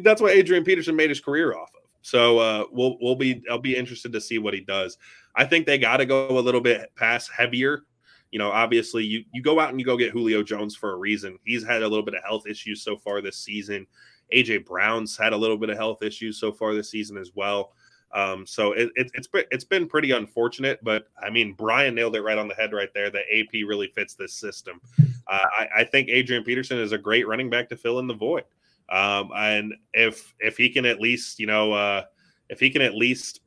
That's 0.02 0.20
what 0.20 0.32
Adrian 0.32 0.64
Peterson 0.64 0.96
made 0.96 1.10
his 1.10 1.20
career 1.20 1.54
off 1.54 1.70
of. 1.74 1.82
So 2.02 2.38
uh, 2.38 2.64
we'll 2.70 2.96
we'll 3.00 3.16
be 3.16 3.42
I'll 3.50 3.58
be 3.58 3.76
interested 3.76 4.12
to 4.12 4.20
see 4.20 4.38
what 4.38 4.54
he 4.54 4.60
does. 4.60 4.98
I 5.34 5.44
think 5.44 5.66
they 5.66 5.78
got 5.78 5.98
to 5.98 6.06
go 6.06 6.38
a 6.38 6.40
little 6.40 6.60
bit 6.60 6.94
pass 6.94 7.28
heavier. 7.28 7.82
You 8.30 8.38
know, 8.38 8.50
obviously 8.50 9.04
you 9.04 9.24
you 9.32 9.42
go 9.42 9.58
out 9.58 9.70
and 9.70 9.80
you 9.80 9.86
go 9.86 9.96
get 9.96 10.12
Julio 10.12 10.42
Jones 10.42 10.76
for 10.76 10.92
a 10.92 10.96
reason. 10.96 11.38
He's 11.44 11.64
had 11.64 11.82
a 11.82 11.88
little 11.88 12.04
bit 12.04 12.14
of 12.14 12.22
health 12.22 12.46
issues 12.46 12.82
so 12.82 12.96
far 12.96 13.20
this 13.20 13.38
season. 13.38 13.86
AJ 14.32 14.66
Brown's 14.66 15.16
had 15.16 15.32
a 15.32 15.36
little 15.36 15.56
bit 15.56 15.70
of 15.70 15.76
health 15.76 16.02
issues 16.02 16.38
so 16.38 16.52
far 16.52 16.74
this 16.74 16.90
season 16.90 17.16
as 17.16 17.32
well. 17.34 17.72
Um, 18.12 18.46
so 18.46 18.72
it, 18.72 18.90
it, 18.94 19.10
it's 19.14 19.28
it's 19.50 19.64
been 19.64 19.88
pretty 19.88 20.12
unfortunate, 20.12 20.78
but 20.82 21.08
I 21.20 21.30
mean 21.30 21.54
Brian 21.54 21.94
nailed 21.94 22.16
it 22.16 22.22
right 22.22 22.38
on 22.38 22.48
the 22.48 22.54
head 22.54 22.72
right 22.72 22.92
there. 22.94 23.10
That 23.10 23.24
AP 23.32 23.52
really 23.66 23.88
fits 23.88 24.14
this 24.14 24.32
system. 24.32 24.80
Uh, 25.28 25.46
I, 25.58 25.68
I, 25.78 25.84
think 25.84 26.08
Adrian 26.08 26.44
Peterson 26.44 26.78
is 26.78 26.92
a 26.92 26.98
great 26.98 27.26
running 27.26 27.50
back 27.50 27.68
to 27.70 27.76
fill 27.76 27.98
in 27.98 28.06
the 28.06 28.14
void. 28.14 28.44
Um, 28.88 29.30
and 29.34 29.74
if 29.92 30.34
if 30.38 30.56
he 30.56 30.70
can 30.70 30.86
at 30.86 31.00
least 31.00 31.40
you 31.40 31.46
know 31.46 31.72
uh, 31.72 32.04
if 32.48 32.60
he 32.60 32.70
can 32.70 32.82
at 32.82 32.94
least 32.94 33.40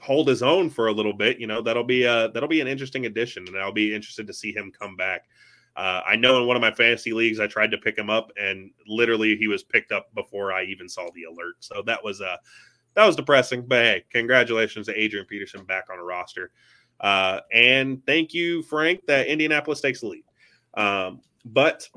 hold 0.00 0.28
his 0.28 0.42
own 0.42 0.68
for 0.68 0.88
a 0.88 0.92
little 0.92 1.14
bit, 1.14 1.38
you 1.38 1.46
know 1.46 1.62
that'll 1.62 1.84
be 1.84 2.04
a 2.04 2.30
that'll 2.32 2.48
be 2.48 2.60
an 2.60 2.68
interesting 2.68 3.06
addition, 3.06 3.44
and 3.46 3.58
I'll 3.58 3.72
be 3.72 3.94
interested 3.94 4.26
to 4.26 4.34
see 4.34 4.52
him 4.52 4.70
come 4.78 4.96
back. 4.96 5.24
Uh, 5.74 6.02
I 6.06 6.16
know 6.16 6.38
in 6.38 6.46
one 6.46 6.56
of 6.56 6.60
my 6.60 6.72
fantasy 6.72 7.14
leagues, 7.14 7.40
I 7.40 7.46
tried 7.46 7.70
to 7.70 7.78
pick 7.78 7.96
him 7.96 8.10
up, 8.10 8.30
and 8.36 8.70
literally 8.86 9.36
he 9.36 9.48
was 9.48 9.62
picked 9.62 9.90
up 9.90 10.14
before 10.14 10.52
I 10.52 10.64
even 10.64 10.88
saw 10.88 11.08
the 11.14 11.24
alert. 11.24 11.56
So 11.60 11.82
that 11.86 12.04
was 12.04 12.20
a 12.20 12.38
that 12.94 13.06
was 13.06 13.16
depressing. 13.16 13.62
But 13.66 13.84
hey, 13.84 14.04
congratulations 14.10 14.86
to 14.86 15.00
Adrian 15.00 15.26
Peterson 15.26 15.64
back 15.64 15.84
on 15.90 15.98
a 15.98 16.04
roster. 16.04 16.50
Uh, 17.00 17.40
and 17.52 18.04
thank 18.06 18.34
you, 18.34 18.62
Frank, 18.62 19.06
that 19.06 19.26
Indianapolis 19.26 19.80
takes 19.80 20.00
the 20.00 20.08
lead. 20.08 20.24
Um, 20.74 21.20
but 21.44 21.88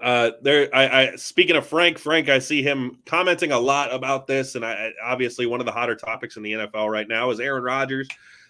uh, 0.00 0.32
there, 0.42 0.68
I, 0.74 0.88
I, 0.88 1.16
speaking 1.16 1.56
of 1.56 1.66
Frank, 1.66 1.98
Frank, 1.98 2.28
I 2.28 2.38
see 2.38 2.62
him 2.62 2.98
commenting 3.06 3.52
a 3.52 3.58
lot 3.58 3.92
about 3.92 4.26
this, 4.26 4.54
and 4.54 4.64
I 4.64 4.90
obviously 5.04 5.46
one 5.46 5.60
of 5.60 5.66
the 5.66 5.72
hotter 5.72 5.96
topics 5.96 6.36
in 6.36 6.42
the 6.42 6.52
NFL 6.52 6.90
right 6.90 7.08
now 7.08 7.30
is 7.30 7.40
Aaron 7.40 7.62
Rodgers. 7.62 8.08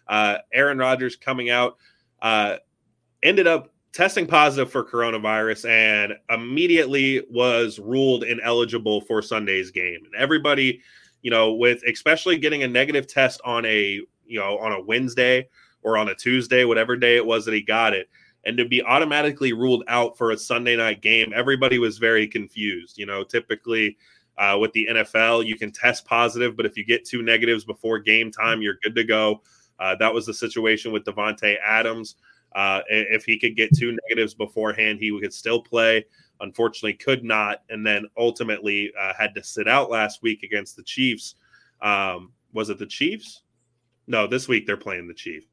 Uh, 0.08 0.38
Aaron 0.52 0.78
Rodgers 0.78 1.16
coming 1.16 1.50
out 1.50 1.76
uh, 2.22 2.56
ended 3.22 3.46
up 3.46 3.72
testing 3.92 4.26
positive 4.26 4.70
for 4.70 4.84
coronavirus 4.84 5.68
and 5.68 6.14
immediately 6.30 7.24
was 7.30 7.78
ruled 7.80 8.22
ineligible 8.22 9.00
for 9.02 9.20
Sunday's 9.20 9.70
game. 9.70 10.00
And 10.04 10.14
everybody 10.14 10.80
you 11.22 11.30
know, 11.30 11.52
with 11.52 11.82
especially 11.86 12.38
getting 12.38 12.62
a 12.62 12.68
negative 12.68 13.06
test 13.06 13.40
on 13.44 13.64
a, 13.66 14.00
you 14.26 14.38
know, 14.38 14.58
on 14.58 14.72
a 14.72 14.80
Wednesday 14.80 15.48
or 15.82 15.96
on 15.96 16.08
a 16.08 16.14
Tuesday, 16.14 16.64
whatever 16.64 16.96
day 16.96 17.16
it 17.16 17.26
was 17.26 17.44
that 17.44 17.54
he 17.54 17.62
got 17.62 17.92
it, 17.92 18.08
and 18.44 18.56
to 18.56 18.64
be 18.64 18.82
automatically 18.82 19.52
ruled 19.52 19.84
out 19.88 20.16
for 20.16 20.30
a 20.30 20.38
Sunday 20.38 20.76
night 20.76 21.02
game, 21.02 21.32
everybody 21.34 21.78
was 21.78 21.98
very 21.98 22.26
confused. 22.26 22.98
You 22.98 23.06
know, 23.06 23.24
typically 23.24 23.96
uh, 24.38 24.56
with 24.58 24.72
the 24.72 24.88
NFL, 24.90 25.46
you 25.46 25.56
can 25.56 25.70
test 25.70 26.04
positive, 26.04 26.56
but 26.56 26.66
if 26.66 26.76
you 26.76 26.84
get 26.84 27.04
two 27.04 27.22
negatives 27.22 27.64
before 27.64 27.98
game 27.98 28.30
time, 28.30 28.62
you're 28.62 28.78
good 28.82 28.94
to 28.94 29.04
go. 29.04 29.42
Uh, 29.78 29.94
that 29.96 30.12
was 30.12 30.26
the 30.26 30.34
situation 30.34 30.92
with 30.92 31.04
Davante 31.04 31.56
Adams. 31.64 32.16
Uh, 32.54 32.80
if 32.88 33.24
he 33.24 33.38
could 33.38 33.56
get 33.56 33.74
two 33.76 33.96
negatives 34.08 34.34
beforehand, 34.34 34.98
he 34.98 35.18
could 35.20 35.32
still 35.32 35.62
play 35.62 36.04
unfortunately 36.40 36.94
could 36.94 37.24
not, 37.24 37.62
and 37.68 37.86
then 37.86 38.06
ultimately 38.16 38.92
uh, 38.98 39.12
had 39.16 39.34
to 39.34 39.42
sit 39.42 39.68
out 39.68 39.90
last 39.90 40.22
week 40.22 40.42
against 40.42 40.76
the 40.76 40.82
Chiefs. 40.82 41.36
Um, 41.80 42.32
was 42.52 42.70
it 42.70 42.78
the 42.78 42.86
Chiefs? 42.86 43.42
No, 44.06 44.26
this 44.26 44.48
week 44.48 44.66
they're 44.66 44.76
playing 44.76 45.06
the 45.06 45.14
Chiefs. 45.14 45.46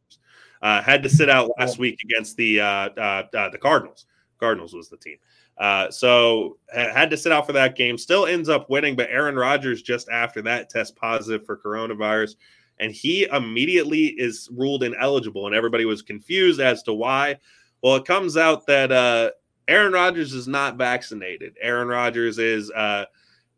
Uh, 0.61 0.81
had 0.81 1.03
to 1.03 1.09
sit 1.09 1.29
out 1.29 1.51
last 1.59 1.77
week 1.77 1.99
against 2.03 2.35
the 2.37 2.59
uh, 2.59 2.89
uh, 2.97 3.23
uh 3.33 3.49
the 3.49 3.57
Cardinals. 3.57 4.05
Cardinals 4.39 4.73
was 4.73 4.89
the 4.89 4.97
team. 4.97 5.17
Uh, 5.57 5.89
so 5.89 6.57
had 6.71 7.09
to 7.09 7.17
sit 7.17 7.31
out 7.31 7.45
for 7.45 7.53
that 7.53 7.75
game. 7.75 7.97
Still 7.97 8.27
ends 8.27 8.47
up 8.47 8.69
winning, 8.69 8.95
but 8.95 9.09
Aaron 9.09 9.35
Rodgers 9.35 9.81
just 9.81 10.07
after 10.09 10.41
that 10.43 10.69
test 10.69 10.95
positive 10.95 11.45
for 11.45 11.57
coronavirus, 11.57 12.35
and 12.79 12.91
he 12.91 13.25
immediately 13.25 14.05
is 14.05 14.49
ruled 14.53 14.83
ineligible, 14.83 15.47
and 15.47 15.55
everybody 15.55 15.85
was 15.85 16.01
confused 16.03 16.59
as 16.59 16.83
to 16.83 16.93
why. 16.93 17.37
Well, 17.81 17.95
it 17.95 18.05
comes 18.05 18.37
out 18.37 18.67
that 18.67 18.91
uh, 18.91 19.31
Aaron 19.67 19.93
Rodgers 19.93 20.33
is 20.33 20.47
not 20.47 20.77
vaccinated. 20.77 21.55
Aaron 21.59 21.87
Rodgers 21.87 22.37
is 22.37 22.71
uh, 22.71 23.05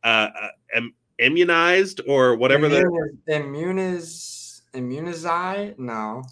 uh, 0.04 0.28
uh 0.74 0.82
immunized 1.20 2.00
or 2.08 2.36
whatever 2.36 2.70
the 2.70 2.82
immuniz 3.28 4.62
immunize 4.74 5.78
no 5.78 6.24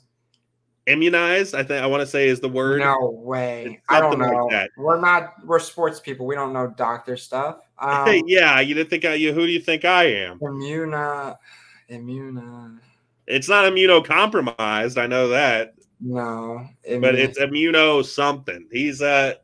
immunized. 0.87 1.53
I 1.53 1.63
think 1.63 1.83
I 1.83 1.85
want 1.85 2.01
to 2.01 2.07
say 2.07 2.27
is 2.27 2.39
the 2.39 2.49
word. 2.49 2.79
No 2.79 3.11
way. 3.11 3.79
I 3.89 3.99
don't 3.99 4.17
know. 4.17 4.47
Like 4.47 4.71
we're 4.77 4.99
not. 4.99 5.33
We're 5.45 5.59
sports 5.59 5.99
people. 5.99 6.25
We 6.25 6.35
don't 6.35 6.53
know 6.53 6.67
doctor 6.67 7.17
stuff. 7.17 7.59
Um, 7.79 8.23
yeah, 8.25 8.59
you 8.59 8.73
didn't 8.73 8.89
think 8.89 9.05
I. 9.05 9.13
You 9.13 9.33
who 9.33 9.45
do 9.45 9.51
you 9.51 9.59
think 9.59 9.85
I 9.85 10.05
am? 10.05 10.39
Immuna, 10.39 11.37
immuna. 11.91 12.79
It's 13.27 13.47
not 13.47 13.71
immunocompromised. 13.71 14.97
I 14.99 15.05
know 15.05 15.27
that. 15.27 15.75
No, 15.99 16.67
but 16.99 17.13
it's 17.13 17.37
immuno 17.37 18.03
something. 18.03 18.67
He's 18.71 19.03
uh 19.03 19.35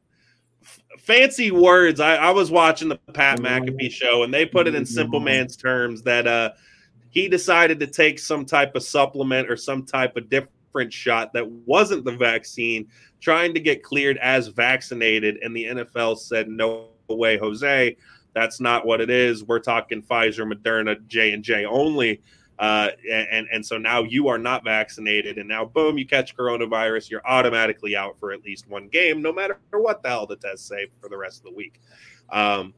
fancy 1.03 1.51
words. 1.51 1.99
I, 1.99 2.15
I 2.15 2.31
was 2.31 2.49
watching 2.49 2.89
the 2.89 2.95
Pat. 3.13 3.39
McAfee 3.39 3.91
show, 3.91 4.23
and 4.23 4.33
they 4.33 4.45
put 4.45 4.67
it 4.67 4.73
in 4.73 4.85
simple 4.85 5.19
man's 5.19 5.55
terms 5.55 6.01
that 6.03 6.25
uh, 6.25 6.51
he 7.09 7.27
decided 7.27 7.79
to 7.81 7.87
take 7.87 8.17
some 8.17 8.45
type 8.45 8.75
of 8.75 8.83
supplement 8.83 9.49
or 9.49 9.57
some 9.57 9.85
type 9.85 10.17
of 10.17 10.29
different 10.29 10.52
shot 10.93 11.33
that 11.33 11.49
wasn't 11.49 12.05
the 12.05 12.15
vaccine, 12.15 12.87
trying 13.21 13.53
to 13.53 13.59
get 13.59 13.83
cleared 13.83 14.17
as 14.17 14.47
vaccinated. 14.47 15.37
And 15.41 15.55
the 15.55 15.65
NFL 15.65 16.17
said, 16.17 16.47
"No 16.49 16.87
way, 17.07 17.37
Jose. 17.37 17.95
That's 18.33 18.59
not 18.59 18.85
what 18.85 18.99
it 19.01 19.09
is. 19.09 19.43
We're 19.43 19.59
talking 19.59 20.01
Pfizer, 20.01 20.51
Moderna, 20.51 21.05
J 21.07 21.33
and 21.33 21.43
J 21.43 21.65
only." 21.65 22.21
Uh, 22.59 22.89
and 23.11 23.47
and 23.51 23.65
so 23.65 23.77
now 23.77 24.03
you 24.03 24.27
are 24.27 24.37
not 24.37 24.63
vaccinated, 24.63 25.37
and 25.37 25.47
now 25.47 25.65
boom, 25.65 25.97
you 25.97 26.05
catch 26.05 26.35
coronavirus, 26.37 27.09
you're 27.09 27.25
automatically 27.25 27.95
out 27.95 28.17
for 28.19 28.31
at 28.31 28.43
least 28.43 28.69
one 28.69 28.87
game, 28.87 29.21
no 29.21 29.33
matter 29.33 29.57
what 29.71 30.03
the 30.03 30.09
hell 30.09 30.27
the 30.27 30.35
tests 30.35 30.67
say 30.67 30.87
for 31.01 31.09
the 31.09 31.17
rest 31.17 31.39
of 31.39 31.45
the 31.45 31.51
week. 31.51 31.81
Um, 32.29 32.73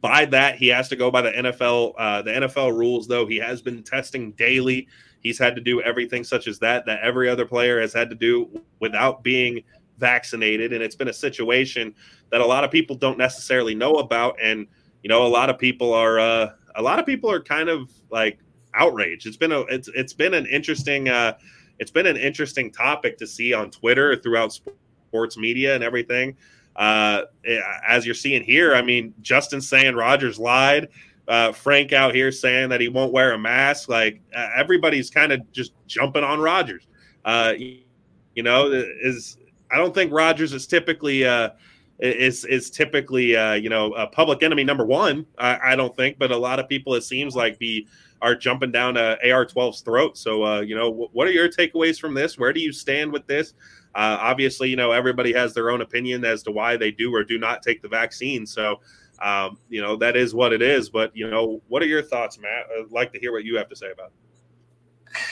by 0.00 0.24
that, 0.26 0.56
he 0.56 0.68
has 0.68 0.88
to 0.88 0.96
go 0.96 1.10
by 1.10 1.22
the 1.22 1.30
NFL 1.30 1.94
uh, 1.98 2.22
the 2.22 2.32
NFL 2.32 2.76
rules. 2.76 3.06
Though 3.06 3.26
he 3.26 3.36
has 3.36 3.60
been 3.60 3.82
testing 3.82 4.32
daily, 4.32 4.88
he's 5.20 5.38
had 5.38 5.54
to 5.56 5.60
do 5.60 5.80
everything 5.82 6.24
such 6.24 6.46
as 6.46 6.58
that 6.60 6.86
that 6.86 7.00
every 7.00 7.28
other 7.28 7.46
player 7.46 7.80
has 7.80 7.92
had 7.92 8.08
to 8.10 8.16
do 8.16 8.62
without 8.80 9.22
being 9.22 9.62
vaccinated, 9.98 10.72
and 10.72 10.82
it's 10.82 10.96
been 10.96 11.08
a 11.08 11.12
situation 11.12 11.94
that 12.30 12.40
a 12.40 12.46
lot 12.46 12.64
of 12.64 12.70
people 12.70 12.96
don't 12.96 13.18
necessarily 13.18 13.74
know 13.74 13.94
about, 13.94 14.36
and 14.40 14.66
you 15.02 15.08
know, 15.08 15.26
a 15.26 15.28
lot 15.28 15.50
of 15.50 15.58
people 15.58 15.92
are 15.92 16.18
uh, 16.18 16.50
a 16.76 16.82
lot 16.82 16.98
of 16.98 17.06
people 17.06 17.30
are 17.30 17.40
kind 17.40 17.68
of 17.68 17.90
like 18.10 18.38
outraged. 18.74 19.26
It's 19.26 19.36
been 19.36 19.52
a 19.52 19.60
it's 19.62 19.88
it's 19.88 20.12
been 20.12 20.34
an 20.34 20.46
interesting 20.46 21.08
uh, 21.08 21.34
it's 21.78 21.90
been 21.90 22.06
an 22.06 22.16
interesting 22.16 22.70
topic 22.70 23.18
to 23.18 23.26
see 23.26 23.52
on 23.52 23.70
Twitter 23.70 24.16
throughout 24.16 24.52
sports 24.52 25.36
media 25.36 25.74
and 25.74 25.84
everything. 25.84 26.36
Uh, 26.76 27.22
eh, 27.44 27.60
as 27.86 28.06
you're 28.06 28.14
seeing 28.14 28.42
here, 28.42 28.74
I 28.74 28.82
mean, 28.82 29.12
Justin 29.20 29.60
saying 29.60 29.94
Rodgers 29.94 30.38
lied. 30.38 30.88
Uh, 31.28 31.52
Frank 31.52 31.92
out 31.92 32.14
here 32.14 32.32
saying 32.32 32.70
that 32.70 32.80
he 32.80 32.88
won't 32.88 33.12
wear 33.12 33.32
a 33.32 33.38
mask. 33.38 33.88
Like 33.88 34.20
uh, 34.34 34.48
everybody's 34.56 35.10
kind 35.10 35.30
of 35.30 35.50
just 35.52 35.72
jumping 35.86 36.24
on 36.24 36.40
Rodgers. 36.40 36.86
Uh, 37.24 37.52
you 37.58 38.42
know, 38.42 38.70
is 38.72 39.36
I 39.70 39.76
don't 39.76 39.94
think 39.94 40.12
Rodgers 40.12 40.52
is 40.52 40.66
typically 40.66 41.26
uh, 41.26 41.50
is 41.98 42.44
is 42.44 42.70
typically 42.70 43.36
uh, 43.36 43.54
you 43.54 43.68
know 43.68 43.92
a 43.94 44.06
public 44.06 44.42
enemy 44.42 44.64
number 44.64 44.84
one. 44.84 45.26
I, 45.38 45.72
I, 45.72 45.76
don't 45.76 45.94
think, 45.96 46.18
but 46.18 46.30
a 46.30 46.36
lot 46.36 46.58
of 46.58 46.68
people 46.68 46.94
it 46.94 47.02
seems 47.02 47.34
like 47.34 47.58
be 47.58 47.86
are 48.22 48.34
jumping 48.34 48.72
down 48.72 48.96
uh, 48.96 49.16
AR12's 49.24 49.80
throat. 49.80 50.18
So, 50.18 50.44
uh, 50.44 50.60
you 50.60 50.74
know, 50.74 50.90
w- 50.90 51.08
what 51.12 51.28
are 51.28 51.32
your 51.32 51.48
takeaways 51.48 52.00
from 52.00 52.14
this? 52.14 52.38
Where 52.38 52.52
do 52.52 52.60
you 52.60 52.72
stand 52.72 53.12
with 53.12 53.26
this? 53.26 53.54
Uh, 53.94 54.18
obviously, 54.20 54.68
you 54.68 54.76
know, 54.76 54.92
everybody 54.92 55.32
has 55.32 55.54
their 55.54 55.70
own 55.70 55.82
opinion 55.82 56.24
as 56.24 56.42
to 56.44 56.50
why 56.50 56.76
they 56.76 56.90
do 56.90 57.14
or 57.14 57.22
do 57.22 57.38
not 57.38 57.62
take 57.62 57.80
the 57.80 57.88
vaccine. 57.88 58.46
So, 58.46 58.80
Um, 59.20 59.58
you 59.68 59.80
know, 59.82 59.96
that 59.96 60.16
is 60.16 60.34
what 60.34 60.52
it 60.52 60.62
is. 60.62 60.90
But, 60.90 61.16
you 61.16 61.28
know, 61.28 61.60
what 61.68 61.82
are 61.82 61.86
your 61.86 62.02
thoughts, 62.02 62.38
Matt? 62.38 62.66
I'd 62.78 62.90
like 62.90 63.12
to 63.12 63.18
hear 63.18 63.32
what 63.32 63.44
you 63.44 63.56
have 63.56 63.68
to 63.68 63.76
say 63.76 63.90
about 63.90 64.08
it. 64.08 64.12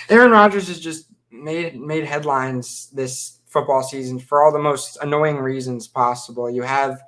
Aaron 0.08 0.30
Rodgers 0.30 0.68
has 0.68 0.80
just 0.80 1.06
made 1.30 1.78
made 1.78 2.04
headlines 2.04 2.90
this 2.92 3.40
football 3.46 3.82
season 3.82 4.18
for 4.18 4.44
all 4.44 4.52
the 4.52 4.58
most 4.58 4.98
annoying 5.02 5.36
reasons 5.36 5.86
possible. 5.86 6.50
You 6.50 6.62
have, 6.62 7.02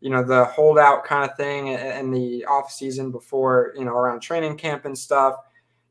you 0.00 0.10
know, 0.10 0.22
the 0.22 0.44
holdout 0.46 1.04
kind 1.04 1.28
of 1.28 1.36
thing 1.36 1.68
in 1.68 2.10
the 2.10 2.44
off 2.46 2.70
season 2.70 3.10
before, 3.10 3.72
you 3.76 3.84
know, 3.84 3.92
around 3.92 4.20
training 4.20 4.56
camp 4.56 4.84
and 4.84 4.96
stuff. 4.96 5.36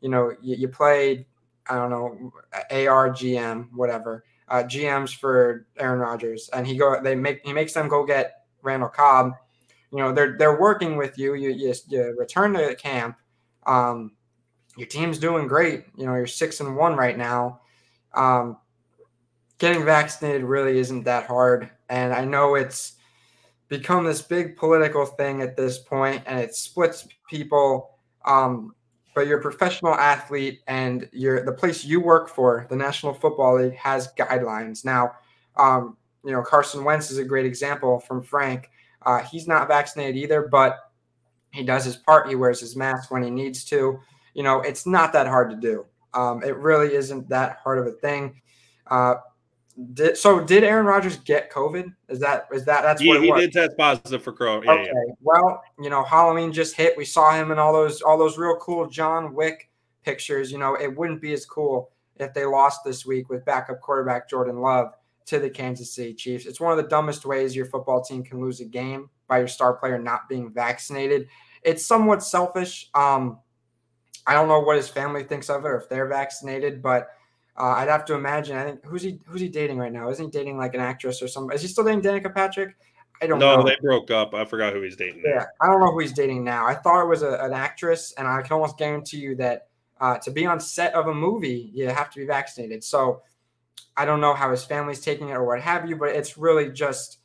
You 0.02 0.10
know, 0.10 0.34
you, 0.42 0.56
you 0.56 0.68
played, 0.68 1.26
I 1.68 1.76
don't 1.76 1.90
know, 1.90 2.34
ARGM 2.72 3.70
whatever, 3.74 4.24
uh, 4.50 4.64
GMs 4.64 5.16
for 5.16 5.66
Aaron 5.78 6.00
Rodgers, 6.00 6.50
and 6.54 6.68
he 6.68 6.78
go 6.78 7.02
they 7.02 7.16
make 7.16 7.42
he 7.46 7.54
makes 7.54 7.74
them 7.74 7.88
go 7.88 8.06
get 8.06 8.44
Randall 8.62 8.90
Cobb. 8.90 9.34
You 9.94 10.00
know, 10.00 10.12
they're 10.12 10.36
they're 10.38 10.60
working 10.60 10.98
with 10.98 11.18
you. 11.20 11.36
You 11.36 11.52
you, 11.52 11.74
you 11.88 12.16
return 12.18 12.54
to 12.54 12.66
the 12.66 12.76
camp. 12.76 13.16
Um, 13.68 14.14
your 14.76 14.88
team's 14.88 15.20
doing 15.20 15.48
great. 15.48 15.86
You 15.96 16.08
know, 16.08 16.16
you're 16.16 16.26
six 16.26 16.60
and 16.60 16.76
one 16.76 16.96
right 16.96 17.18
now. 17.18 17.62
Um, 18.16 18.58
getting 19.60 19.86
vaccinated 19.86 20.44
really 20.44 20.80
isn't 20.80 21.04
that 21.04 21.28
hard. 21.28 21.70
And 21.90 22.12
I 22.12 22.26
know 22.26 22.56
it's 22.56 22.94
become 23.70 24.04
this 24.04 24.22
big 24.22 24.58
political 24.58 25.06
thing 25.06 25.42
at 25.42 25.56
this 25.56 25.80
point 25.80 26.24
and 26.26 26.40
it 26.40 26.56
splits 26.56 27.08
people. 27.30 27.92
Um, 28.26 28.74
but 29.16 29.28
you're 29.28 29.40
a 29.40 29.42
professional 29.42 29.94
athlete 29.94 30.62
and 30.68 31.08
you're 31.12 31.46
the 31.46 31.52
place 31.52 31.86
you 31.86 32.02
work 32.02 32.30
for, 32.30 32.66
the 32.70 32.76
National 32.76 33.14
Football 33.14 33.62
League, 33.62 33.76
has 33.76 34.12
guidelines. 34.18 34.84
Now, 34.84 35.12
um, 35.56 35.98
you 36.26 36.32
know, 36.32 36.42
Carson 36.42 36.84
Wentz 36.84 37.12
is 37.12 37.20
a 37.20 37.24
great 37.24 37.46
example 37.46 38.00
from 38.00 38.24
Frank. 38.24 38.70
Uh, 39.06 39.20
he's 39.20 39.48
not 39.48 39.68
vaccinated 39.68 40.18
either, 40.18 40.48
but 40.52 40.78
he 41.52 41.64
does 41.64 41.86
his 41.86 41.96
part. 41.96 42.28
He 42.28 42.36
wears 42.36 42.60
his 42.60 42.76
mask 42.76 43.12
when 43.12 43.24
he 43.24 43.30
needs 43.30 43.64
to. 43.66 44.00
You 44.34 44.44
know, 44.44 44.62
it's 44.62 44.86
not 44.86 45.14
that 45.14 45.28
hard 45.28 45.52
to 45.52 45.56
do. 45.56 45.86
Um, 46.14 46.44
it 46.44 46.56
really 46.58 46.94
isn't 46.96 47.30
that 47.30 47.60
hard 47.64 47.80
of 47.80 47.88
a 47.88 47.92
thing. 47.92 48.42
Uh, 48.88 49.16
did, 49.94 50.18
so 50.18 50.40
did 50.40 50.64
Aaron 50.64 50.86
Rodgers 50.86 51.18
get 51.18 51.52
COVID? 51.52 51.94
Is 52.10 52.20
that 52.20 52.48
is 52.54 52.64
that 52.66 52.84
that's 52.84 53.02
yeah, 53.02 53.14
what 53.14 53.24
he 53.24 53.32
did 53.32 53.52
test 53.52 53.78
positive 53.78 54.24
for 54.24 54.32
Corona. 54.32 54.66
Yeah, 54.66 54.72
okay. 54.74 54.92
Yeah. 54.94 55.14
Well, 55.22 55.64
you 55.80 55.90
know, 55.90 56.04
Halloween 56.04 56.52
just 56.52 56.76
hit. 56.76 56.96
We 56.96 57.06
saw 57.06 57.34
him 57.34 57.52
in 57.52 57.58
all 57.58 57.74
those 57.74 58.02
all 58.02 58.18
those 58.18 58.38
real 58.38 58.56
cool 58.58 58.88
John 58.88 59.34
Wick 59.34 59.70
pictures. 60.04 60.52
You 60.52 60.60
know, 60.60 60.76
it 60.76 60.96
wouldn't 60.96 61.22
be 61.22 61.34
as 61.34 61.46
cool 61.46 61.90
if 62.18 62.34
they 62.34 62.46
lost 62.46 62.82
this 62.86 63.06
week 63.06 63.30
with 63.30 63.46
backup 63.46 63.82
quarterback 63.82 64.30
Jordan 64.30 64.60
Love 64.60 64.94
to 65.26 65.40
the 65.40 65.50
Kansas 65.50 65.94
City 65.94 66.14
Chiefs. 66.14 66.46
It's 66.46 66.60
one 66.60 66.72
of 66.72 66.78
the 66.78 66.90
dumbest 66.90 67.26
ways 67.26 67.56
your 67.56 67.66
football 67.66 68.04
team 68.04 68.24
can 68.24 68.42
lose 68.42 68.60
a 68.60 68.66
game 68.66 69.10
by 69.28 69.40
your 69.40 69.48
star 69.48 69.74
player 69.74 69.98
not 69.98 70.28
being 70.30 70.52
vaccinated. 70.52 71.28
It's 71.64 71.86
somewhat 71.86 72.24
selfish. 72.24 72.90
Um, 72.94 73.40
I 74.26 74.34
don't 74.34 74.48
know 74.48 74.60
what 74.60 74.78
his 74.78 74.90
family 74.90 75.24
thinks 75.24 75.50
of 75.50 75.66
it 75.66 75.68
or 75.68 75.78
if 75.78 75.90
they're 75.90 76.08
vaccinated, 76.08 76.82
but 76.82 77.10
uh, 77.58 77.74
I'd 77.78 77.90
have 77.90 78.06
to 78.06 78.16
imagine. 78.16 78.58
I 78.58 78.64
think 78.64 78.86
who's 78.86 79.02
he 79.02 79.20
who's 79.26 79.42
he 79.42 79.50
dating 79.50 79.78
right 79.78 79.92
now? 79.92 80.10
Isn't 80.10 80.26
he 80.26 80.32
dating 80.32 80.58
like 80.58 80.74
an 80.74 80.82
actress 80.82 81.22
or 81.22 81.28
something? 81.28 81.54
Is 81.54 81.62
he 81.62 81.68
still 81.68 81.84
dating 81.84 82.02
Danica 82.02 82.34
Patrick? 82.34 82.76
I 83.22 83.28
don't 83.28 83.40
know. 83.40 83.56
no, 83.56 83.62
know. 83.62 83.68
they 83.68 83.78
broke 83.82 84.12
up. 84.12 84.34
I 84.34 84.44
forgot 84.44 84.74
who 84.74 84.82
he's 84.82 84.96
dating. 84.96 85.22
Now. 85.24 85.36
Yeah, 85.36 85.46
I 85.62 85.68
don't 85.68 85.80
know 85.80 85.92
who 85.92 86.00
he's 86.00 86.14
dating 86.14 86.44
now. 86.44 86.66
I 86.66 86.74
thought 86.74 87.04
it 87.04 87.08
was 87.08 87.22
a, 87.22 87.38
an 87.42 87.54
actress, 87.54 88.14
and 88.18 88.28
I 88.28 88.42
can 88.42 88.54
almost 88.54 88.78
guarantee 88.78 89.18
you 89.18 89.36
that 89.36 89.68
uh, 90.02 90.18
to 90.20 90.32
be 90.32 90.46
on 90.46 90.60
set 90.60 90.94
of 90.94 91.08
a 91.08 91.14
movie, 91.14 91.70
you 91.74 91.88
have 91.88 92.10
to 92.12 92.20
be 92.20 92.26
vaccinated. 92.26 92.84
So 92.84 93.22
I 93.96 94.06
don't 94.06 94.22
know 94.22 94.34
how 94.34 94.52
his 94.52 94.64
family's 94.64 95.02
taking 95.02 95.30
it 95.30 95.34
or 95.34 95.46
what 95.46 95.62
have 95.62 95.88
you, 95.88 95.96
but 95.96 96.10
it's 96.10 96.38
really 96.38 96.72
just 96.72 97.20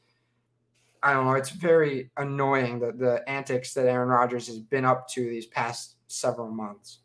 I 1.03 1.13
don't 1.13 1.27
know. 1.27 1.35
It's 1.35 1.51
very 1.51 2.11
annoying 2.17 2.81
the 2.81 2.93
the 2.93 3.29
antics 3.29 3.73
that 3.75 3.87
Aaron 3.87 4.09
Rodgers 4.09 4.47
has 4.49 4.59
been 4.59 4.85
up 4.85 5.09
to 5.11 5.21
these 5.21 5.47
past 5.47 5.97
several 6.09 6.51
months. 6.51 7.01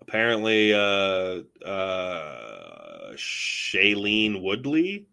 Apparently, 0.00 0.74
uh, 0.74 1.40
uh, 1.64 3.12
Shailene 3.14 4.42
Woodley. 4.42 5.06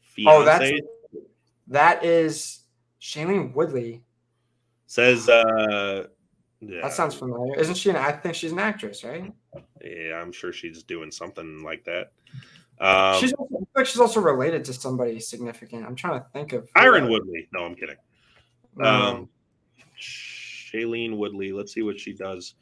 Fiance, 0.00 0.36
oh, 0.36 0.44
that's 0.44 0.72
that 1.68 2.04
is 2.04 2.60
Shailene 3.00 3.54
Woodley. 3.54 4.02
Says, 4.86 5.28
uh, 5.28 6.06
yeah. 6.60 6.80
that 6.82 6.92
sounds 6.92 7.14
familiar. 7.14 7.58
Isn't 7.58 7.74
she? 7.74 7.90
An, 7.90 7.96
I 7.96 8.12
think 8.12 8.34
she's 8.34 8.52
an 8.52 8.58
actress, 8.58 9.02
right? 9.02 9.32
Yeah, 9.82 10.20
I'm 10.20 10.32
sure 10.32 10.52
she's 10.52 10.82
doing 10.82 11.10
something 11.10 11.62
like 11.62 11.84
that. 11.84 12.12
Um, 12.80 13.20
she's 13.20 13.32
also, 13.32 13.66
like 13.74 13.86
she's 13.86 14.00
also 14.00 14.20
related 14.20 14.64
to 14.66 14.72
somebody 14.72 15.18
significant. 15.20 15.86
I'm 15.86 15.96
trying 15.96 16.20
to 16.20 16.26
think 16.32 16.52
of 16.52 16.68
Iron 16.76 17.08
Woodley. 17.08 17.48
No, 17.52 17.64
I'm 17.64 17.74
kidding. 17.74 17.96
Um, 18.82 19.28
Shailene 19.98 21.16
Woodley. 21.16 21.52
Let's 21.52 21.72
see 21.72 21.82
what 21.82 21.98
she 21.98 22.12
does. 22.12 22.54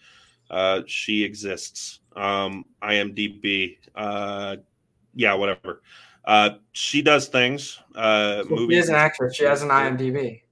Uh, 0.50 0.82
she 0.86 1.24
exists. 1.24 2.00
Um, 2.14 2.64
IMDb. 2.82 3.78
Uh, 3.94 4.56
yeah, 5.14 5.34
whatever. 5.34 5.82
Uh, 6.24 6.50
she 6.72 7.02
does 7.02 7.28
things. 7.28 7.80
Uh, 7.94 8.42
so 8.42 8.48
movies. 8.50 8.76
She 8.76 8.78
is 8.80 8.88
an 8.88 8.94
actress. 8.94 9.36
She 9.36 9.44
has 9.44 9.62
an 9.62 9.68
IMDb. 9.68 10.42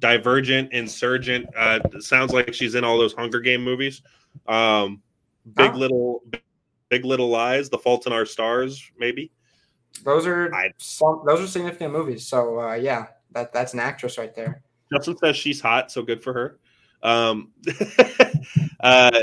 Divergent, 0.00 0.72
Insurgent. 0.72 1.48
Uh, 1.56 1.80
sounds 2.00 2.32
like 2.32 2.52
she's 2.52 2.74
in 2.74 2.84
all 2.84 2.98
those 2.98 3.14
Hunger 3.14 3.40
Game 3.40 3.62
movies. 3.62 4.02
Um, 4.46 5.02
Big 5.54 5.70
oh. 5.72 5.78
Little, 5.78 6.22
Big 6.88 7.04
Little 7.04 7.28
Lies, 7.28 7.68
The 7.68 7.78
Fault 7.78 8.06
in 8.06 8.12
Our 8.12 8.26
Stars, 8.26 8.90
maybe. 8.98 9.32
Those 10.04 10.26
are 10.26 10.52
some, 10.78 11.22
those 11.26 11.40
are 11.40 11.46
significant 11.46 11.92
movies. 11.92 12.26
So 12.26 12.60
uh, 12.60 12.74
yeah, 12.74 13.06
that 13.32 13.52
that's 13.52 13.74
an 13.74 13.80
actress 13.80 14.18
right 14.18 14.34
there. 14.34 14.62
Justin 14.92 15.16
says 15.18 15.36
she's 15.36 15.60
hot, 15.60 15.90
so 15.90 16.02
good 16.02 16.22
for 16.22 16.32
her. 16.32 16.58
Um, 17.02 17.52
uh, 18.80 19.20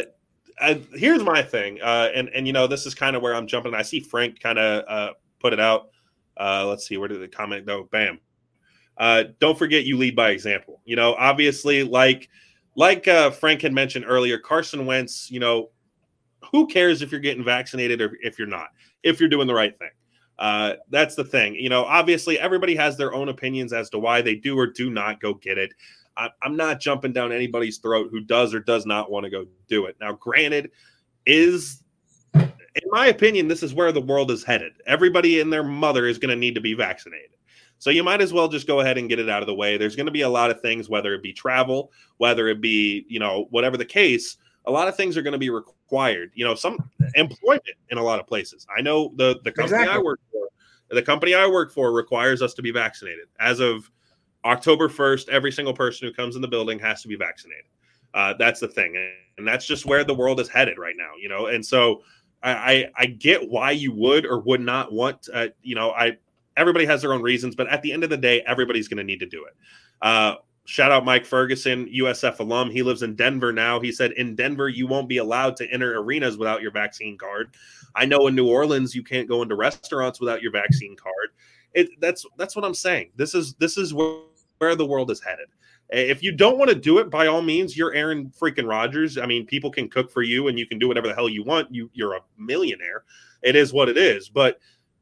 I, 0.60 0.82
here's 0.94 1.24
my 1.24 1.42
thing, 1.42 1.80
uh, 1.82 2.10
and 2.14 2.30
and 2.30 2.48
you 2.48 2.54
know 2.54 2.68
this 2.68 2.86
is 2.86 2.96
kind 2.96 3.16
of 3.16 3.22
where 3.22 3.36
I'm 3.36 3.48
jumping. 3.48 3.74
I 3.74 3.82
see 3.82 4.00
Frank 4.00 4.40
kind 4.40 4.60
of 4.60 4.84
uh, 4.88 5.14
put 5.40 5.54
it 5.54 5.60
out. 5.60 5.90
Uh, 6.38 6.66
let's 6.68 6.88
see, 6.88 6.98
where 6.98 7.08
did 7.08 7.22
the 7.22 7.28
comment 7.28 7.66
go? 7.66 7.88
Bam. 7.92 8.20
Uh, 8.98 9.24
don't 9.40 9.58
forget 9.58 9.86
you 9.86 9.98
lead 9.98 10.16
by 10.16 10.30
example. 10.30 10.82
You 10.86 10.96
know, 10.96 11.16
obviously, 11.16 11.84
like 11.84 12.30
like 12.76 13.08
uh, 13.08 13.32
Frank 13.32 13.62
had 13.62 13.74
mentioned 13.74 14.06
earlier, 14.08 14.38
Carson 14.38 14.86
Wentz. 14.86 15.30
You 15.32 15.40
know, 15.40 15.70
who 16.54 16.68
cares 16.68 17.02
if 17.02 17.12
you're 17.12 17.20
getting 17.20 17.44
vaccinated 17.44 18.00
or 18.02 18.18
if 18.22 18.40
you're 18.40 18.48
not? 18.48 18.70
If 19.04 19.20
you're 19.20 19.28
doing 19.28 19.48
the 19.48 19.54
right 19.54 19.78
thing. 19.78 19.90
Uh, 20.40 20.76
that's 20.90 21.16
the 21.16 21.24
thing. 21.24 21.56
You 21.56 21.70
know, 21.70 21.84
obviously, 21.84 22.40
everybody 22.40 22.76
has 22.76 22.96
their 22.96 23.14
own 23.14 23.28
opinions 23.28 23.74
as 23.74 23.90
to 23.90 24.00
why 24.00 24.22
they 24.22 24.36
do 24.36 24.58
or 24.58 24.68
do 24.68 24.90
not 24.90 25.20
go 25.20 25.34
get 25.34 25.58
it. 25.58 25.74
I, 26.16 26.30
am 26.44 26.56
not 26.56 26.80
jumping 26.80 27.12
down 27.12 27.32
anybody's 27.32 27.80
throat 27.80 28.10
who 28.12 28.22
does 28.22 28.54
or 28.54 28.60
does 28.60 28.86
not 28.86 29.12
want 29.12 29.26
to 29.26 29.30
go 29.30 29.46
do 29.68 29.86
it. 29.88 29.98
Now, 30.00 30.14
granted, 30.14 30.72
is 31.26 31.84
in 32.76 32.90
my 32.92 33.08
opinion, 33.08 33.48
this 33.48 33.64
is 33.64 33.74
where 33.74 33.92
the 33.92 34.02
world 34.02 34.32
is 34.32 34.44
headed. 34.44 34.74
Everybody 34.88 35.42
and 35.42 35.52
their 35.52 35.64
mother 35.64 36.06
is 36.08 36.18
going 36.18 36.30
to 36.30 36.36
need 36.36 36.56
to 36.56 36.62
be 36.62 36.74
vaccinated. 36.74 37.30
So 37.78 37.90
you 37.90 38.04
might 38.04 38.22
as 38.22 38.32
well 38.32 38.48
just 38.48 38.66
go 38.66 38.80
ahead 38.80 38.98
and 38.98 39.10
get 39.10 39.20
it 39.20 39.30
out 39.30 39.44
of 39.44 39.48
the 39.48 39.54
way. 39.54 39.78
There's 39.78 39.96
going 39.96 40.06
to 40.06 40.12
be 40.12 40.22
a 40.22 40.30
lot 40.30 40.50
of 40.50 40.62
things, 40.62 40.90
whether 40.90 41.14
it 41.14 41.22
be 41.22 41.34
travel, 41.34 41.92
whether 42.18 42.48
it 42.48 42.62
be, 42.62 43.06
you 43.10 43.20
know, 43.20 43.48
whatever 43.50 43.78
the 43.78 43.86
case, 43.86 44.38
a 44.66 44.72
lot 44.72 44.88
of 44.88 44.96
things 44.96 45.18
are 45.18 45.22
going 45.22 45.34
to 45.34 45.40
be 45.40 45.50
required. 45.50 46.32
You 46.34 46.46
know, 46.46 46.56
some 46.56 46.78
employment 47.16 47.76
in 47.90 47.98
a 47.98 48.04
lot 48.04 48.20
of 48.20 48.28
places. 48.28 48.66
I 48.76 48.82
know 48.82 49.12
the 49.16 49.40
the 49.44 49.52
company 49.52 49.82
exactly. 49.82 49.96
I 49.96 49.98
work 50.00 50.20
for, 50.32 50.48
the 50.96 51.02
company 51.02 51.34
I 51.34 51.48
work 51.48 51.72
for 51.72 51.92
requires 51.92 52.42
us 52.42 52.54
to 52.56 52.62
be 52.62 52.72
vaccinated. 52.72 53.28
As 53.40 53.60
of 53.60 53.90
October 54.46 54.90
1st, 54.90 55.30
every 55.30 55.52
single 55.52 55.74
person 55.74 56.08
who 56.08 56.14
comes 56.14 56.36
in 56.36 56.42
the 56.42 56.48
building 56.48 56.80
has 56.80 57.02
to 57.02 57.08
be 57.08 57.16
vaccinated. 57.16 57.66
Uh, 58.14 58.34
that's 58.38 58.60
the 58.60 58.68
thing. 58.68 58.96
And 59.38 59.48
that's 59.48 59.66
just 59.66 59.86
where 59.86 60.04
the 60.04 60.14
world 60.14 60.40
is 60.40 60.50
headed 60.50 60.78
right 60.78 60.96
now, 60.98 61.12
you 61.20 61.30
know? 61.30 61.48
And 61.48 61.66
so 61.66 62.04
I, 62.44 62.90
I, 62.98 63.06
get 63.06 63.50
why 63.50 63.72
you 63.72 63.94
would 63.94 64.26
or 64.26 64.40
would 64.42 64.60
not 64.62 64.92
want, 64.92 65.30
uh, 65.34 65.48
you 65.62 65.76
know, 65.76 65.92
I, 65.92 66.18
everybody 66.58 66.86
has 66.86 67.02
their 67.02 67.14
own 67.14 67.22
reasons, 67.22 67.56
but 67.56 67.68
at 67.70 67.82
the 67.82 67.92
end 67.92 68.04
of 68.04 68.10
the 68.10 68.18
day, 68.18 68.42
everybody's 68.42 68.90
going 68.90 68.98
to 68.98 69.04
need 69.04 69.22
to 69.22 69.26
do 69.26 69.46
it. 69.46 69.56
Uh, 70.02 70.36
shout 70.66 70.92
out 70.92 71.06
Mike 71.06 71.26
Ferguson, 71.26 71.88
USF 71.88 72.40
alum. 72.40 72.70
He 72.70 72.84
lives 72.84 73.04
in 73.04 73.16
Denver 73.16 73.52
now. 73.52 73.80
He 73.80 73.92
said, 73.92 74.14
in 74.14 74.36
Denver, 74.36 74.70
you 74.70 74.88
won't 74.88 75.10
be 75.10 75.18
allowed 75.18 75.56
to 75.58 75.70
enter 75.72 76.00
arenas 76.00 76.38
without 76.38 76.62
your 76.62 76.72
vaccine 76.72 77.18
card. 77.18 77.56
I 77.96 78.06
know 78.06 78.28
in 78.28 78.36
New 78.36 78.48
Orleans, 78.48 78.96
you 78.96 79.04
can't 79.04 79.28
go 79.28 79.42
into 79.42 79.56
restaurants 79.56 80.20
without 80.20 80.42
your 80.42 80.52
vaccine 80.52 80.96
card. 80.96 81.30
It, 81.74 81.90
that's 82.00 82.26
that's 82.38 82.56
what 82.56 82.66
I'm 82.66 82.76
saying. 82.76 83.12
This 83.16 83.34
is 83.34 83.56
this 83.56 83.78
is 83.78 83.94
where 83.94 84.20
where 84.60 84.76
the 84.76 84.86
world 84.86 85.12
is 85.12 85.22
headed. 85.22 85.48
If 85.90 86.24
you 86.24 86.32
don't 86.32 86.58
want 86.58 86.70
to 86.70 86.76
do 86.76 87.00
it, 87.00 87.10
by 87.10 87.28
all 87.28 87.42
means, 87.42 87.76
you're 87.76 87.94
Aaron 87.94 88.32
freaking 88.40 88.68
Rodgers. 88.68 89.18
I 89.18 89.26
mean, 89.26 89.46
people 89.46 89.70
can 89.70 89.90
cook 89.90 90.10
for 90.10 90.24
you 90.24 90.48
and 90.48 90.58
you 90.58 90.66
can 90.66 90.80
do 90.80 90.88
whatever 90.88 91.08
the 91.08 91.14
hell 91.14 91.30
you 91.30 91.44
want. 91.44 91.74
You 91.74 91.90
you're 91.94 92.14
a 92.14 92.22
millionaire. 92.38 93.04
It 93.42 93.56
is 93.56 93.74
what 93.74 93.90
it 93.90 93.98
is. 93.98 94.30
But 94.30 94.60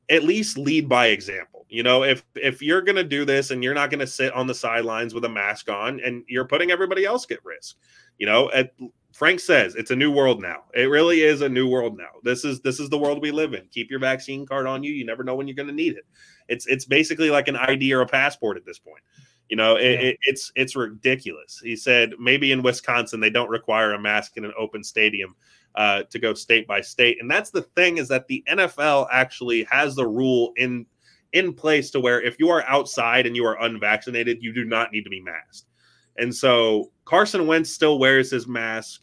at 0.10 0.24
least 0.24 0.58
lead 0.58 0.90
by 0.90 1.08
example. 1.08 1.61
You 1.72 1.84
know, 1.84 2.04
if 2.04 2.26
if 2.36 2.62
you're 2.62 2.82
going 2.82 2.98
to 2.98 3.04
do 3.04 3.24
this 3.24 3.50
and 3.50 3.64
you're 3.64 3.74
not 3.74 3.90
going 3.90 4.02
to 4.02 4.08
sit 4.08 4.34
on 4.34 4.46
the 4.46 4.54
sidelines 4.54 5.14
with 5.14 5.24
a 5.24 5.30
mask 5.30 5.70
on 5.70 6.02
and 6.02 6.22
you're 6.28 6.46
putting 6.46 6.70
everybody 6.70 7.06
else 7.06 7.26
at 7.32 7.44
risk. 7.46 7.78
You 8.18 8.28
know, 8.28 8.52
at, 8.52 8.74
Frank 9.14 9.40
says 9.40 9.76
it's 9.76 9.90
a 9.90 9.96
new 9.96 10.12
world 10.12 10.42
now. 10.42 10.66
It 10.74 10.90
really 10.90 11.22
is 11.22 11.40
a 11.40 11.48
new 11.48 11.70
world 11.70 11.98
now. 11.98 12.10
This 12.24 12.44
is 12.44 12.60
this 12.60 12.82
is 12.82 12.90
the 12.90 12.98
world 12.98 13.22
we 13.22 13.32
live 13.32 13.54
in. 13.54 13.68
Keep 13.72 13.90
your 13.90 14.02
vaccine 14.02 14.46
card 14.46 14.68
on 14.68 14.84
you. 14.84 14.92
You 14.92 15.06
never 15.06 15.24
know 15.24 15.34
when 15.34 15.48
you're 15.48 15.56
going 15.56 15.70
to 15.70 15.74
need 15.74 15.96
it. 15.96 16.06
It's 16.50 16.68
it's 16.68 16.84
basically 16.84 17.30
like 17.30 17.48
an 17.48 17.56
ID 17.56 17.94
or 17.94 18.02
a 18.02 18.06
passport 18.06 18.58
at 18.58 18.66
this 18.66 18.78
point. 18.78 19.04
You 19.48 19.56
know, 19.56 19.78
it, 19.78 20.02
it, 20.02 20.18
it's 20.24 20.52
it's 20.58 20.76
ridiculous. 20.76 21.62
He 21.64 21.78
said 21.78 22.16
maybe 22.20 22.52
in 22.52 22.64
Wisconsin 22.64 23.22
they 23.22 23.30
don't 23.30 23.50
require 23.50 23.94
a 23.94 24.02
mask 24.02 24.36
in 24.36 24.44
an 24.44 24.54
open 24.60 24.84
stadium 24.84 25.38
uh, 25.76 26.04
to 26.04 26.20
go 26.20 26.34
state 26.34 26.68
by 26.68 26.82
state, 26.82 27.18
and 27.22 27.32
that's 27.32 27.50
the 27.50 27.62
thing 27.62 27.98
is 27.98 28.10
that 28.10 28.28
the 28.28 28.44
NFL 28.50 29.08
actually 29.10 29.64
has 29.72 29.96
the 29.96 30.08
rule 30.08 30.52
in 30.58 30.86
in 31.34 31.54
place 31.54 31.92
to 31.92 32.00
where 32.00 32.22
if 32.22 32.38
you 32.40 32.50
are 32.50 32.64
outside 32.68 33.26
and 33.26 33.36
you 33.36 33.46
are 33.46 33.62
unvaccinated, 33.62 34.40
you 34.42 34.54
do 34.54 34.66
not 34.66 34.92
need 34.92 35.04
to 35.04 35.10
be 35.10 35.22
masked. 35.22 35.68
And 36.18 36.36
so 36.36 36.92
Carson 37.06 37.48
Wentz 37.48 37.72
still 37.72 37.98
wears 37.98 38.30
his 38.30 38.48
mask 38.48 39.02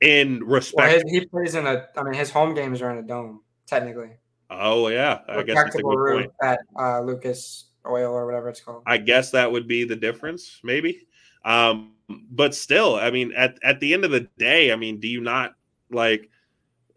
in 0.00 0.44
respect. 0.44 0.76
Well, 0.76 0.90
his, 0.92 1.02
he 1.10 1.26
plays 1.26 1.54
in 1.54 1.66
a. 1.66 1.86
I 1.96 2.02
mean, 2.04 2.14
his 2.14 2.30
home 2.30 2.54
games 2.54 2.80
are 2.82 2.90
in 2.90 2.98
a 2.98 3.02
dome, 3.02 3.40
technically. 3.66 4.10
Oh 4.48 4.88
yeah, 4.88 5.20
I 5.28 5.42
guess 5.42 5.56
that's 5.56 5.74
a 5.74 5.82
good 5.82 6.12
point. 6.12 6.32
At 6.42 6.60
uh, 6.78 7.00
Lucas 7.00 7.70
Oil 7.84 8.12
or 8.12 8.26
whatever 8.26 8.48
it's 8.48 8.60
called. 8.60 8.84
I 8.86 8.98
guess 8.98 9.32
that 9.32 9.50
would 9.50 9.66
be 9.66 9.84
the 9.84 9.96
difference, 9.96 10.60
maybe. 10.62 11.08
Um, 11.44 11.94
but 12.30 12.54
still, 12.54 12.94
I 12.94 13.10
mean, 13.10 13.32
at 13.36 13.58
at 13.64 13.80
the 13.80 13.92
end 13.92 14.04
of 14.04 14.12
the 14.12 14.28
day, 14.38 14.70
I 14.72 14.76
mean, 14.76 15.00
do 15.00 15.08
you 15.08 15.20
not 15.20 15.54
like? 15.90 16.30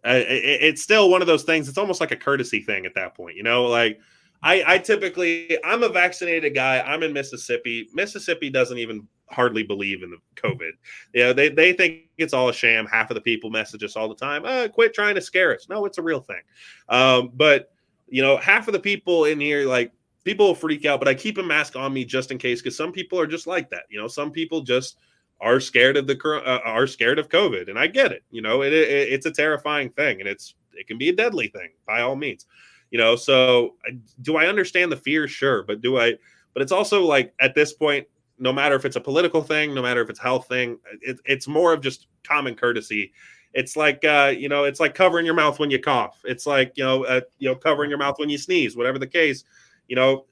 Uh, 0.05 0.11
it, 0.11 0.61
it's 0.61 0.83
still 0.83 1.09
one 1.09 1.21
of 1.21 1.27
those 1.27 1.43
things. 1.43 1.67
It's 1.67 1.77
almost 1.79 1.99
like 1.99 2.11
a 2.11 2.15
courtesy 2.15 2.61
thing 2.61 2.85
at 2.85 2.93
that 2.95 3.15
point, 3.15 3.35
you 3.35 3.43
know, 3.43 3.65
like. 3.65 3.99
I, 4.41 4.63
I 4.65 4.77
typically 4.77 5.57
I'm 5.63 5.83
a 5.83 5.89
vaccinated 5.89 6.55
guy. 6.55 6.79
I'm 6.81 7.03
in 7.03 7.13
Mississippi. 7.13 7.89
Mississippi 7.93 8.49
doesn't 8.49 8.77
even 8.77 9.07
hardly 9.29 9.63
believe 9.63 10.01
in 10.03 10.11
the 10.11 10.17
COVID. 10.35 10.71
You 11.13 11.23
know, 11.23 11.33
they, 11.33 11.49
they 11.49 11.73
think 11.73 12.03
it's 12.17 12.33
all 12.33 12.49
a 12.49 12.53
sham. 12.53 12.85
Half 12.85 13.11
of 13.11 13.15
the 13.15 13.21
people 13.21 13.49
message 13.49 13.83
us 13.83 13.95
all 13.95 14.09
the 14.09 14.15
time, 14.15 14.43
uh, 14.45 14.67
quit 14.67 14.93
trying 14.93 15.15
to 15.15 15.21
scare 15.21 15.53
us. 15.53 15.67
No, 15.69 15.85
it's 15.85 15.97
a 15.97 16.01
real 16.01 16.21
thing. 16.21 16.41
Um, 16.87 17.31
but, 17.35 17.71
you 18.07 18.21
know, 18.21 18.37
half 18.37 18.67
of 18.67 18.73
the 18.73 18.79
people 18.79 19.25
in 19.25 19.39
here, 19.39 19.67
like, 19.67 19.91
people 20.23 20.47
will 20.47 20.55
freak 20.55 20.85
out, 20.85 20.99
but 20.99 21.07
I 21.07 21.13
keep 21.13 21.37
a 21.37 21.43
mask 21.43 21.75
on 21.75 21.93
me 21.93 22.05
just 22.05 22.31
in 22.31 22.37
case 22.37 22.61
because 22.61 22.75
some 22.75 22.91
people 22.91 23.19
are 23.19 23.27
just 23.27 23.47
like 23.47 23.69
that. 23.69 23.83
You 23.89 23.99
know, 23.99 24.07
some 24.07 24.31
people 24.31 24.61
just 24.61 24.97
are 25.41 25.59
scared 25.59 25.95
of 25.95 26.07
the 26.07 26.17
uh, 26.45 26.59
are 26.65 26.87
scared 26.87 27.19
of 27.19 27.29
COVID, 27.29 27.69
and 27.69 27.79
I 27.79 27.87
get 27.87 28.11
it. 28.11 28.23
You 28.29 28.41
know, 28.41 28.61
it, 28.61 28.73
it, 28.73 29.13
it's 29.13 29.25
a 29.25 29.31
terrifying 29.31 29.89
thing, 29.91 30.19
and 30.19 30.27
it's 30.27 30.55
it 30.73 30.87
can 30.87 30.97
be 30.97 31.09
a 31.09 31.15
deadly 31.15 31.47
thing 31.47 31.69
by 31.87 32.01
all 32.01 32.15
means. 32.15 32.45
You 32.91 32.97
know, 32.97 33.15
so 33.15 33.75
do 34.21 34.37
I 34.37 34.47
understand 34.47 34.91
the 34.91 34.97
fear? 34.97 35.27
Sure, 35.27 35.63
but 35.63 35.81
do 35.81 35.99
I? 35.99 36.15
But 36.53 36.63
it's 36.63 36.71
also 36.71 37.03
like 37.03 37.33
at 37.39 37.53
this 37.53 37.73
point, 37.73 38.07
no 38.39 38.51
matter 38.51 38.75
if 38.75 38.85
it's 38.85 38.95
a 38.95 39.01
political 39.01 39.41
thing, 39.41 39.73
no 39.73 39.81
matter 39.81 40.01
if 40.01 40.09
it's 40.09 40.19
health 40.19 40.47
thing, 40.47 40.79
it, 41.01 41.19
it's 41.25 41.47
more 41.47 41.73
of 41.73 41.81
just 41.81 42.07
common 42.23 42.55
courtesy. 42.55 43.11
It's 43.53 43.75
like 43.75 44.03
uh, 44.05 44.33
you 44.35 44.49
know, 44.49 44.63
it's 44.63 44.79
like 44.79 44.95
covering 44.95 45.25
your 45.25 45.35
mouth 45.35 45.59
when 45.59 45.69
you 45.69 45.79
cough. 45.79 46.21
It's 46.23 46.47
like 46.47 46.73
you 46.75 46.83
know, 46.83 47.05
uh, 47.05 47.21
you 47.37 47.49
know, 47.49 47.55
covering 47.55 47.89
your 47.89 47.99
mouth 47.99 48.17
when 48.17 48.29
you 48.29 48.37
sneeze. 48.37 48.75
Whatever 48.75 48.97
the 48.97 49.07
case, 49.07 49.43
you 49.87 49.95
know, 49.95 50.25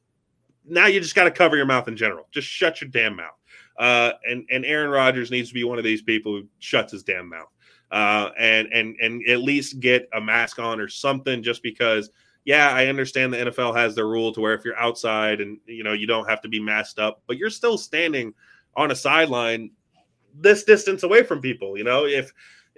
now 0.66 0.88
you 0.88 1.00
just 1.00 1.16
got 1.16 1.26
to 1.26 1.32
cover 1.32 1.56
your 1.56 1.66
mouth 1.66 1.88
in 1.88 1.96
general. 1.96 2.28
Just 2.32 2.48
shut 2.48 2.82
your 2.82 2.90
damn 2.90 3.16
mouth. 3.16 3.38
Uh, 3.78 4.14
and 4.28 4.46
and 4.50 4.66
Aaron 4.66 4.90
Rodgers 4.90 5.32
needs 5.32 5.50
to 5.50 5.54
be 5.54 5.64
one 5.64 5.78
of 5.78 5.84
these 5.84 6.02
people 6.02 6.32
who 6.34 6.48
shuts 6.60 6.92
his 6.92 7.04
damn 7.04 7.30
mouth. 7.30 7.50
Uh, 7.92 8.30
and 8.38 8.68
and 8.74 8.96
and 9.02 9.28
at 9.30 9.40
least 9.40 9.80
get 9.80 10.10
a 10.14 10.22
mask 10.22 10.60
on 10.60 10.80
or 10.80 10.88
something, 10.88 11.42
just 11.42 11.64
because 11.64 12.10
yeah, 12.48 12.70
I 12.70 12.86
understand 12.86 13.34
the 13.34 13.38
NFL 13.38 13.76
has 13.76 13.94
their 13.94 14.08
rule 14.08 14.32
to 14.32 14.40
where 14.40 14.54
if 14.54 14.64
you're 14.64 14.78
outside 14.78 15.42
and 15.42 15.60
you 15.66 15.84
know 15.84 15.92
you 15.92 16.08
don't 16.08 16.30
have 16.30 16.42
to 16.44 16.48
be 16.48 16.62
masked 16.62 16.98
up, 16.98 17.22
but 17.28 17.36
you're 17.38 17.50
still 17.50 17.78
standing 17.78 18.34
on 18.78 18.90
a 18.90 18.96
sideline 18.96 19.72
this 20.34 20.64
distance 20.64 21.04
away 21.04 21.24
from 21.24 21.42
people. 21.42 21.78
You 21.78 21.84
know, 21.84 22.06
if 22.06 22.32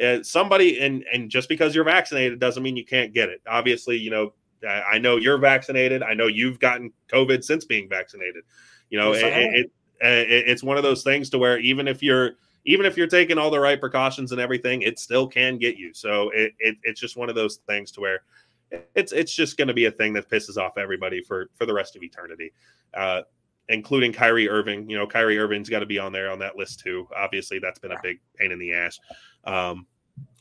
uh, 0.03 0.23
somebody 0.23 0.79
and 0.79 1.05
and 1.13 1.29
just 1.29 1.47
because 1.47 1.75
you're 1.75 1.83
vaccinated 1.83 2.39
doesn't 2.39 2.63
mean 2.63 2.77
you 2.77 2.83
can't 2.83 3.13
get 3.13 3.29
it. 3.29 3.41
Obviously, 3.47 3.95
you 3.95 4.09
know, 4.09 4.33
I 4.67 4.97
know 4.97 5.17
you're 5.17 5.37
vaccinated. 5.37 6.01
I 6.01 6.15
know 6.15 6.25
you've 6.25 6.59
gotten 6.59 6.91
COVID 7.07 7.43
since 7.43 7.63
being 7.63 7.87
vaccinated. 7.87 8.45
You 8.89 8.97
know, 8.97 9.13
yes, 9.13 9.21
it, 9.21 9.55
it, 9.59 9.71
it, 10.01 10.49
it's 10.49 10.63
one 10.63 10.77
of 10.77 10.83
those 10.83 11.03
things 11.03 11.29
to 11.29 11.37
where 11.37 11.59
even 11.59 11.87
if 11.87 12.01
you're 12.01 12.31
even 12.65 12.87
if 12.87 12.97
you're 12.97 13.05
taking 13.05 13.37
all 13.37 13.51
the 13.51 13.59
right 13.59 13.79
precautions 13.79 14.31
and 14.31 14.41
everything, 14.41 14.81
it 14.81 14.97
still 14.97 15.27
can 15.27 15.59
get 15.59 15.77
you. 15.77 15.93
So 15.93 16.31
it, 16.31 16.53
it 16.57 16.77
it's 16.81 16.99
just 16.99 17.17
one 17.17 17.29
of 17.29 17.35
those 17.35 17.57
things 17.67 17.91
to 17.91 18.01
where 18.01 18.23
it's 18.95 19.11
it's 19.11 19.33
just 19.33 19.57
going 19.57 19.67
to 19.67 19.73
be 19.73 19.85
a 19.85 19.91
thing 19.91 20.13
that 20.13 20.29
pisses 20.29 20.57
off 20.57 20.77
everybody 20.77 21.21
for 21.21 21.49
for 21.55 21.65
the 21.65 21.73
rest 21.73 21.95
of 21.95 22.03
eternity, 22.03 22.53
uh, 22.93 23.21
including 23.69 24.13
Kyrie 24.13 24.49
Irving. 24.49 24.89
You 24.89 24.97
know, 24.97 25.07
Kyrie 25.07 25.37
Irving's 25.37 25.69
got 25.69 25.79
to 25.79 25.85
be 25.85 25.99
on 25.99 26.11
there 26.11 26.31
on 26.31 26.39
that 26.39 26.55
list 26.55 26.79
too. 26.79 27.07
Obviously, 27.15 27.59
that's 27.59 27.79
been 27.79 27.91
a 27.91 27.99
big 28.01 28.19
pain 28.35 28.51
in 28.51 28.59
the 28.59 28.73
ass. 28.73 28.99
Um, 29.45 29.85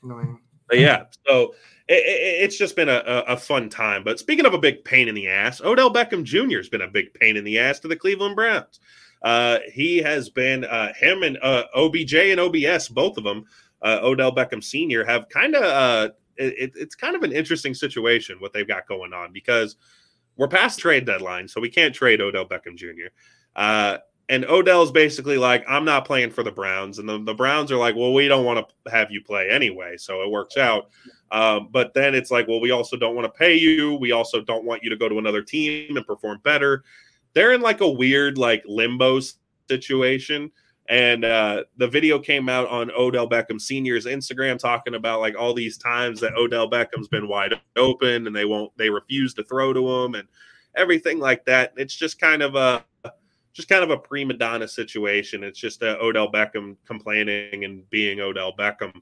Annoying. 0.03 0.41
Yeah, 0.71 1.05
so 1.27 1.55
it, 1.89 1.95
it, 1.95 2.43
it's 2.45 2.59
just 2.59 2.77
been 2.77 2.91
a, 2.91 3.03
a, 3.27 3.39
fun 3.39 3.71
time. 3.71 4.05
But 4.05 4.19
speaking 4.19 4.45
of 4.45 4.53
a 4.53 4.59
big 4.59 4.85
pain 4.85 5.09
in 5.09 5.15
the 5.15 5.27
ass, 5.27 5.63
Odell 5.63 5.91
Beckham 5.91 6.25
Jr. 6.25 6.59
has 6.59 6.69
been 6.69 6.83
a 6.83 6.89
big 6.89 7.15
pain 7.15 7.39
in 7.39 7.45
the 7.45 7.59
ass 7.59 7.79
to 7.81 7.89
the 7.89 7.97
Cleveland 7.97 8.37
Browns. 8.37 8.81
Uh, 9.23 9.59
he 9.73 9.99
has 9.99 10.29
been 10.29 10.65
uh, 10.65 10.93
him 10.93 11.23
and 11.23 11.39
uh, 11.43 11.65
OBJ 11.75 12.15
and 12.15 12.41
OBS, 12.41 12.89
both 12.89 13.17
of 13.17 13.25
them. 13.25 13.45
Uh, 13.81 14.01
Odell 14.03 14.35
Beckham 14.35 14.63
Sr. 14.63 15.05
have 15.05 15.29
kind 15.29 15.55
of 15.55 15.63
uh, 15.63 16.13
it, 16.39 16.73
it's 16.75 16.95
kind 16.95 17.17
of 17.17 17.23
an 17.23 17.33
interesting 17.33 17.75
situation 17.75 18.41
what 18.41 18.53
they've 18.53 18.69
got 18.69 18.87
going 18.87 19.13
on 19.13 19.33
because 19.33 19.77
we're 20.37 20.49
past 20.49 20.79
trade 20.79 21.05
deadline, 21.05 21.49
so 21.49 21.61
we 21.61 21.69
can't 21.69 21.95
trade 21.95 22.21
Odell 22.21 22.47
Beckham 22.47 22.77
Jr. 22.77 23.09
Uh, 23.57 23.99
and 24.29 24.45
Odell's 24.45 24.93
basically 24.93 25.39
like, 25.39 25.65
I'm 25.69 25.85
not 25.85 26.05
playing 26.05 26.31
for 26.31 26.43
the 26.43 26.53
Browns. 26.53 26.99
And 26.99 27.09
the, 27.09 27.19
the 27.23 27.35
Browns 27.35 27.73
are 27.73 27.79
like, 27.79 27.97
well, 27.97 28.13
we 28.13 28.29
don't 28.29 28.45
want 28.45 28.69
to 28.85 28.91
have 28.91 29.11
you 29.11 29.23
play 29.23 29.49
anyway. 29.49 29.97
So 29.97 30.23
it 30.23 30.31
works 30.31 30.57
out. 30.57 30.91
Um, 31.31 31.69
but 31.71 31.95
then 31.95 32.15
it's 32.15 32.31
like, 32.31 32.47
well, 32.47 32.61
we 32.61 32.71
also 32.71 32.97
don't 32.97 33.15
want 33.15 33.25
to 33.25 33.39
pay 33.39 33.57
you. 33.57 33.95
We 33.95 34.13
also 34.13 34.41
don't 34.43 34.65
want 34.65 34.83
you 34.83 34.91
to 34.91 34.97
go 34.97 35.09
to 35.09 35.19
another 35.19 35.43
team 35.43 35.97
and 35.97 36.07
perform 36.07 36.41
better. 36.43 36.85
They're 37.33 37.53
in 37.53 37.63
like 37.63 37.81
a 37.81 37.89
weird, 37.89 38.37
like 38.37 38.63
limbo 38.67 39.21
situation. 39.69 40.51
And 40.89 41.25
uh, 41.25 41.65
the 41.77 41.87
video 41.87 42.19
came 42.19 42.49
out 42.49 42.67
on 42.69 42.91
Odell 42.91 43.29
Beckham 43.29 43.61
Senior's 43.61 44.07
Instagram 44.07 44.59
talking 44.59 44.95
about 44.95 45.21
like 45.21 45.37
all 45.39 45.53
these 45.53 45.77
times 45.77 46.19
that 46.21 46.35
Odell 46.35 46.71
Beckham's 46.71 47.09
been 47.09 47.29
wide 47.29 47.61
open 47.77 48.27
and 48.27 48.35
they 48.35 48.47
won't, 48.47 48.73
they 48.79 48.89
refuse 48.89 49.35
to 49.35 49.45
throw 49.45 49.75
to 49.75 49.87
him 49.87 50.15
and 50.15 50.27
everything 50.75 51.19
like 51.19 51.45
that. 51.45 51.75
It's 51.77 51.95
just 51.95 52.19
kind 52.19 52.43
of 52.43 52.55
a, 52.55 52.85
just 53.53 53.69
kind 53.69 53.85
of 53.85 53.91
a 53.91 53.99
prima 53.99 54.35
donna 54.35 54.69
situation. 54.69 55.45
It's 55.45 55.59
just 55.59 55.83
uh, 55.83 55.97
Odell 56.01 56.33
Beckham 56.33 56.77
complaining 56.87 57.65
and 57.65 57.89
being 57.91 58.21
Odell 58.21 58.55
Beckham. 58.57 58.93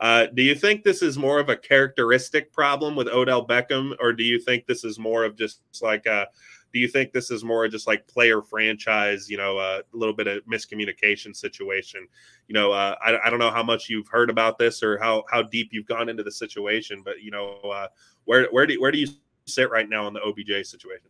Uh, 0.00 0.26
do 0.34 0.42
you 0.42 0.54
think 0.54 0.82
this 0.82 1.02
is 1.02 1.18
more 1.18 1.38
of 1.40 1.48
a 1.48 1.56
characteristic 1.56 2.52
problem 2.52 2.96
with 2.96 3.08
Odell 3.08 3.46
Beckham, 3.46 3.94
or 4.00 4.12
do 4.12 4.24
you 4.24 4.40
think 4.40 4.66
this 4.66 4.84
is 4.84 4.98
more 4.98 5.24
of 5.24 5.36
just 5.36 5.60
like 5.82 6.06
a 6.06 6.26
do 6.74 6.80
you 6.80 6.88
think 6.88 7.12
this 7.12 7.30
is 7.30 7.44
more 7.44 7.68
just 7.68 7.86
like 7.86 8.06
player 8.08 8.42
franchise, 8.42 9.30
you 9.30 9.36
know, 9.36 9.56
uh, 9.56 9.80
a 9.92 9.96
little 9.96 10.12
bit 10.12 10.26
of 10.26 10.44
miscommunication 10.44 11.34
situation? 11.34 12.06
You 12.48 12.54
know, 12.54 12.72
uh, 12.72 12.96
I, 13.00 13.16
I 13.24 13.30
don't 13.30 13.38
know 13.38 13.52
how 13.52 13.62
much 13.62 13.88
you've 13.88 14.08
heard 14.08 14.28
about 14.28 14.58
this 14.58 14.82
or 14.82 14.98
how 14.98 15.22
how 15.30 15.42
deep 15.42 15.68
you've 15.70 15.86
gone 15.86 16.08
into 16.08 16.24
the 16.24 16.32
situation, 16.32 17.02
but 17.04 17.22
you 17.22 17.30
know, 17.30 17.60
uh, 17.64 17.86
where 18.24 18.48
where 18.50 18.66
do 18.66 18.78
where 18.80 18.90
do 18.90 18.98
you 18.98 19.06
sit 19.46 19.70
right 19.70 19.88
now 19.88 20.08
in 20.08 20.14
the 20.14 20.20
OBJ 20.20 20.66
situation? 20.66 21.08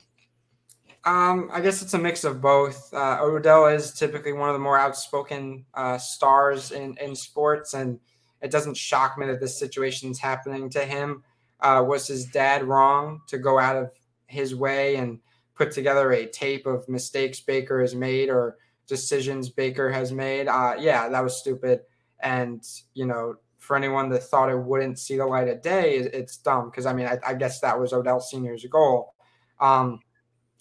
Um, 1.06 1.48
I 1.50 1.62
guess 1.62 1.80
it's 1.80 1.94
a 1.94 1.98
mix 1.98 2.24
of 2.24 2.42
both. 2.42 2.92
Uh, 2.92 3.18
Odell 3.22 3.66
is 3.66 3.92
typically 3.92 4.34
one 4.34 4.50
of 4.50 4.54
the 4.54 4.60
more 4.60 4.78
outspoken 4.78 5.64
uh, 5.72 5.96
stars 5.96 6.72
in, 6.72 6.96
in 6.98 7.14
sports, 7.14 7.72
and 7.72 7.98
it 8.42 8.50
doesn't 8.50 8.76
shock 8.76 9.16
me 9.16 9.26
that 9.26 9.40
this 9.40 9.58
situation 9.58 10.10
is 10.10 10.18
happening 10.18 10.68
to 10.70 10.84
him. 10.84 11.22
Uh, 11.60 11.82
was 11.86 12.06
his 12.06 12.26
dad 12.26 12.64
wrong 12.64 13.22
to 13.28 13.38
go 13.38 13.58
out 13.58 13.76
of 13.76 13.90
his 14.26 14.54
way 14.54 14.96
and 14.96 15.20
put 15.55 15.72
together 15.72 16.12
a 16.12 16.26
tape 16.26 16.66
of 16.66 16.88
mistakes 16.88 17.40
Baker 17.40 17.80
has 17.80 17.94
made 17.94 18.28
or 18.28 18.57
decisions 18.86 19.48
Baker 19.48 19.90
has 19.90 20.12
made. 20.12 20.48
Uh, 20.48 20.74
yeah, 20.78 21.09
that 21.09 21.22
was 21.22 21.38
stupid. 21.38 21.80
And, 22.20 22.62
you 22.94 23.07
know, 23.07 23.36
for 23.59 23.76
anyone 23.76 24.11
that 24.11 24.22
thought 24.22 24.50
it 24.50 24.59
wouldn't 24.59 24.98
see 24.98 25.16
the 25.16 25.26
light 25.26 25.48
of 25.48 25.62
day, 25.62 25.96
it's 25.96 26.36
dumb 26.36 26.70
because 26.70 26.86
I 26.86 26.92
mean, 26.92 27.07
I, 27.07 27.18
I, 27.26 27.34
guess 27.34 27.61
that 27.61 27.78
was 27.78 27.92
Odell 27.92 28.20
Sr.'s 28.20 28.64
goal. 28.70 29.14
Um, 29.59 30.00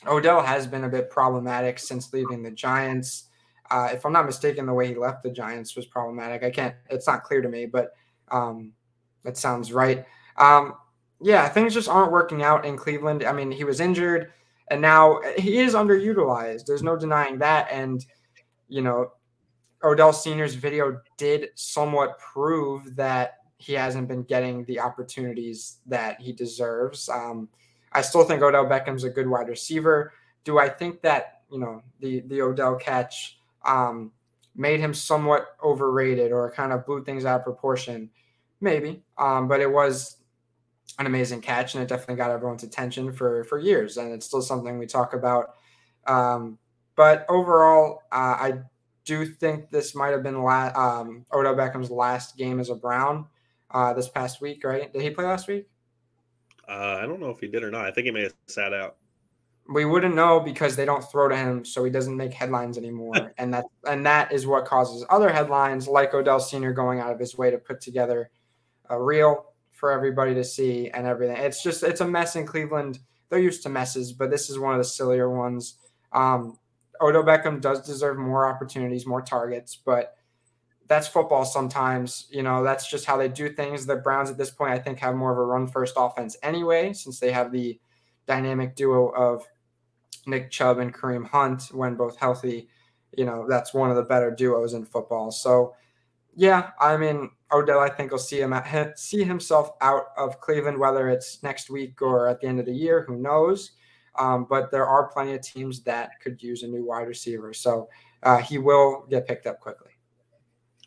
Odell 0.07 0.41
has 0.41 0.67
been 0.67 0.85
a 0.85 0.89
bit 0.89 1.09
problematic 1.09 1.79
since 1.79 2.13
leaving 2.13 2.43
the 2.43 2.51
Giants. 2.51 3.29
Uh, 3.69 3.89
if 3.91 4.05
I'm 4.05 4.13
not 4.13 4.25
mistaken, 4.25 4.65
the 4.65 4.73
way 4.73 4.87
he 4.87 4.95
left 4.95 5.23
the 5.23 5.31
Giants 5.31 5.75
was 5.75 5.85
problematic. 5.85 6.43
I 6.43 6.49
can't, 6.49 6.75
it's 6.89 7.07
not 7.07 7.23
clear 7.23 7.41
to 7.41 7.49
me, 7.49 7.65
but 7.65 7.91
um, 8.31 8.73
that 9.23 9.37
sounds 9.37 9.73
right. 9.73 10.05
Um, 10.37 10.75
yeah, 11.21 11.47
things 11.47 11.73
just 11.73 11.89
aren't 11.89 12.11
working 12.11 12.43
out 12.43 12.65
in 12.65 12.77
Cleveland. 12.77 13.23
I 13.23 13.31
mean, 13.31 13.51
he 13.51 13.63
was 13.63 13.79
injured. 13.79 14.31
And 14.69 14.81
now 14.81 15.19
he 15.37 15.59
is 15.59 15.73
underutilized. 15.73 16.65
There's 16.65 16.83
no 16.83 16.95
denying 16.95 17.39
that. 17.39 17.67
And, 17.71 18.05
you 18.69 18.81
know, 18.81 19.11
Odell 19.83 20.13
Sr.'s 20.13 20.55
video 20.55 21.01
did 21.17 21.49
somewhat 21.55 22.17
prove 22.19 22.95
that 22.95 23.39
he 23.57 23.73
hasn't 23.73 24.07
been 24.07 24.23
getting 24.23 24.63
the 24.65 24.79
opportunities 24.79 25.77
that 25.85 26.19
he 26.19 26.31
deserves. 26.31 27.09
Um, 27.09 27.49
I 27.91 28.01
still 28.01 28.23
think 28.23 28.41
Odell 28.41 28.65
Beckham's 28.65 29.03
a 29.03 29.09
good 29.09 29.27
wide 29.27 29.49
receiver. 29.49 30.13
Do 30.43 30.59
I 30.59 30.69
think 30.69 31.01
that, 31.01 31.41
you 31.51 31.59
know, 31.59 31.81
the, 31.99 32.21
the 32.21 32.41
Odell 32.41 32.75
catch 32.75 33.37
um, 33.65 34.11
made 34.55 34.79
him 34.79 34.93
somewhat 34.93 35.55
overrated 35.63 36.31
or 36.31 36.51
kind 36.51 36.71
of 36.71 36.85
blew 36.85 37.03
things 37.03 37.25
out 37.25 37.41
of 37.41 37.43
proportion? 37.43 38.09
Maybe. 38.61 39.03
Um, 39.17 39.47
but 39.47 39.59
it 39.59 39.71
was 39.71 40.17
an 40.99 41.05
amazing 41.05 41.41
catch, 41.41 41.73
and 41.73 41.83
it 41.83 41.87
definitely 41.87 42.15
got 42.15 42.31
everyone's 42.31 42.63
attention 42.63 43.11
for 43.11 43.43
for 43.45 43.59
years. 43.59 43.97
And 43.97 44.11
it's 44.13 44.25
still 44.25 44.41
something 44.41 44.77
we 44.77 44.85
talk 44.85 45.13
about, 45.13 45.55
um, 46.05 46.57
but 46.95 47.25
overall, 47.29 48.01
uh, 48.11 48.37
I 48.39 48.53
do 49.05 49.25
think 49.25 49.69
this 49.69 49.95
might 49.95 50.11
have 50.11 50.23
been 50.23 50.41
la- 50.41 50.73
um, 50.75 51.25
Odell 51.33 51.55
Beckham's 51.55 51.91
last 51.91 52.37
game 52.37 52.59
as 52.59 52.69
a 52.69 52.75
Brown 52.75 53.25
uh, 53.71 53.93
this 53.93 54.07
past 54.07 54.41
week, 54.41 54.63
right? 54.63 54.91
Did 54.91 55.01
he 55.01 55.09
play 55.09 55.25
last 55.25 55.47
week? 55.47 55.67
Uh, 56.67 56.99
I 57.01 57.05
don't 57.05 57.19
know 57.19 57.29
if 57.29 57.39
he 57.39 57.47
did 57.47 57.63
or 57.63 57.71
not. 57.71 57.85
I 57.85 57.91
think 57.91 58.05
he 58.05 58.11
may 58.11 58.23
have 58.23 58.33
sat 58.47 58.73
out. 58.73 58.97
We 59.67 59.85
wouldn't 59.85 60.15
know 60.15 60.39
because 60.39 60.75
they 60.75 60.85
don't 60.85 61.03
throw 61.03 61.29
to 61.29 61.35
him, 61.35 61.65
so 61.65 61.83
he 61.83 61.91
doesn't 61.91 62.15
make 62.15 62.33
headlines 62.33 62.77
anymore, 62.77 63.33
and 63.37 63.53
that 63.53 63.65
and 63.87 64.05
that 64.05 64.31
is 64.31 64.45
what 64.45 64.65
causes 64.65 65.05
other 65.09 65.29
headlines, 65.29 65.87
like 65.87 66.13
Odell 66.13 66.39
Senior 66.39 66.73
going 66.73 66.99
out 66.99 67.11
of 67.11 67.19
his 67.19 67.37
way 67.37 67.49
to 67.49 67.57
put 67.57 67.81
together 67.81 68.29
a 68.89 69.01
reel 69.01 69.52
for 69.73 69.91
everybody 69.91 70.33
to 70.35 70.43
see 70.43 70.89
and 70.91 71.05
everything. 71.05 71.37
It's 71.37 71.61
just 71.61 71.83
it's 71.83 72.01
a 72.01 72.07
mess 72.07 72.35
in 72.35 72.45
Cleveland. 72.45 72.99
They're 73.29 73.39
used 73.39 73.63
to 73.63 73.69
messes, 73.69 74.13
but 74.13 74.29
this 74.29 74.49
is 74.49 74.59
one 74.59 74.73
of 74.73 74.77
the 74.77 74.85
sillier 74.85 75.29
ones. 75.29 75.77
Um, 76.13 76.57
Odell 77.01 77.23
Beckham 77.23 77.59
does 77.59 77.85
deserve 77.85 78.17
more 78.17 78.47
opportunities, 78.47 79.05
more 79.05 79.21
targets, 79.21 79.75
but 79.75 80.15
that's 80.87 81.07
football 81.07 81.43
sometimes. 81.43 82.27
You 82.29 82.43
know, 82.43 82.63
that's 82.63 82.89
just 82.89 83.05
how 83.05 83.17
they 83.17 83.27
do 83.27 83.49
things. 83.49 83.85
The 83.85 83.95
Browns 83.95 84.29
at 84.29 84.37
this 84.37 84.51
point, 84.51 84.71
I 84.71 84.79
think, 84.79 84.99
have 84.99 85.15
more 85.15 85.31
of 85.31 85.37
a 85.37 85.43
run 85.43 85.67
first 85.67 85.95
offense 85.97 86.37
anyway, 86.43 86.93
since 86.93 87.19
they 87.19 87.31
have 87.31 87.51
the 87.51 87.79
dynamic 88.27 88.75
duo 88.75 89.09
of 89.09 89.45
Nick 90.27 90.51
Chubb 90.51 90.77
and 90.77 90.93
Kareem 90.93 91.27
Hunt 91.27 91.69
when 91.71 91.95
both 91.95 92.17
healthy. 92.17 92.69
You 93.15 93.25
know, 93.25 93.45
that's 93.47 93.73
one 93.73 93.89
of 93.89 93.95
the 93.95 94.03
better 94.03 94.31
duos 94.31 94.73
in 94.73 94.85
football. 94.85 95.31
So, 95.31 95.75
yeah, 96.35 96.71
I 96.79 96.97
mean, 96.97 97.29
Odell, 97.51 97.79
I 97.79 97.89
think 97.89 98.11
will 98.11 98.17
see 98.17 98.41
him 98.41 98.53
at, 98.53 98.97
see 98.97 99.23
himself 99.23 99.71
out 99.81 100.05
of 100.17 100.39
Cleveland, 100.39 100.77
whether 100.77 101.09
it's 101.09 101.41
next 101.43 101.69
week 101.69 102.01
or 102.01 102.27
at 102.27 102.41
the 102.41 102.47
end 102.47 102.59
of 102.59 102.65
the 102.65 102.73
year. 102.73 103.03
Who 103.07 103.17
knows? 103.17 103.71
Um, 104.17 104.45
but 104.49 104.71
there 104.71 104.85
are 104.85 105.07
plenty 105.11 105.33
of 105.33 105.41
teams 105.41 105.81
that 105.83 106.19
could 106.21 106.41
use 106.41 106.63
a 106.63 106.67
new 106.67 106.85
wide 106.85 107.07
receiver. 107.07 107.53
So 107.53 107.89
uh, 108.23 108.37
he 108.37 108.57
will 108.57 109.05
get 109.09 109.27
picked 109.27 109.47
up 109.47 109.59
quickly. 109.59 109.91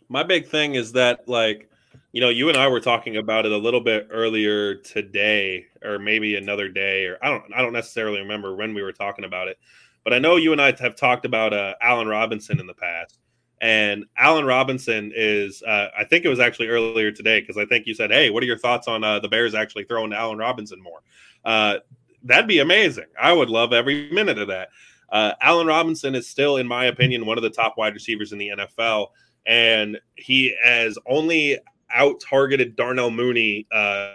My 0.08 0.22
big 0.22 0.46
thing 0.46 0.76
is 0.76 0.92
that, 0.92 1.28
like, 1.28 1.68
you 2.12 2.20
know, 2.20 2.28
you 2.28 2.48
and 2.48 2.56
I 2.56 2.68
were 2.68 2.80
talking 2.80 3.16
about 3.16 3.44
it 3.44 3.52
a 3.52 3.56
little 3.56 3.80
bit 3.80 4.08
earlier 4.10 4.76
today, 4.76 5.66
or 5.84 5.98
maybe 5.98 6.36
another 6.36 6.68
day, 6.68 7.04
or 7.04 7.18
I 7.20 7.30
don't, 7.30 7.44
I 7.54 7.62
don't 7.62 7.72
necessarily 7.72 8.20
remember 8.20 8.54
when 8.54 8.74
we 8.74 8.82
were 8.82 8.92
talking 8.92 9.24
about 9.24 9.48
it, 9.48 9.58
but 10.04 10.14
I 10.14 10.18
know 10.18 10.36
you 10.36 10.52
and 10.52 10.62
I 10.62 10.72
have 10.80 10.94
talked 10.94 11.26
about 11.26 11.52
uh, 11.52 11.74
Allen 11.80 12.06
Robinson 12.06 12.60
in 12.60 12.66
the 12.66 12.74
past, 12.74 13.18
and 13.60 14.04
Allen 14.18 14.44
Robinson 14.44 15.12
is, 15.14 15.62
uh, 15.62 15.88
I 15.96 16.04
think 16.04 16.24
it 16.24 16.28
was 16.28 16.40
actually 16.40 16.68
earlier 16.68 17.10
today 17.10 17.40
because 17.40 17.56
I 17.56 17.64
think 17.64 17.86
you 17.86 17.94
said, 17.94 18.10
"Hey, 18.10 18.30
what 18.30 18.42
are 18.42 18.46
your 18.46 18.58
thoughts 18.58 18.86
on 18.88 19.02
uh, 19.02 19.20
the 19.20 19.28
Bears 19.28 19.54
actually 19.54 19.84
throwing 19.84 20.10
to 20.10 20.16
Allen 20.16 20.38
Robinson 20.38 20.82
more?" 20.82 21.00
Uh, 21.44 21.78
that'd 22.22 22.48
be 22.48 22.58
amazing. 22.58 23.06
I 23.20 23.32
would 23.32 23.48
love 23.48 23.72
every 23.72 24.10
minute 24.10 24.38
of 24.38 24.48
that. 24.48 24.68
Uh, 25.10 25.32
Allen 25.40 25.66
Robinson 25.66 26.14
is 26.14 26.26
still, 26.26 26.56
in 26.56 26.66
my 26.66 26.86
opinion, 26.86 27.24
one 27.24 27.38
of 27.38 27.42
the 27.42 27.50
top 27.50 27.78
wide 27.78 27.94
receivers 27.94 28.32
in 28.32 28.38
the 28.38 28.48
NFL, 28.48 29.08
and 29.46 29.98
he 30.16 30.54
has 30.62 30.98
only 31.06 31.58
out 31.94 32.20
targeted 32.20 32.76
Darnell 32.76 33.10
Mooney 33.10 33.66
uh, 33.72 34.14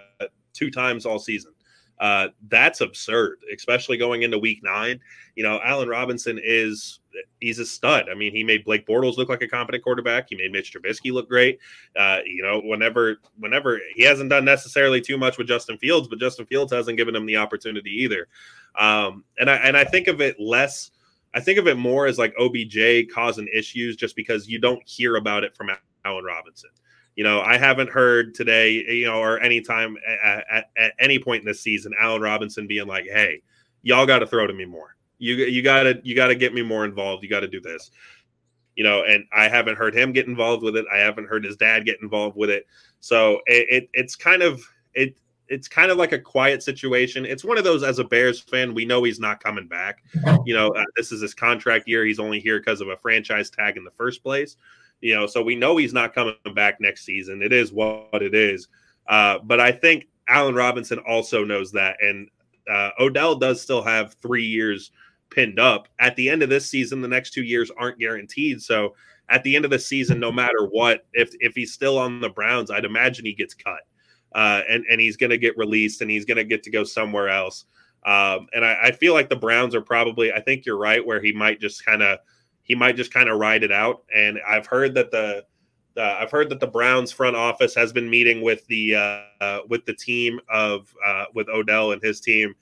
two 0.54 0.70
times 0.70 1.06
all 1.06 1.20
season. 1.20 1.54
Uh, 2.02 2.30
that's 2.50 2.82
absurd, 2.82 3.38
especially 3.54 3.96
going 3.96 4.24
into 4.24 4.40
week 4.40 4.64
nine. 4.64 5.00
You 5.36 5.44
know, 5.44 5.60
Allen 5.64 5.88
Robinson 5.88 6.40
is 6.44 7.00
he's 7.40 7.60
a 7.60 7.66
stud. 7.66 8.08
I 8.10 8.16
mean, 8.16 8.34
he 8.34 8.44
made 8.44 8.66
Blake 8.66 8.88
Bortles 8.88 9.18
look 9.18 9.30
like 9.30 9.44
a 9.44 9.48
competent 9.48 9.84
quarterback. 9.84 10.28
He 10.30 10.36
made 10.36 10.52
Mitch 10.52 10.74
Trubisky 10.74 11.12
look 11.12 11.30
great. 11.30 11.60
Uh, 11.96 12.18
you 12.26 12.42
know, 12.42 12.60
whenever 12.60 13.18
whenever 13.38 13.80
he 13.96 14.02
hasn't 14.02 14.32
done 14.32 14.44
necessarily 14.44 15.00
too 15.00 15.16
much 15.16 15.38
with 15.38 15.48
Justin 15.48 15.78
Fields, 15.78 16.08
but 16.08 16.20
Justin 16.20 16.48
Fields 16.48 16.74
hasn't 16.74 16.98
given 16.98 17.16
him 17.16 17.28
the 17.28 17.38
opportunity 17.38 17.92
either. 17.92 18.28
Um, 18.76 19.24
and 19.38 19.48
I 19.48 19.58
and 19.58 19.78
I 19.78 19.84
think 19.84 20.08
of 20.08 20.22
it 20.22 20.40
less. 20.40 20.90
I 21.36 21.40
think 21.40 21.60
of 21.60 21.68
it 21.68 21.78
more 21.78 22.08
as 22.08 22.18
like 22.18 22.34
OBJ 22.40 23.14
causing 23.14 23.48
issues 23.54 23.96
just 23.96 24.16
because 24.16 24.50
you 24.50 24.60
don't 24.60 24.82
hear 24.88 25.18
about 25.18 25.44
it 25.44 25.56
from 25.56 25.70
Allen 26.04 26.26
Robinson. 26.26 26.72
You 27.16 27.24
know, 27.24 27.42
I 27.42 27.58
haven't 27.58 27.90
heard 27.90 28.34
today, 28.34 28.72
you 28.72 29.06
know, 29.06 29.20
or 29.20 29.40
anytime 29.40 29.98
at, 30.08 30.46
at, 30.50 30.70
at 30.78 30.94
any 31.00 31.20
point 31.20 31.42
in 31.42 31.48
this 31.48 31.62
season, 31.62 31.94
Allen 32.00 32.22
Robinson 32.22 32.68
being 32.68 32.88
like, 32.88 33.06
"Hey, 33.06 33.42
y'all 33.82 34.06
got 34.06 34.20
to 34.20 34.28
throw 34.28 34.48
to 34.48 34.54
me 34.54 34.66
more." 34.66 34.96
You 35.18 35.36
you 35.36 35.62
gotta 35.62 36.00
you 36.04 36.16
gotta 36.16 36.36
get 36.36 36.54
me 36.54 36.62
more 36.62 36.86
involved. 36.86 37.24
You 37.24 37.30
got 37.30 37.42
to 37.42 37.48
do 37.48 37.60
this. 37.60 37.92
You 38.76 38.86
know, 38.86 39.04
and 39.04 39.26
I 39.36 39.50
haven't 39.50 39.78
heard 39.78 39.94
him 39.94 40.14
get 40.14 40.28
involved 40.28 40.64
with 40.64 40.78
it. 40.78 40.86
I 40.92 40.98
haven't 40.98 41.28
heard 41.28 41.44
his 41.44 41.58
dad 41.58 41.86
get 41.86 42.02
involved 42.02 42.38
with 42.38 42.50
it. 42.50 42.66
So 43.02 43.42
it, 43.46 43.68
it 43.70 43.90
it's 43.94 44.16
kind 44.16 44.42
of 44.42 44.64
it 44.94 45.18
it's 45.52 45.68
kind 45.68 45.92
of 45.92 45.98
like 45.98 46.14
a 46.14 46.20
quiet 46.20 46.64
situation. 46.64 47.26
It's 47.26 47.44
one 47.44 47.58
of 47.58 47.66
those 47.66 47.84
as 47.84 48.00
a 48.00 48.06
Bears 48.06 48.40
fan, 48.40 48.74
we 48.74 48.86
know 48.86 49.04
he's 49.04 49.20
not 49.20 49.44
coming 49.44 49.68
back. 49.68 50.02
You 50.46 50.54
know, 50.54 50.70
uh, 50.70 50.86
this 50.96 51.12
is 51.12 51.22
his 51.22 51.34
contract 51.34 51.90
year. 51.90 52.06
He's 52.06 52.20
only 52.20 52.40
here 52.40 52.60
because 52.60 52.80
of 52.80 52.88
a 52.88 52.96
franchise 52.96 53.50
tag 53.50 53.76
in 53.76 53.84
the 53.84 53.92
first 53.92 54.24
place. 54.24 54.56
You 55.02 55.16
know, 55.16 55.28
so 55.28 55.42
we 55.42 55.56
know 55.56 55.78
he's 55.78 55.94
not 55.94 56.14
coming 56.14 56.36
back 56.56 56.80
next 56.80 57.06
season. 57.06 57.42
It 57.42 57.52
is 57.52 57.74
what 57.74 58.22
it 58.22 58.36
is. 58.36 58.68
Uh, 59.08 59.40
but 59.40 59.60
I 59.60 59.72
think 59.72 60.08
Allen 60.28 60.56
Robinson 60.56 61.00
also 61.00 61.44
knows 61.44 61.72
that, 61.72 61.98
and 62.02 62.30
uh, 62.70 62.92
Odell 63.00 63.36
does 63.36 63.62
still 63.62 63.82
have 63.82 64.14
three 64.16 64.46
years 64.46 64.92
pinned 65.32 65.60
up. 65.60 65.88
At 66.00 66.16
the 66.16 66.30
end 66.30 66.44
of 66.44 66.50
this 66.50 66.70
season, 66.70 67.02
the 67.02 67.08
next 67.08 67.32
two 67.32 67.44
years 67.44 67.72
aren't 67.78 68.00
guaranteed. 68.00 68.62
So 68.62 68.96
at 69.30 69.44
the 69.44 69.56
end 69.56 69.66
of 69.66 69.72
the 69.72 69.80
season, 69.80 70.20
no 70.20 70.32
matter 70.32 70.66
what, 70.66 71.06
if 71.14 71.34
if 71.40 71.56
he's 71.56 71.74
still 71.74 71.98
on 71.98 72.20
the 72.20 72.30
Browns, 72.30 72.70
I'd 72.70 72.86
imagine 72.86 73.26
he 73.26 73.34
gets 73.34 73.54
cut. 73.54 73.80
Uh, 74.34 74.62
and 74.70 74.86
and 74.90 75.02
he's 75.02 75.18
going 75.18 75.30
to 75.30 75.38
get 75.38 75.58
released, 75.58 76.02
and 76.02 76.12
he's 76.12 76.26
going 76.26 76.38
to 76.38 76.44
get 76.44 76.64
to 76.64 76.70
go 76.70 76.84
somewhere 76.84 77.30
else. 77.30 77.66
Um, 78.06 78.48
and 78.54 78.66
I, 78.66 78.78
I, 78.86 78.92
feel 78.92 79.14
like 79.14 79.30
the 79.30 79.36
Browns 79.36 79.76
are 79.76 79.82
probably. 79.82 80.34
I 80.34 80.40
think 80.40 80.66
you're 80.66 80.78
right, 80.78 81.06
where 81.06 81.22
he 81.22 81.32
might 81.32 81.60
just 81.60 81.86
kind 81.86 82.02
of 82.02 82.20
he 82.72 82.76
might 82.76 82.96
just 82.96 83.14
kind 83.14 83.28
of 83.28 83.38
ride 83.38 83.64
it 83.64 83.72
out. 83.72 84.04
And 84.16 84.40
I've 84.48 84.66
heard 84.66 84.94
that 84.96 85.12
the 85.12 85.46
uh, 85.98 86.18
I've 86.20 86.32
heard 86.32 86.50
that 86.50 86.62
the 86.62 86.68
Browns 86.68 87.12
front 87.12 87.36
office 87.36 87.76
has 87.76 87.92
been 87.92 88.10
meeting 88.10 88.42
with 88.42 88.66
the 88.68 88.96
uh, 88.96 89.22
uh, 89.44 89.60
with 89.68 89.86
the 89.86 89.94
team 89.94 90.40
of 90.50 90.94
uh, 91.06 91.26
with 91.34 91.50
Odell 91.50 91.92
and 91.92 92.02
his 92.02 92.22
team 92.22 92.56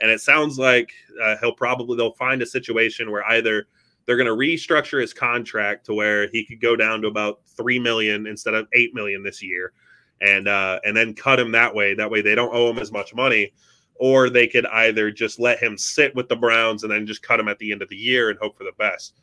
and 0.00 0.10
it 0.10 0.20
sounds 0.20 0.58
like 0.58 0.92
uh, 1.22 1.36
he'll 1.40 1.52
probably 1.52 1.96
they'll 1.96 2.12
find 2.12 2.42
a 2.42 2.46
situation 2.46 3.10
where 3.10 3.24
either 3.26 3.66
they're 4.06 4.16
going 4.16 4.26
to 4.26 4.32
restructure 4.32 5.00
his 5.00 5.12
contract 5.12 5.86
to 5.86 5.94
where 5.94 6.28
he 6.28 6.44
could 6.44 6.60
go 6.60 6.76
down 6.76 7.02
to 7.02 7.08
about 7.08 7.40
three 7.46 7.78
million 7.78 8.26
instead 8.26 8.54
of 8.54 8.68
eight 8.72 8.94
million 8.94 9.22
this 9.22 9.42
year, 9.42 9.72
and 10.20 10.48
uh, 10.48 10.78
and 10.84 10.96
then 10.96 11.14
cut 11.14 11.40
him 11.40 11.52
that 11.52 11.74
way. 11.74 11.94
That 11.94 12.10
way 12.10 12.22
they 12.22 12.34
don't 12.34 12.54
owe 12.54 12.70
him 12.70 12.78
as 12.78 12.92
much 12.92 13.14
money, 13.14 13.52
or 13.96 14.30
they 14.30 14.46
could 14.46 14.66
either 14.66 15.10
just 15.10 15.40
let 15.40 15.58
him 15.58 15.76
sit 15.76 16.14
with 16.14 16.28
the 16.28 16.36
Browns 16.36 16.84
and 16.84 16.92
then 16.92 17.06
just 17.06 17.22
cut 17.22 17.40
him 17.40 17.48
at 17.48 17.58
the 17.58 17.72
end 17.72 17.82
of 17.82 17.88
the 17.88 17.96
year 17.96 18.30
and 18.30 18.38
hope 18.38 18.56
for 18.56 18.64
the 18.64 18.72
best. 18.78 19.14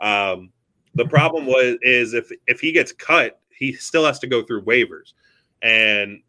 Um, 0.00 0.50
the 0.94 1.06
problem 1.06 1.46
was 1.46 1.76
is 1.82 2.14
if 2.14 2.30
if 2.46 2.60
he 2.60 2.72
gets 2.72 2.92
cut, 2.92 3.40
he 3.50 3.72
still 3.72 4.04
has 4.04 4.18
to 4.20 4.26
go 4.26 4.42
through 4.42 4.62
waivers, 4.62 5.12
and 5.62 6.20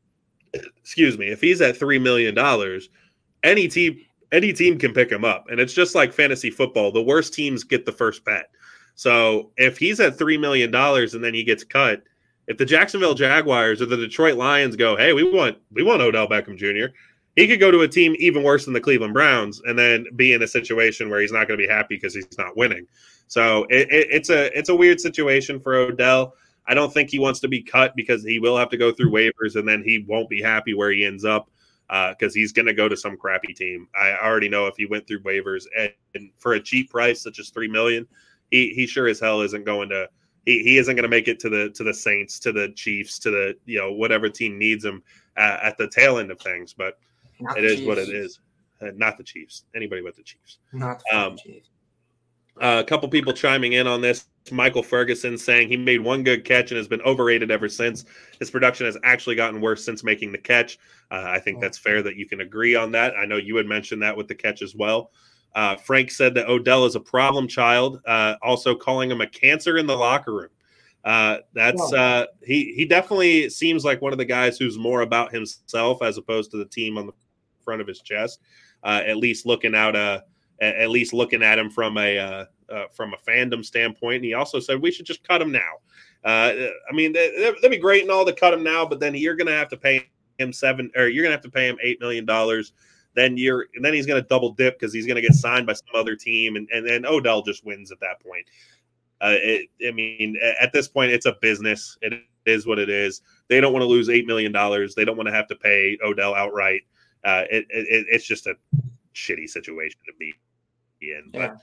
excuse 0.53 1.17
me, 1.17 1.27
if 1.27 1.41
he's 1.41 1.61
at 1.61 1.77
three 1.77 1.99
million 1.99 2.33
dollars 2.33 2.89
any 3.43 3.67
team 3.67 3.97
any 4.31 4.51
team 4.51 4.77
can 4.77 4.91
pick 4.91 5.09
him 5.11 5.23
up. 5.23 5.45
And 5.49 5.59
it's 5.59 5.73
just 5.73 5.95
like 5.95 6.11
fantasy 6.11 6.49
football 6.49 6.91
the 6.91 7.01
worst 7.01 7.33
teams 7.33 7.63
get 7.63 7.85
the 7.85 7.91
first 7.91 8.25
bet. 8.25 8.49
So 8.95 9.51
if 9.57 9.77
he's 9.77 9.99
at 9.99 10.17
three 10.17 10.37
million 10.37 10.71
dollars 10.71 11.13
and 11.13 11.23
then 11.23 11.33
he 11.33 11.43
gets 11.43 11.63
cut 11.63 12.03
if 12.47 12.57
the 12.57 12.65
jacksonville 12.65 13.15
jaguars 13.15 13.81
or 13.81 13.85
the 13.85 13.97
detroit 13.97 14.35
lions 14.35 14.75
go 14.75 14.95
hey 14.95 15.13
we 15.13 15.23
want 15.23 15.57
we 15.71 15.83
want 15.83 16.01
odell 16.01 16.27
beckham 16.27 16.55
jr 16.55 16.93
he 17.35 17.47
could 17.47 17.59
go 17.59 17.71
to 17.71 17.81
a 17.81 17.87
team 17.87 18.15
even 18.19 18.43
worse 18.43 18.65
than 18.65 18.73
the 18.73 18.81
cleveland 18.81 19.13
browns 19.13 19.61
and 19.65 19.77
then 19.77 20.05
be 20.15 20.33
in 20.33 20.41
a 20.43 20.47
situation 20.47 21.09
where 21.09 21.19
he's 21.19 21.31
not 21.31 21.47
going 21.47 21.59
to 21.59 21.65
be 21.65 21.71
happy 21.71 21.95
because 21.95 22.13
he's 22.13 22.37
not 22.37 22.55
winning 22.57 22.87
so 23.27 23.65
it, 23.69 23.89
it, 23.91 24.07
it's 24.11 24.29
a 24.29 24.57
it's 24.57 24.69
a 24.69 24.75
weird 24.75 24.99
situation 24.99 25.59
for 25.59 25.75
odell 25.75 26.33
i 26.67 26.73
don't 26.73 26.93
think 26.93 27.09
he 27.09 27.19
wants 27.19 27.39
to 27.39 27.47
be 27.47 27.61
cut 27.61 27.95
because 27.95 28.23
he 28.23 28.39
will 28.39 28.57
have 28.57 28.69
to 28.69 28.77
go 28.77 28.91
through 28.91 29.11
waivers 29.11 29.55
and 29.55 29.67
then 29.67 29.83
he 29.83 30.05
won't 30.07 30.29
be 30.29 30.41
happy 30.41 30.73
where 30.73 30.91
he 30.91 31.05
ends 31.05 31.25
up 31.25 31.49
because 31.87 32.33
uh, 32.33 32.35
he's 32.35 32.51
going 32.51 32.65
to 32.65 32.73
go 32.73 32.89
to 32.89 32.97
some 32.97 33.17
crappy 33.17 33.53
team. 33.53 33.87
I 33.95 34.17
already 34.17 34.49
know 34.49 34.67
if 34.67 34.75
he 34.75 34.85
went 34.85 35.07
through 35.07 35.21
waivers 35.21 35.65
and, 35.77 35.91
and, 36.15 36.31
for 36.39 36.53
a 36.53 36.59
cheap 36.59 36.89
price 36.89 37.21
such 37.21 37.39
as 37.39 37.49
three 37.49 37.67
million, 37.67 38.07
he 38.51 38.69
he 38.69 38.87
sure 38.87 39.07
as 39.07 39.19
hell 39.19 39.41
isn't 39.41 39.65
going 39.65 39.89
to. 39.89 40.09
He, 40.45 40.63
he 40.63 40.77
isn't 40.77 40.95
going 40.95 41.03
to 41.03 41.09
make 41.09 41.27
it 41.27 41.39
to 41.41 41.49
the 41.49 41.69
to 41.71 41.83
the 41.83 41.93
Saints, 41.93 42.39
to 42.39 42.51
the 42.51 42.69
Chiefs, 42.75 43.19
to 43.19 43.31
the 43.31 43.55
you 43.65 43.79
know 43.79 43.91
whatever 43.93 44.29
team 44.29 44.57
needs 44.57 44.83
him 44.83 45.03
uh, 45.37 45.57
at 45.61 45.77
the 45.77 45.87
tail 45.87 46.17
end 46.17 46.31
of 46.31 46.39
things. 46.39 46.73
But 46.73 46.97
not 47.39 47.57
it 47.57 47.65
is 47.65 47.75
Chiefs. 47.77 47.87
what 47.87 47.97
it 47.97 48.09
is. 48.09 48.39
Uh, 48.81 48.91
not 48.95 49.17
the 49.17 49.23
Chiefs. 49.23 49.65
Anybody 49.75 50.01
but 50.01 50.15
the 50.15 50.23
Chiefs. 50.23 50.59
Not 50.73 51.01
the 51.09 51.17
um, 51.17 51.37
Chiefs. 51.37 51.69
Uh, 52.61 52.81
a 52.83 52.87
couple 52.87 53.09
people 53.09 53.33
chiming 53.33 53.73
in 53.73 53.85
on 53.85 53.99
this. 54.01 54.25
Michael 54.51 54.83
Ferguson 54.83 55.37
saying 55.37 55.67
he 55.67 55.75
made 55.75 55.99
one 55.99 56.23
good 56.23 56.45
catch 56.45 56.71
and 56.71 56.77
has 56.77 56.87
been 56.87 57.01
overrated 57.01 57.51
ever 57.51 57.67
since. 57.67 58.05
His 58.39 58.51
production 58.51 58.85
has 58.85 58.97
actually 59.03 59.35
gotten 59.35 59.59
worse 59.59 59.83
since 59.83 60.03
making 60.03 60.31
the 60.31 60.37
catch. 60.37 60.77
Uh, 61.11 61.25
I 61.27 61.39
think 61.39 61.59
that's 61.59 61.77
fair 61.77 62.01
that 62.03 62.15
you 62.15 62.27
can 62.27 62.41
agree 62.41 62.75
on 62.75 62.91
that. 62.91 63.15
I 63.17 63.25
know 63.25 63.37
you 63.37 63.55
had 63.57 63.65
mentioned 63.65 64.01
that 64.03 64.15
with 64.15 64.27
the 64.27 64.35
catch 64.35 64.61
as 64.61 64.75
well. 64.75 65.11
Uh, 65.55 65.75
Frank 65.77 66.11
said 66.11 66.33
that 66.35 66.47
Odell 66.47 66.85
is 66.85 66.95
a 66.95 66.99
problem 66.99 67.47
child, 67.47 68.01
uh, 68.05 68.35
also 68.41 68.75
calling 68.75 69.09
him 69.09 69.21
a 69.21 69.27
cancer 69.27 69.77
in 69.77 69.87
the 69.87 69.95
locker 69.95 70.33
room. 70.33 70.49
Uh, 71.03 71.37
that's 71.53 71.93
uh, 71.93 72.25
he. 72.43 72.73
He 72.73 72.85
definitely 72.85 73.47
seems 73.49 73.85
like 73.85 74.01
one 74.01 74.11
of 74.11 74.17
the 74.17 74.25
guys 74.25 74.57
who's 74.57 74.77
more 74.77 75.01
about 75.01 75.31
himself 75.31 76.01
as 76.01 76.17
opposed 76.17 76.49
to 76.51 76.57
the 76.57 76.65
team 76.65 76.97
on 76.97 77.05
the 77.05 77.13
front 77.65 77.81
of 77.81 77.87
his 77.87 77.99
chest. 77.99 78.39
Uh, 78.83 79.01
at 79.05 79.17
least 79.17 79.45
looking 79.45 79.75
out 79.75 79.95
a 79.95 80.23
at 80.61 80.89
least 80.89 81.13
looking 81.13 81.43
at 81.43 81.59
him 81.59 81.69
from 81.69 81.97
a 81.97 82.17
uh, 82.17 82.45
uh, 82.69 82.85
from 82.93 83.13
a 83.13 83.29
fandom 83.29 83.65
standpoint. 83.65 84.17
And 84.17 84.25
he 84.25 84.33
also 84.33 84.59
said 84.59 84.81
we 84.81 84.91
should 84.91 85.05
just 85.05 85.27
cut 85.27 85.41
him 85.41 85.51
now. 85.51 85.79
Uh, 86.23 86.69
I 86.89 86.93
mean, 86.93 87.13
that, 87.13 87.55
would 87.61 87.71
be 87.71 87.77
great 87.77 88.01
and 88.01 88.11
all 88.11 88.25
to 88.25 88.33
cut 88.33 88.53
him 88.53 88.63
now, 88.63 88.85
but 88.85 88.99
then 88.99 89.13
you're 89.13 89.35
going 89.35 89.47
to 89.47 89.53
have 89.53 89.69
to 89.69 89.77
pay 89.77 90.07
him 90.39 90.51
seven, 90.51 90.89
or 90.95 91.07
you're 91.07 91.23
going 91.23 91.31
to 91.31 91.37
have 91.37 91.43
to 91.43 91.51
pay 91.51 91.67
him 91.67 91.77
eight 91.83 91.99
million 91.99 92.25
dollars. 92.25 92.73
Then 93.13 93.37
you're, 93.37 93.67
and 93.75 93.85
then 93.85 93.93
he's 93.93 94.05
going 94.05 94.21
to 94.21 94.27
double 94.27 94.51
dip 94.51 94.79
because 94.79 94.93
he's 94.93 95.05
going 95.05 95.15
to 95.15 95.21
get 95.21 95.33
signed 95.33 95.67
by 95.67 95.73
some 95.73 95.87
other 95.93 96.15
team, 96.15 96.55
and 96.55 96.67
and 96.73 96.87
then 96.87 97.05
Odell 97.05 97.43
just 97.43 97.65
wins 97.65 97.91
at 97.91 97.99
that 97.99 98.19
point. 98.21 98.45
Uh, 99.21 99.35
it, 99.37 99.69
I 99.87 99.91
mean, 99.91 100.37
at 100.59 100.73
this 100.73 100.87
point, 100.87 101.11
it's 101.11 101.25
a 101.25 101.37
business. 101.41 101.97
It 102.01 102.21
is 102.45 102.65
what 102.67 102.79
it 102.79 102.89
is. 102.89 103.21
They 103.47 103.61
don't 103.61 103.71
want 103.71 103.83
to 103.83 103.87
lose 103.87 104.09
eight 104.09 104.25
million 104.25 104.51
dollars. 104.51 104.95
They 104.95 105.05
don't 105.05 105.17
want 105.17 105.27
to 105.27 105.33
have 105.33 105.47
to 105.47 105.55
pay 105.55 105.97
Odell 106.03 106.35
outright. 106.35 106.81
Uh, 107.25 107.43
it, 107.49 107.65
it, 107.69 108.05
it's 108.09 108.25
just 108.25 108.47
a 108.47 108.55
shitty 109.15 109.49
situation 109.49 109.99
to 110.05 110.13
be 110.19 110.33
in. 111.01 111.31
Yeah. 111.33 111.55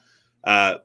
But 0.44 0.50
uh, 0.50 0.78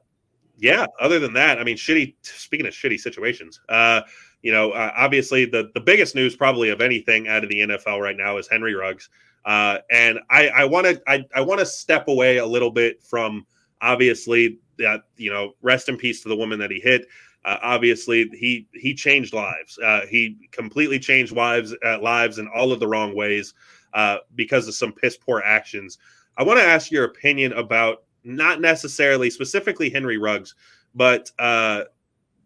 yeah, 0.58 0.86
other 1.00 1.18
than 1.18 1.32
that, 1.34 1.58
I 1.58 1.64
mean, 1.64 1.76
shitty. 1.76 2.14
Speaking 2.22 2.66
of 2.66 2.72
shitty 2.72 2.98
situations, 2.98 3.60
uh, 3.68 4.02
you 4.42 4.52
know, 4.52 4.70
uh, 4.72 4.92
obviously 4.96 5.44
the 5.44 5.70
the 5.74 5.80
biggest 5.80 6.14
news 6.14 6.36
probably 6.36 6.70
of 6.70 6.80
anything 6.80 7.28
out 7.28 7.44
of 7.44 7.50
the 7.50 7.60
NFL 7.60 8.00
right 8.00 8.16
now 8.16 8.36
is 8.38 8.48
Henry 8.48 8.74
Ruggs, 8.74 9.08
uh, 9.44 9.78
and 9.90 10.18
I 10.30 10.64
want 10.64 10.86
to 10.86 11.02
I, 11.06 11.24
I 11.34 11.40
want 11.40 11.60
to 11.60 11.66
step 11.66 12.08
away 12.08 12.38
a 12.38 12.46
little 12.46 12.70
bit 12.70 13.02
from 13.02 13.46
obviously 13.80 14.58
that 14.78 15.02
you 15.16 15.32
know 15.32 15.54
rest 15.62 15.88
in 15.88 15.96
peace 15.96 16.22
to 16.22 16.28
the 16.28 16.36
woman 16.36 16.58
that 16.58 16.70
he 16.70 16.80
hit. 16.80 17.06
Uh, 17.44 17.56
obviously, 17.62 18.28
he 18.30 18.66
he 18.72 18.94
changed 18.94 19.32
lives. 19.32 19.78
Uh, 19.78 20.02
he 20.08 20.36
completely 20.50 20.98
changed 20.98 21.32
lives 21.32 21.74
uh, 21.84 21.98
lives 22.00 22.38
in 22.38 22.48
all 22.54 22.72
of 22.72 22.80
the 22.80 22.86
wrong 22.86 23.14
ways 23.14 23.54
uh, 23.94 24.18
because 24.34 24.68
of 24.68 24.74
some 24.74 24.92
piss 24.92 25.16
poor 25.16 25.42
actions. 25.44 25.98
I 26.36 26.42
want 26.42 26.58
to 26.58 26.64
ask 26.64 26.90
your 26.90 27.04
opinion 27.04 27.52
about 27.54 28.04
not 28.24 28.60
necessarily 28.60 29.30
specifically 29.30 29.90
Henry 29.90 30.18
Ruggs, 30.18 30.54
but 30.94 31.30
uh, 31.38 31.84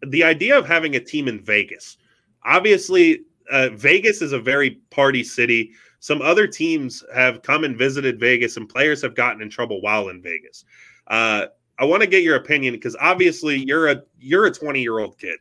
the 0.07 0.23
idea 0.23 0.57
of 0.57 0.65
having 0.65 0.95
a 0.95 0.99
team 0.99 1.27
in 1.27 1.39
Vegas. 1.39 1.97
Obviously, 2.45 3.23
uh, 3.51 3.69
Vegas 3.73 4.21
is 4.21 4.31
a 4.31 4.39
very 4.39 4.81
party 4.89 5.23
city. 5.23 5.71
Some 5.99 6.21
other 6.21 6.47
teams 6.47 7.03
have 7.13 7.41
come 7.41 7.63
and 7.63 7.77
visited 7.77 8.19
Vegas, 8.19 8.57
and 8.57 8.67
players 8.67 9.01
have 9.01 9.15
gotten 9.15 9.41
in 9.41 9.49
trouble 9.49 9.81
while 9.81 10.09
in 10.09 10.21
Vegas. 10.21 10.65
Uh, 11.07 11.47
I 11.79 11.85
want 11.85 12.01
to 12.01 12.07
get 12.07 12.23
your 12.23 12.35
opinion 12.35 12.73
because 12.73 12.95
obviously 12.99 13.57
you're 13.65 13.89
a 13.89 14.03
you're 14.19 14.45
a 14.45 14.51
20 14.51 14.81
year 14.81 14.99
old 14.99 15.17
kid. 15.17 15.39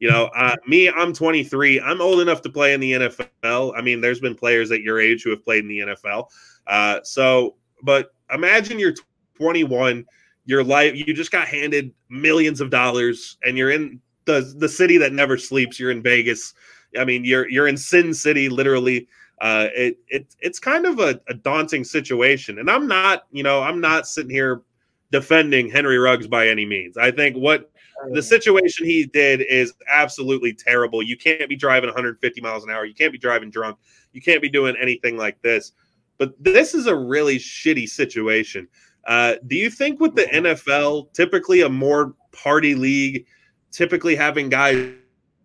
You 0.00 0.10
know, 0.10 0.30
uh, 0.36 0.56
me, 0.66 0.90
I'm 0.90 1.12
23. 1.12 1.80
I'm 1.80 2.00
old 2.00 2.20
enough 2.20 2.42
to 2.42 2.50
play 2.50 2.74
in 2.74 2.80
the 2.80 2.92
NFL. 2.92 3.72
I 3.76 3.80
mean, 3.80 4.00
there's 4.00 4.20
been 4.20 4.34
players 4.34 4.70
at 4.70 4.82
your 4.82 5.00
age 5.00 5.22
who 5.22 5.30
have 5.30 5.44
played 5.44 5.62
in 5.64 5.68
the 5.68 5.78
NFL. 5.78 6.26
Uh, 6.66 7.00
so, 7.04 7.54
but 7.82 8.12
imagine 8.32 8.78
you're 8.78 8.94
21 9.36 10.04
your 10.46 10.62
life 10.62 10.94
you 10.94 11.14
just 11.14 11.30
got 11.30 11.48
handed 11.48 11.92
millions 12.10 12.60
of 12.60 12.70
dollars 12.70 13.38
and 13.44 13.56
you're 13.56 13.70
in 13.70 14.00
the 14.26 14.54
the 14.58 14.68
city 14.68 14.98
that 14.98 15.12
never 15.12 15.36
sleeps 15.38 15.78
you're 15.78 15.90
in 15.90 16.02
vegas 16.02 16.54
i 16.98 17.04
mean 17.04 17.24
you're 17.24 17.48
you're 17.48 17.68
in 17.68 17.76
sin 17.76 18.12
city 18.12 18.48
literally 18.48 19.08
uh 19.40 19.68
it, 19.74 19.98
it 20.08 20.34
it's 20.40 20.58
kind 20.58 20.86
of 20.86 20.98
a, 20.98 21.20
a 21.28 21.34
daunting 21.34 21.84
situation 21.84 22.58
and 22.58 22.70
i'm 22.70 22.86
not 22.86 23.24
you 23.32 23.42
know 23.42 23.62
i'm 23.62 23.80
not 23.80 24.06
sitting 24.06 24.30
here 24.30 24.62
defending 25.10 25.70
henry 25.70 25.98
ruggs 25.98 26.26
by 26.26 26.48
any 26.48 26.66
means 26.66 26.96
i 26.96 27.10
think 27.10 27.36
what 27.36 27.70
the 28.12 28.22
situation 28.22 28.86
he 28.86 29.04
did 29.06 29.42
is 29.42 29.72
absolutely 29.88 30.52
terrible. 30.52 31.02
You 31.02 31.16
can't 31.16 31.48
be 31.48 31.56
driving 31.56 31.88
150 31.88 32.40
miles 32.40 32.64
an 32.64 32.70
hour. 32.70 32.84
You 32.84 32.94
can't 32.94 33.12
be 33.12 33.18
driving 33.18 33.50
drunk. 33.50 33.78
You 34.12 34.20
can't 34.20 34.42
be 34.42 34.48
doing 34.48 34.76
anything 34.80 35.16
like 35.16 35.40
this. 35.42 35.72
But 36.18 36.34
this 36.42 36.74
is 36.74 36.86
a 36.86 36.94
really 36.94 37.38
shitty 37.38 37.88
situation. 37.88 38.68
Uh, 39.06 39.34
do 39.46 39.56
you 39.56 39.70
think 39.70 40.00
with 40.00 40.14
the 40.14 40.24
NFL, 40.24 41.12
typically 41.12 41.62
a 41.62 41.68
more 41.68 42.14
party 42.32 42.74
league, 42.74 43.26
typically 43.70 44.14
having 44.14 44.48
guys 44.48 44.92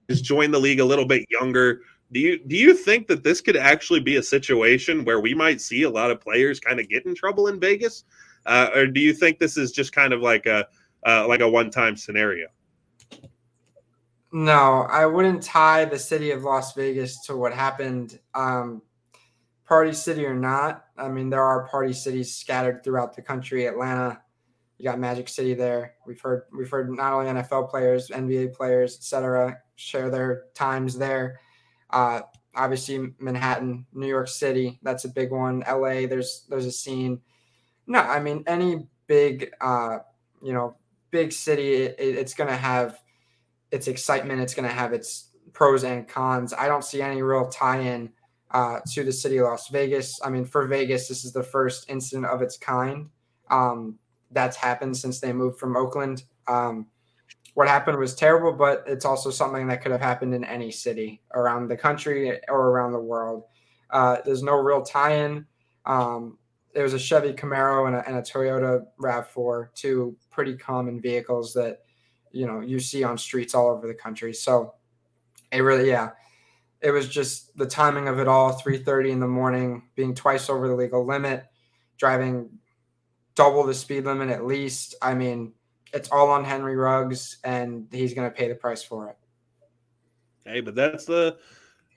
join 0.09 0.51
the 0.51 0.59
league 0.59 0.79
a 0.79 0.85
little 0.85 1.05
bit 1.05 1.25
younger, 1.29 1.81
do 2.11 2.19
you 2.19 2.39
do 2.45 2.55
you 2.55 2.73
think 2.73 3.07
that 3.07 3.23
this 3.23 3.39
could 3.41 3.55
actually 3.55 3.99
be 3.99 4.15
a 4.15 4.23
situation 4.23 5.05
where 5.05 5.19
we 5.19 5.35
might 5.35 5.61
see 5.61 5.83
a 5.83 5.89
lot 5.89 6.09
of 6.09 6.19
players 6.19 6.59
kind 6.59 6.79
of 6.79 6.89
get 6.89 7.05
in 7.05 7.13
trouble 7.13 7.47
in 7.47 7.59
Vegas, 7.59 8.03
uh, 8.45 8.69
or 8.73 8.87
do 8.87 8.99
you 8.99 9.13
think 9.13 9.37
this 9.37 9.57
is 9.57 9.71
just 9.71 9.91
kind 9.91 10.11
of 10.11 10.21
like 10.21 10.47
a 10.47 10.65
uh, 11.05 11.27
like 11.27 11.41
a 11.41 11.49
one 11.49 11.69
time 11.69 11.95
scenario? 11.95 12.47
No, 14.31 14.87
I 14.89 15.05
wouldn't 15.05 15.41
tie 15.41 15.85
the 15.85 15.97
city 15.97 16.31
of 16.31 16.43
Las 16.43 16.73
Vegas 16.73 17.25
to 17.25 17.35
what 17.35 17.51
happened 17.51 18.19
um, 18.35 18.83
party 19.69 19.93
city 19.93 20.25
or 20.25 20.33
not, 20.33 20.85
I 20.97 21.07
mean, 21.09 21.29
there 21.29 21.43
are 21.43 21.67
party 21.67 21.93
cities 21.93 22.35
scattered 22.35 22.83
throughout 22.83 23.15
the 23.15 23.21
country. 23.21 23.67
Atlanta, 23.67 24.19
you 24.79 24.83
got 24.83 24.99
Magic 24.99 25.29
City 25.29 25.53
there. 25.53 25.93
We've 26.07 26.19
heard 26.19 26.43
we've 26.57 26.69
heard 26.69 26.89
not 26.89 27.13
only 27.13 27.31
NFL 27.31 27.69
players, 27.69 28.09
NBA 28.09 28.55
players, 28.55 28.95
etc., 28.95 29.59
share 29.75 30.09
their 30.09 30.45
times 30.55 30.97
there. 30.97 31.39
Uh, 31.91 32.21
obviously, 32.55 33.13
Manhattan, 33.19 33.85
New 33.93 34.07
York 34.07 34.27
City, 34.27 34.79
that's 34.81 35.05
a 35.05 35.09
big 35.09 35.31
one. 35.31 35.63
LA, 35.69 36.07
there's 36.07 36.45
there's 36.49 36.65
a 36.65 36.71
scene. 36.71 37.21
No, 37.85 37.99
I 37.99 38.19
mean 38.19 38.43
any 38.47 38.87
big, 39.05 39.51
uh, 39.61 39.99
you 40.41 40.53
know, 40.53 40.77
big 41.11 41.31
city, 41.31 41.73
it, 41.83 41.95
it's 41.99 42.33
going 42.33 42.49
to 42.49 42.55
have 42.55 42.99
its 43.71 43.87
excitement. 43.87 44.41
It's 44.41 44.53
going 44.53 44.67
to 44.67 44.73
have 44.73 44.93
its 44.93 45.29
pros 45.53 45.83
and 45.83 46.07
cons. 46.07 46.53
I 46.53 46.67
don't 46.67 46.83
see 46.83 47.01
any 47.01 47.21
real 47.21 47.47
tie-in 47.47 48.11
uh, 48.51 48.79
to 48.93 49.03
the 49.03 49.11
city 49.11 49.37
of 49.37 49.45
Las 49.45 49.69
Vegas. 49.69 50.19
I 50.23 50.29
mean, 50.29 50.45
for 50.45 50.65
Vegas, 50.65 51.07
this 51.07 51.23
is 51.23 51.33
the 51.33 51.43
first 51.43 51.89
incident 51.89 52.25
of 52.25 52.41
its 52.41 52.57
kind 52.57 53.09
um, 53.51 53.99
that's 54.31 54.57
happened 54.57 54.97
since 54.97 55.19
they 55.19 55.33
moved 55.33 55.59
from 55.59 55.77
Oakland. 55.77 56.23
Um, 56.47 56.87
what 57.53 57.67
happened 57.67 57.99
was 57.99 58.15
terrible, 58.15 58.53
but 58.53 58.83
it's 58.87 59.05
also 59.05 59.29
something 59.29 59.67
that 59.67 59.81
could 59.81 59.91
have 59.91 60.01
happened 60.01 60.33
in 60.33 60.43
any 60.43 60.71
city 60.71 61.21
around 61.35 61.67
the 61.67 61.77
country 61.77 62.39
or 62.47 62.69
around 62.69 62.93
the 62.93 62.99
world. 62.99 63.43
Uh, 63.91 64.17
there's 64.25 64.41
no 64.41 64.55
real 64.55 64.81
tie-in. 64.81 65.45
Um, 65.85 66.38
it 66.73 66.81
was 66.81 66.93
a 66.93 66.99
Chevy 66.99 67.33
Camaro 67.33 67.87
and 67.87 67.95
a, 67.95 68.07
and 68.07 68.17
a 68.17 68.21
Toyota 68.21 68.85
Rav4, 68.99 69.73
two 69.73 70.15
pretty 70.29 70.55
common 70.55 71.01
vehicles 71.01 71.53
that 71.53 71.79
you 72.31 72.45
know 72.45 72.59
you 72.59 72.79
see 72.79 73.03
on 73.03 73.17
streets 73.17 73.55
all 73.55 73.69
over 73.69 73.87
the 73.87 73.93
country. 73.93 74.33
So 74.33 74.73
it 75.51 75.61
really, 75.61 75.89
yeah, 75.89 76.11
it 76.81 76.91
was 76.91 77.07
just 77.07 77.55
the 77.57 77.65
timing 77.65 78.07
of 78.07 78.19
it 78.19 78.27
all 78.27 78.53
3.30 78.53 79.11
in 79.11 79.19
the 79.19 79.27
morning 79.27 79.83
being 79.95 80.15
twice 80.15 80.49
over 80.49 80.67
the 80.67 80.75
legal 80.75 81.05
limit 81.05 81.45
driving 81.97 82.49
double 83.35 83.63
the 83.63 83.73
speed 83.73 84.05
limit 84.05 84.29
at 84.29 84.45
least 84.45 84.95
i 85.01 85.13
mean 85.13 85.53
it's 85.93 86.09
all 86.09 86.29
on 86.29 86.43
henry 86.43 86.75
ruggs 86.75 87.37
and 87.43 87.87
he's 87.91 88.13
going 88.13 88.29
to 88.29 88.35
pay 88.35 88.47
the 88.47 88.55
price 88.55 88.83
for 88.83 89.09
it 89.09 89.17
hey 90.45 90.61
but 90.61 90.75
that's 90.75 91.05
the 91.05 91.37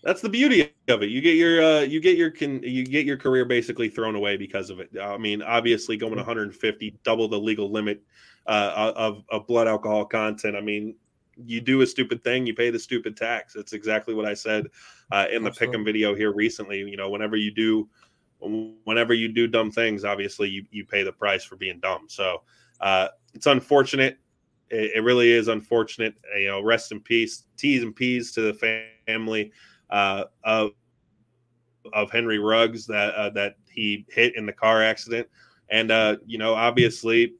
that's 0.03 0.21
the 0.21 0.29
beauty 0.29 0.73
of 0.89 1.03
it 1.03 1.11
you 1.11 1.21
get 1.21 1.37
your 1.37 1.63
uh, 1.63 1.81
you 1.81 2.01
get 2.01 2.17
your 2.17 2.31
can 2.31 2.63
you 2.63 2.85
get 2.85 3.07
your 3.07 3.17
career 3.17 3.45
basically 3.45 3.89
thrown 3.89 4.15
away 4.15 4.37
because 4.37 4.71
of 4.71 4.81
it 4.81 4.91
i 5.01 5.17
mean 5.17 5.43
obviously 5.43 5.97
going 5.97 6.17
150 6.17 6.99
double 7.05 7.29
the 7.29 7.39
legal 7.39 7.71
limit 7.71 8.03
uh, 8.47 8.93
of, 8.97 9.23
of 9.31 9.47
blood 9.47 9.69
alcohol 9.69 10.05
content 10.05 10.57
i 10.57 10.61
mean 10.61 10.95
you 11.37 11.61
do 11.61 11.81
a 11.83 11.87
stupid 11.87 12.23
thing, 12.23 12.47
you 12.47 12.55
pay 12.55 12.71
the 12.71 12.79
stupid 12.79 13.17
tax. 13.17 13.55
That's 13.55 13.73
exactly 13.73 14.15
what 14.15 14.27
I 14.27 14.35
said 14.35 14.67
uh, 15.11 15.27
in 15.33 15.43
the 15.43 15.51
pick'em 15.51 15.85
video 15.85 16.15
here 16.15 16.33
recently. 16.33 16.79
You 16.79 16.97
know, 16.97 17.11
whenever 17.11 17.37
you 17.37 17.51
do, 17.51 17.89
whenever 18.85 19.15
you 19.15 19.29
do 19.29 19.47
dumb 19.47 19.71
things, 19.71 20.05
obviously 20.05 20.49
you, 20.49 20.65
you 20.71 20.85
pay 20.85 21.03
the 21.03 21.13
price 21.13 21.45
for 21.45 21.57
being 21.57 21.81
dumb. 21.81 22.07
So 22.09 22.43
uh, 22.81 23.09
it's 23.35 23.47
unfortunate. 23.47 24.19
It, 24.71 24.93
it, 24.97 25.01
really 25.05 25.31
is 25.31 25.49
unfortunate. 25.49 26.15
You 26.39 26.49
know, 26.49 26.63
rest 26.63 26.93
in 26.93 27.01
peace, 27.01 27.45
T's 27.57 27.83
and 27.83 27.95
P's 27.95 28.33
to 28.33 28.41
the 28.41 28.89
family 29.07 29.53
uh, 29.93 30.25
of 30.43 30.73
of 31.93 32.11
Henry 32.11 32.39
Ruggs 32.39 32.87
that 32.87 33.15
uh, 33.15 33.31
that 33.31 33.57
he 33.71 34.05
hit 34.09 34.35
in 34.37 34.47
the 34.47 34.53
car 34.53 34.83
accident. 34.83 35.29
And 35.71 35.93
uh, 35.93 36.17
you 36.27 36.39
know, 36.39 36.55
obviously, 36.55 37.35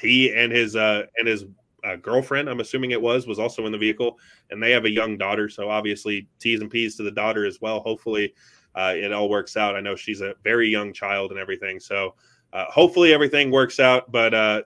he 0.00 0.32
and 0.32 0.50
his 0.50 0.76
uh, 0.76 1.02
and 1.16 1.28
his 1.28 1.44
uh, 1.84 1.96
girlfriend, 1.96 2.48
I'm 2.48 2.60
assuming 2.60 2.92
it 2.92 3.00
was, 3.00 3.26
was 3.26 3.38
also 3.38 3.66
in 3.66 3.72
the 3.72 3.78
vehicle, 3.78 4.18
and 4.50 4.62
they 4.62 4.70
have 4.70 4.84
a 4.84 4.90
young 4.90 5.16
daughter. 5.16 5.48
So 5.48 5.68
obviously, 5.68 6.28
T's 6.38 6.60
and 6.60 6.70
P's 6.70 6.96
to 6.96 7.02
the 7.02 7.10
daughter 7.10 7.44
as 7.44 7.60
well. 7.60 7.80
Hopefully, 7.80 8.34
uh, 8.74 8.94
it 8.96 9.12
all 9.12 9.28
works 9.28 9.56
out. 9.56 9.76
I 9.76 9.80
know 9.80 9.96
she's 9.96 10.20
a 10.20 10.34
very 10.42 10.68
young 10.68 10.92
child 10.92 11.30
and 11.30 11.38
everything. 11.38 11.78
So 11.80 12.14
uh, 12.52 12.64
hopefully, 12.66 13.12
everything 13.12 13.50
works 13.50 13.80
out. 13.80 14.10
But 14.10 14.34
uh, 14.34 14.62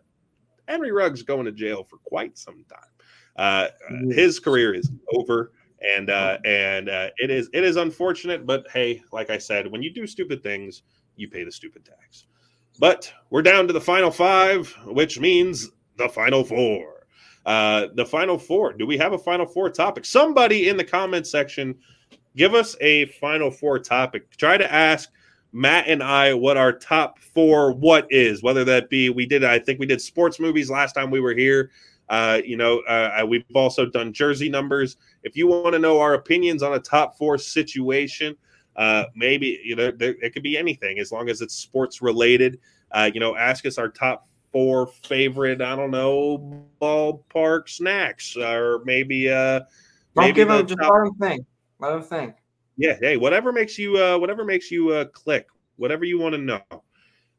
Henry 0.69 0.93
Ruggs 0.93 1.23
going 1.23 1.47
to 1.47 1.53
jail 1.53 1.85
for 1.85 1.99
quite 1.99 2.39
some 2.39 2.65
time. 2.69 2.79
Uh, 3.37 3.69
his 4.11 4.39
career 4.39 4.75
is 4.75 4.91
over, 5.15 5.53
and 5.97 6.11
uh, 6.11 6.39
and 6.45 6.89
it 6.89 7.31
is 7.31 7.49
it 7.53 7.65
is 7.65 7.77
unfortunate. 7.77 8.47
But 8.47 8.67
hey, 8.73 9.03
like 9.13 9.31
I 9.31 9.39
said, 9.39 9.71
when 9.71 9.83
you 9.83 9.93
do 9.93 10.07
stupid 10.07 10.43
things, 10.43 10.83
you 11.17 11.29
pay 11.29 11.45
the 11.45 11.53
stupid 11.53 11.85
tax. 11.85 12.27
But 12.79 13.13
we're 13.31 13.43
down 13.43 13.67
to 13.67 13.73
the 13.73 13.81
final 13.81 14.11
five, 14.11 14.69
which 14.87 15.21
means 15.21 15.71
the 15.97 16.09
final 16.09 16.45
four. 16.45 17.07
Uh, 17.45 17.89
the 17.95 18.07
final 18.07 18.39
four. 18.39 18.73
Do 18.73 18.87
we 18.87 18.97
have 18.99 19.13
a 19.13 19.19
final 19.19 19.47
four 19.47 19.69
topic? 19.69 20.05
Somebody 20.05 20.69
in 20.69 20.77
the 20.77 20.85
comment 20.85 21.27
section, 21.27 21.77
give 22.37 22.55
us 22.55 22.77
a 22.81 23.07
final 23.07 23.51
four 23.51 23.79
topic. 23.79 24.31
Try 24.37 24.57
to 24.57 24.73
ask 24.73 25.11
Matt 25.53 25.89
and 25.89 26.03
I 26.03 26.35
what 26.35 26.57
our 26.57 26.73
top 26.73 27.19
four 27.19 27.73
what 27.73 28.07
is, 28.11 28.43
whether 28.43 28.65
that 28.65 28.89
be 28.89 29.11
we 29.11 29.27
did 29.27 29.45
I 29.45 29.59
think 29.59 29.81
we 29.81 29.87
did 29.87 30.01
sports 30.01 30.41
movies 30.41 30.71
last 30.71 30.93
time 30.93 31.11
we 31.11 31.21
were 31.21 31.35
here. 31.35 31.71
Uh, 32.13 32.43
you 32.45 32.59
know, 32.59 32.81
uh, 32.81 33.25
we've 33.27 33.43
also 33.55 33.87
done 33.87 34.13
jersey 34.13 34.51
numbers. 34.51 34.99
If 35.23 35.35
you 35.35 35.47
want 35.47 35.73
to 35.73 35.79
know 35.79 35.99
our 35.99 36.13
opinions 36.13 36.63
on 36.63 36.75
a 36.75 36.79
top 36.79 37.17
four 37.17 37.39
situation, 37.39 38.37
uh, 38.77 39.05
maybe 39.17 39.59
you 39.65 39.75
know 39.75 39.91
there, 39.91 40.15
it 40.21 40.35
could 40.35 40.43
be 40.43 40.59
anything 40.59 40.99
as 40.99 41.11
long 41.11 41.31
as 41.31 41.41
it's 41.41 41.55
sports 41.55 42.03
related. 42.03 42.61
Uh, 42.91 43.11
you 43.15 43.19
know, 43.19 43.35
ask 43.35 43.65
us 43.65 43.79
our 43.79 43.89
top 43.89 44.29
four 44.53 44.89
favorite 45.05 45.63
I 45.63 45.75
don't 45.75 45.91
know 45.91 46.67
ballpark 46.81 47.71
snacks 47.71 48.37
or 48.37 48.83
maybe 48.85 49.31
uh 49.31 49.61
don't 49.61 49.67
maybe 50.17 50.33
give 50.33 50.49
them 50.49 50.67
just 50.67 50.79
top... 50.79 50.93
let 50.93 51.05
them 51.05 51.15
think. 51.15 51.47
Let 51.79 51.91
them 51.93 52.03
think. 52.03 52.35
Yeah, 52.77 52.99
hey, 53.01 53.17
whatever 53.17 53.51
makes 53.53 53.79
you 53.79 53.97
uh 53.97 54.19
whatever 54.19 54.45
makes 54.45 54.71
you 54.71 54.91
uh 54.91 55.07
click, 55.07 55.49
whatever 55.77 56.05
you 56.05 56.19
want 56.19 56.35
to 56.35 56.39
know. 56.39 56.61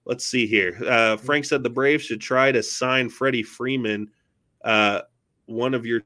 Let's 0.06 0.26
see 0.26 0.48
here. 0.48 0.82
Uh 0.88 1.18
Frank 1.18 1.46
said 1.46 1.62
the 1.62 1.70
Braves 1.70 2.04
should 2.04 2.22
try 2.22 2.52
to 2.52 2.64
sign 2.64 3.10
Freddie 3.10 3.44
Freeman, 3.44 4.10
uh 4.64 5.01
one 5.45 5.74
of 5.74 5.86
your 5.86 6.01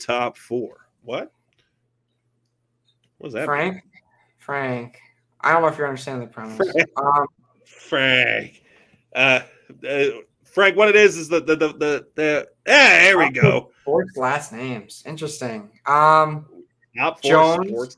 top 0.00 0.36
four. 0.36 0.88
What? 1.02 1.32
What 3.18 3.26
was 3.26 3.32
that? 3.34 3.46
Frank? 3.46 3.82
Frank. 4.38 4.98
I 5.40 5.52
don't 5.52 5.62
know 5.62 5.68
if 5.68 5.78
you 5.78 5.84
understand 5.84 6.22
the 6.22 6.26
premise. 6.26 6.56
Frank. 6.56 6.88
Um, 6.96 7.26
Frank. 7.64 8.62
Uh, 9.14 9.40
uh, 9.88 10.04
Frank, 10.44 10.76
what 10.76 10.88
it 10.88 10.96
is 10.96 11.16
is 11.16 11.28
the 11.28 11.40
the 11.40 11.56
the 11.56 11.68
the, 11.68 12.06
the 12.14 12.48
ah, 12.66 12.72
there 12.72 13.18
we 13.18 13.30
go. 13.30 13.70
Sports 13.82 14.16
last 14.16 14.52
names. 14.52 15.02
Interesting. 15.06 15.70
Um 15.86 16.46
Not 16.94 17.22
Jones, 17.22 17.68
sports 17.68 17.96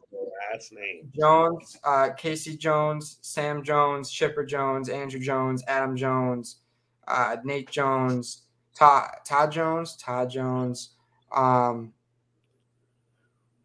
last 0.52 0.72
name. 0.72 1.10
Jones, 1.18 1.78
uh, 1.84 2.10
Casey 2.16 2.56
Jones, 2.56 3.18
Sam 3.22 3.62
Jones, 3.62 4.10
Chipper 4.10 4.44
Jones, 4.44 4.88
Andruw 4.88 5.20
Jones, 5.20 5.62
Adam 5.68 5.96
Jones, 5.96 6.56
uh, 7.06 7.36
Nate 7.44 7.70
Jones, 7.70 8.42
Todd 8.78 9.10
Todd 9.24 9.50
Jones, 9.50 9.96
Todd 9.96 10.30
Jones, 10.30 10.90
um, 11.32 11.92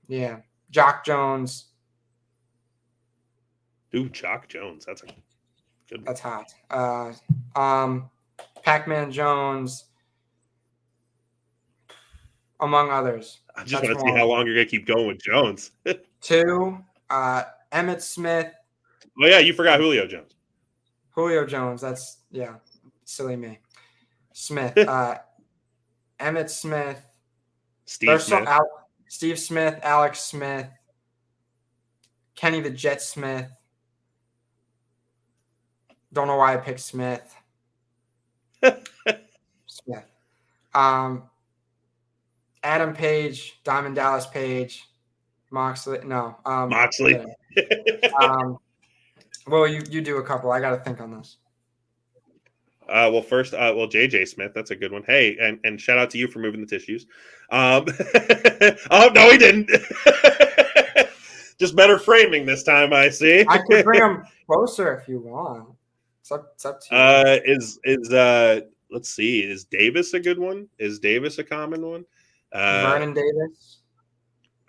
yeah, 0.08 0.38
Jock 0.72 1.06
Jones. 1.06 1.66
Ooh, 3.96 4.10
Jock 4.10 4.48
Jones. 4.48 4.86
That's 4.86 5.04
a 5.04 5.08
good. 5.88 6.04
That's 6.04 6.20
hot. 6.20 6.52
Uh, 6.72 7.14
um, 7.56 8.10
Pac-Man 8.64 9.12
Jones, 9.12 9.86
among 12.60 12.90
others. 12.90 13.42
I 13.56 13.64
just 13.66 13.84
want 13.84 14.00
to 14.00 14.06
see 14.06 14.18
how 14.18 14.26
long 14.26 14.48
you're 14.48 14.56
gonna 14.56 14.66
keep 14.66 14.88
going 14.88 15.08
with 15.08 15.22
Jones. 15.22 15.72
Two, 16.22 16.80
uh, 17.12 17.44
Emmitt 17.72 18.02
Smith. 18.02 18.52
Oh 19.22 19.28
yeah, 19.28 19.38
you 19.38 19.54
forgot 19.54 19.80
Julio 19.80 20.08
Jones. 20.08 20.32
Julio 21.12 21.46
Jones. 21.46 21.82
That's 21.82 22.22
yeah, 22.32 22.56
silly 23.06 23.36
me. 23.36 23.60
Smith. 24.34 24.78
uh, 24.88 25.16
Emmitt 26.20 26.50
Smith. 26.50 27.02
Steve 27.86 28.22
Smith. 28.22 28.48
Al- 28.48 28.88
Steve 29.08 29.40
Smith. 29.40 29.80
Alex 29.82 30.20
Smith. 30.20 30.68
Kenny 32.36 32.60
the 32.60 32.70
Jet 32.70 33.02
Smith. 33.02 33.50
Don't 36.12 36.28
know 36.28 36.38
why 36.38 36.54
I 36.54 36.58
picked 36.58 36.80
Smith. 36.80 37.36
Smith. 39.66 40.06
Um, 40.74 41.24
Adam 42.64 42.94
Page, 42.94 43.60
Diamond 43.64 43.96
Dallas 43.96 44.26
Page, 44.26 44.88
Moxley. 45.52 46.00
No, 46.04 46.36
um, 46.46 46.70
Moxley. 46.70 47.20
um, 48.20 48.58
well, 49.48 49.68
you 49.68 49.82
you 49.90 50.02
do 50.02 50.18
a 50.18 50.24
couple. 50.24 50.52
I 50.52 50.60
got 50.60 50.72
to 50.72 50.78
think 50.78 51.02
on 51.02 51.12
this. 51.18 51.38
Uh, 52.90 53.10
well, 53.12 53.22
first, 53.22 53.54
uh, 53.54 53.74
well, 53.76 53.88
JJ 53.88 54.28
Smith, 54.28 54.52
that's 54.54 54.72
a 54.72 54.76
good 54.76 54.92
one. 54.92 55.04
Hey, 55.04 55.38
and, 55.40 55.60
and 55.64 55.80
shout 55.80 55.98
out 55.98 56.10
to 56.12 56.18
you 56.18 56.28
for 56.28 56.40
moving 56.40 56.62
the 56.62 56.68
tissues. 56.68 57.06
Um, 57.50 57.86
oh 58.92 59.10
no, 59.14 59.32
he 59.32 59.38
didn't. 59.38 59.70
Just 61.60 61.76
better 61.76 62.00
framing 62.00 62.46
this 62.46 62.64
time, 62.64 62.94
I 62.94 63.10
see. 63.10 63.46
I 63.48 63.60
could 63.60 63.86
bring 63.86 64.02
him 64.04 64.24
closer 64.48 64.98
if 64.98 65.08
you 65.08 65.20
want. 65.20 65.70
It's 66.22 66.32
up, 66.32 66.52
it's 66.56 66.66
up 66.66 66.80
to 66.82 66.88
you. 66.92 66.98
Uh, 66.98 67.40
is 67.46 67.80
is 67.84 68.12
uh, 68.12 68.62
let's 68.92 69.10
see, 69.10 69.42
is 69.42 69.66
Davis 69.66 70.14
a 70.14 70.20
good 70.20 70.40
one? 70.40 70.68
Is 70.80 71.00
Davis 71.00 71.38
a 71.40 71.44
common 71.44 71.86
one? 71.86 72.06
Uh, 72.52 72.90
Vernon 72.90 73.14
Davis. 73.14 73.80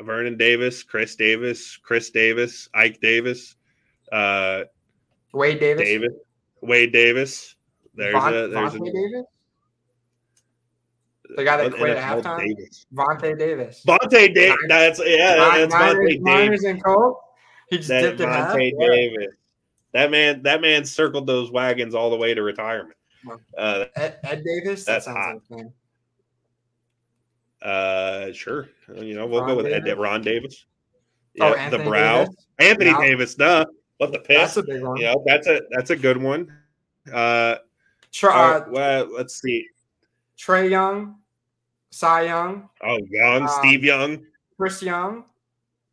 Vernon 0.01 0.37
Davis, 0.37 0.83
Chris 0.83 1.15
Davis, 1.15 1.77
Chris 1.77 2.11
Davis, 2.11 2.69
Ike 2.75 3.01
Davis, 3.01 3.57
uh, 4.13 4.65
Wade 5.33 5.61
Davis, 5.61 5.85
Davis, 5.85 6.13
Wade 6.61 6.93
Davis. 6.93 7.57
There's 7.95 8.15
Von, 8.15 8.35
a 8.35 8.49
there's 8.49 8.73
Vontae 8.73 8.89
a, 8.89 8.93
Davis. 8.93 9.27
The 11.37 11.45
guy 11.45 11.57
that 11.57 11.73
quit 11.75 11.97
at 11.97 12.23
halftime, 12.23 12.57
Davis. 12.57 12.87
Vontae 12.95 13.39
Davis. 13.39 13.85
Vontae 13.87 14.35
Davis. 14.35 14.59
That's 14.69 15.01
yeah. 15.05 15.37
That's 15.37 15.75
Vontae 15.75 16.25
Davis. 16.25 16.65
and 16.65 16.83
Colt. 16.83 17.21
He 17.71 17.79
just 17.79 17.89
that 17.89 18.03
dipped 18.03 18.21
in 18.21 18.29
Vontae 18.29 18.79
Davis. 18.79 19.35
That 19.93 20.11
man. 20.11 20.43
That 20.43 20.61
man 20.61 20.85
circled 20.85 21.27
those 21.27 21.51
wagons 21.51 21.95
all 21.95 22.11
the 22.11 22.17
way 22.17 22.35
to 22.35 22.43
retirement. 22.43 22.97
Uh, 23.57 23.87
Ed, 23.97 24.19
Ed 24.23 24.45
Davis. 24.45 24.85
That's 24.85 25.07
that 25.07 25.17
hot. 25.17 25.37
Like 25.51 25.67
uh, 27.63 28.33
sure. 28.33 28.69
You 28.95 29.15
know, 29.15 29.27
we'll 29.27 29.41
Ron 29.41 29.49
go 29.49 29.57
with 29.57 29.67
Davis? 29.67 29.91
Ed, 29.91 29.99
Ron 29.99 30.23
Davis. 30.23 30.67
Yeah, 31.35 31.55
oh, 31.57 31.71
the 31.71 31.83
brow. 31.83 32.25
Davis? 32.25 32.47
Anthony. 32.59 32.93
Davis, 32.95 33.35
duh. 33.35 33.65
What 33.97 34.13
the 34.13 34.19
piss? 34.19 34.55
That's 34.55 34.57
a 34.59 34.63
big 34.63 34.83
one. 34.83 34.97
Yeah, 34.99 35.15
that's 35.25 35.47
a 35.47 35.63
that's 35.71 35.91
a 35.91 35.97
good 35.97 36.19
one. 36.19 36.53
Uh, 37.11 37.57
Try, 38.15 38.59
uh, 38.59 38.65
well, 38.69 39.09
let's 39.13 39.41
see. 39.41 39.67
Trae 40.39 40.71
Young, 40.71 41.17
Cy 41.91 42.27
Young. 42.27 42.69
Oh, 42.81 43.01
Young, 43.11 43.43
um, 43.43 43.49
Steve 43.59 43.83
Young, 43.83 44.25
Chris 44.57 44.81
Young, 44.83 45.25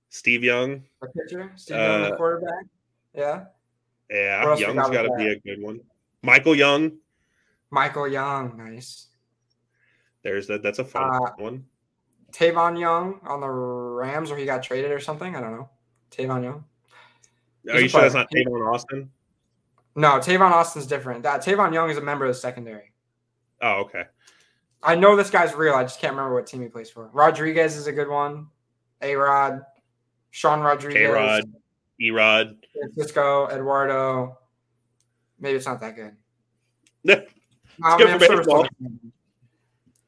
Steve 0.09 0.43
Young, 0.43 0.83
the 1.01 1.07
pitcher, 1.07 1.51
Steve 1.55 1.77
uh, 1.77 1.79
Young, 1.79 2.09
the 2.11 2.15
quarterback. 2.15 2.65
Yeah. 3.15 3.45
Yeah, 4.11 4.55
Young's 4.55 4.89
got 4.89 5.01
to 5.03 5.15
be 5.17 5.29
a 5.29 5.39
good 5.39 5.63
one. 5.63 5.79
Michael 6.21 6.55
Young. 6.55 6.91
Michael 7.71 8.07
Young, 8.07 8.55
nice. 8.55 9.07
There's 10.21 10.45
that. 10.45 10.61
That's 10.61 10.77
a 10.77 10.85
fun 10.85 11.09
uh, 11.11 11.31
one. 11.37 11.65
Tavon 12.31 12.79
Young 12.79 13.19
on 13.23 13.41
the 13.41 13.49
Rams, 13.49 14.29
or 14.29 14.37
he 14.37 14.45
got 14.45 14.61
traded 14.61 14.91
or 14.91 14.99
something. 14.99 15.35
I 15.35 15.41
don't 15.41 15.53
know. 15.53 15.69
Tavon 16.11 16.43
Young. 16.43 16.65
Are 17.73 17.81
you 17.81 17.87
sure 17.87 18.01
that's 18.01 18.13
not 18.13 18.29
Tavon 18.29 18.71
Austin? 18.71 19.09
No, 19.95 20.19
Tavon 20.19 20.51
Austin's 20.51 20.87
different. 20.87 21.23
That 21.23 21.43
Tavon 21.43 21.73
Young 21.73 21.89
is 21.89 21.97
a 21.97 22.01
member 22.01 22.25
of 22.25 22.33
the 22.33 22.39
secondary. 22.39 22.91
Oh, 23.61 23.81
okay. 23.81 24.03
I 24.83 24.95
know 24.95 25.15
this 25.15 25.29
guy's 25.29 25.53
real. 25.53 25.75
I 25.75 25.83
just 25.83 25.99
can't 25.99 26.13
remember 26.13 26.33
what 26.33 26.47
team 26.47 26.61
he 26.61 26.67
plays 26.67 26.89
for. 26.89 27.09
Rodriguez 27.13 27.75
is 27.75 27.87
a 27.87 27.91
good 27.91 28.07
one. 28.07 28.47
A 29.01 29.15
Rod, 29.15 29.61
Sean 30.31 30.61
Rodriguez, 30.61 31.09
A 31.09 31.13
Rod, 31.13 31.43
E 31.99 32.11
Rod, 32.11 32.55
Francisco, 32.73 33.47
Eduardo. 33.49 34.37
Maybe 35.39 35.57
it's 35.57 35.65
not 35.65 35.81
that 35.81 35.95
good. 35.95 36.15
it's 37.03 37.31
um, 37.83 37.97
good 37.97 38.21
for 38.21 38.37
baseball. 38.37 38.67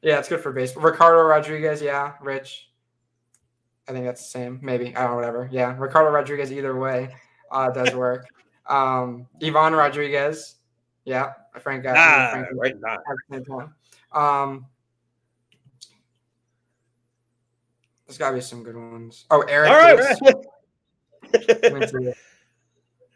Yeah, 0.02 0.18
it's 0.18 0.28
good 0.28 0.40
for 0.40 0.52
baseball. 0.52 0.82
Ricardo 0.82 1.22
Rodriguez, 1.22 1.82
yeah. 1.82 2.12
Rich. 2.20 2.70
I 3.88 3.92
think 3.92 4.04
that's 4.04 4.22
the 4.22 4.28
same. 4.28 4.60
Maybe. 4.62 4.94
I 4.96 5.02
don't 5.02 5.10
know, 5.10 5.16
whatever. 5.16 5.48
Yeah. 5.52 5.76
Ricardo 5.78 6.10
Rodriguez 6.10 6.52
either 6.52 6.76
way 6.78 7.14
uh, 7.50 7.70
does 7.70 7.94
work. 7.94 8.26
Um, 8.66 9.26
Ivan 9.42 9.74
Rodriguez. 9.74 10.56
Yeah. 11.04 11.32
Frank 11.60 11.84
got 11.84 11.96
ah, 11.96 12.30
Frank 12.32 12.48
right. 13.48 13.68
Um 14.12 14.66
there's 18.06 18.18
gotta 18.18 18.36
be 18.36 18.40
some 18.40 18.62
good 18.62 18.76
ones. 18.76 19.24
Oh, 19.30 19.40
Eric. 19.42 19.70
All 19.70 19.76
right, 19.76 19.98
right. 20.22 20.36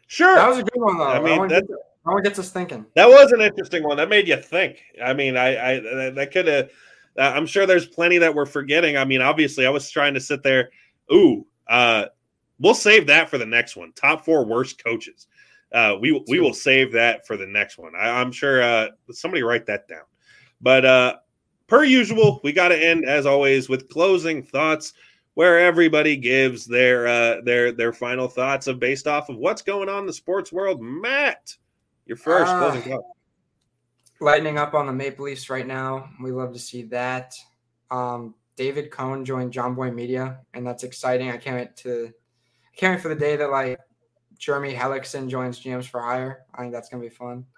sure. 0.07 0.35
That 0.35 0.49
was 0.49 0.57
a 0.57 0.63
good 0.63 0.81
one 0.81 0.97
though. 0.97 1.07
I 1.07 1.21
mean, 1.21 1.47
that, 1.49 1.67
that 1.67 1.77
one 2.03 2.23
gets 2.23 2.39
us 2.39 2.49
thinking. 2.49 2.85
That 2.95 3.07
was 3.07 3.31
an 3.31 3.41
interesting 3.41 3.83
one. 3.83 3.97
That 3.97 4.09
made 4.09 4.27
you 4.27 4.37
think. 4.37 4.81
I 5.03 5.13
mean, 5.13 5.37
I, 5.37 5.75
I 5.75 6.09
that 6.11 6.31
could 6.31 6.47
have. 6.47 6.69
Uh, 7.17 7.33
I'm 7.35 7.45
sure 7.45 7.65
there's 7.65 7.85
plenty 7.85 8.17
that 8.17 8.33
we're 8.33 8.45
forgetting. 8.45 8.97
I 8.97 9.05
mean, 9.05 9.21
obviously, 9.21 9.65
I 9.65 9.69
was 9.69 9.89
trying 9.89 10.15
to 10.15 10.19
sit 10.19 10.41
there. 10.41 10.69
Ooh, 11.13 11.45
uh, 11.67 12.05
we'll 12.59 12.73
save 12.73 13.07
that 13.07 13.29
for 13.29 13.37
the 13.37 13.45
next 13.45 13.75
one. 13.75 13.91
Top 13.93 14.25
four 14.25 14.45
worst 14.45 14.83
coaches. 14.83 15.27
Uh, 15.71 15.95
we 15.99 16.23
we 16.27 16.39
will 16.39 16.53
save 16.53 16.91
that 16.93 17.27
for 17.27 17.37
the 17.37 17.45
next 17.45 17.77
one. 17.77 17.93
I, 17.95 18.21
am 18.21 18.31
sure 18.31 18.61
uh, 18.61 18.87
somebody 19.11 19.43
write 19.43 19.65
that 19.67 19.87
down. 19.87 20.03
But 20.61 20.85
uh, 20.85 21.15
per 21.67 21.83
usual, 21.83 22.41
we 22.43 22.51
got 22.51 22.69
to 22.69 22.77
end 22.77 23.05
as 23.05 23.25
always 23.25 23.69
with 23.69 23.89
closing 23.89 24.41
thoughts, 24.41 24.93
where 25.35 25.59
everybody 25.59 26.17
gives 26.17 26.65
their 26.65 27.07
uh, 27.07 27.41
their 27.43 27.71
their 27.71 27.93
final 27.93 28.27
thoughts 28.27 28.67
of 28.67 28.79
based 28.79 29.07
off 29.07 29.29
of 29.29 29.37
what's 29.37 29.61
going 29.61 29.89
on 29.89 29.99
in 30.01 30.07
the 30.07 30.13
sports 30.13 30.51
world. 30.51 30.81
Matt, 30.81 31.55
your 32.05 32.17
first 32.17 32.51
uh, 32.51 32.59
closing 32.59 32.91
thought. 32.91 33.03
Lightning 34.21 34.57
up 34.57 34.73
on 34.73 34.85
the 34.85 34.91
Maple 34.91 35.25
Leafs 35.25 35.49
right 35.49 35.65
now. 35.65 36.09
We 36.21 36.31
love 36.31 36.51
to 36.51 36.59
see 36.59 36.83
that. 36.83 37.33
Um, 37.89 38.35
David 38.57 38.91
Cone 38.91 39.23
joined 39.23 39.53
Jomboy 39.53 39.93
Media, 39.93 40.39
and 40.53 40.67
that's 40.67 40.83
exciting. 40.83 41.31
I 41.31 41.37
can't 41.37 41.55
wait 41.55 41.75
to 41.77 42.11
I 42.11 42.75
can't 42.75 42.95
wait 42.95 43.01
for 43.01 43.07
the 43.07 43.15
day 43.15 43.37
that 43.37 43.51
like 43.51 43.79
Jeremy 44.39 44.73
Hellickson 44.73 45.29
joins 45.29 45.59
GMs 45.59 45.85
for 45.85 46.01
Hire. 46.01 46.45
I 46.55 46.61
think 46.61 46.73
that's 46.73 46.89
gonna 46.89 47.03
be 47.03 47.09
fun. 47.09 47.45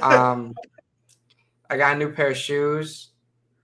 Um, 0.00 0.54
I 1.68 1.76
got 1.76 1.96
a 1.96 1.98
new 1.98 2.10
pair 2.10 2.30
of 2.30 2.36
shoes 2.38 3.10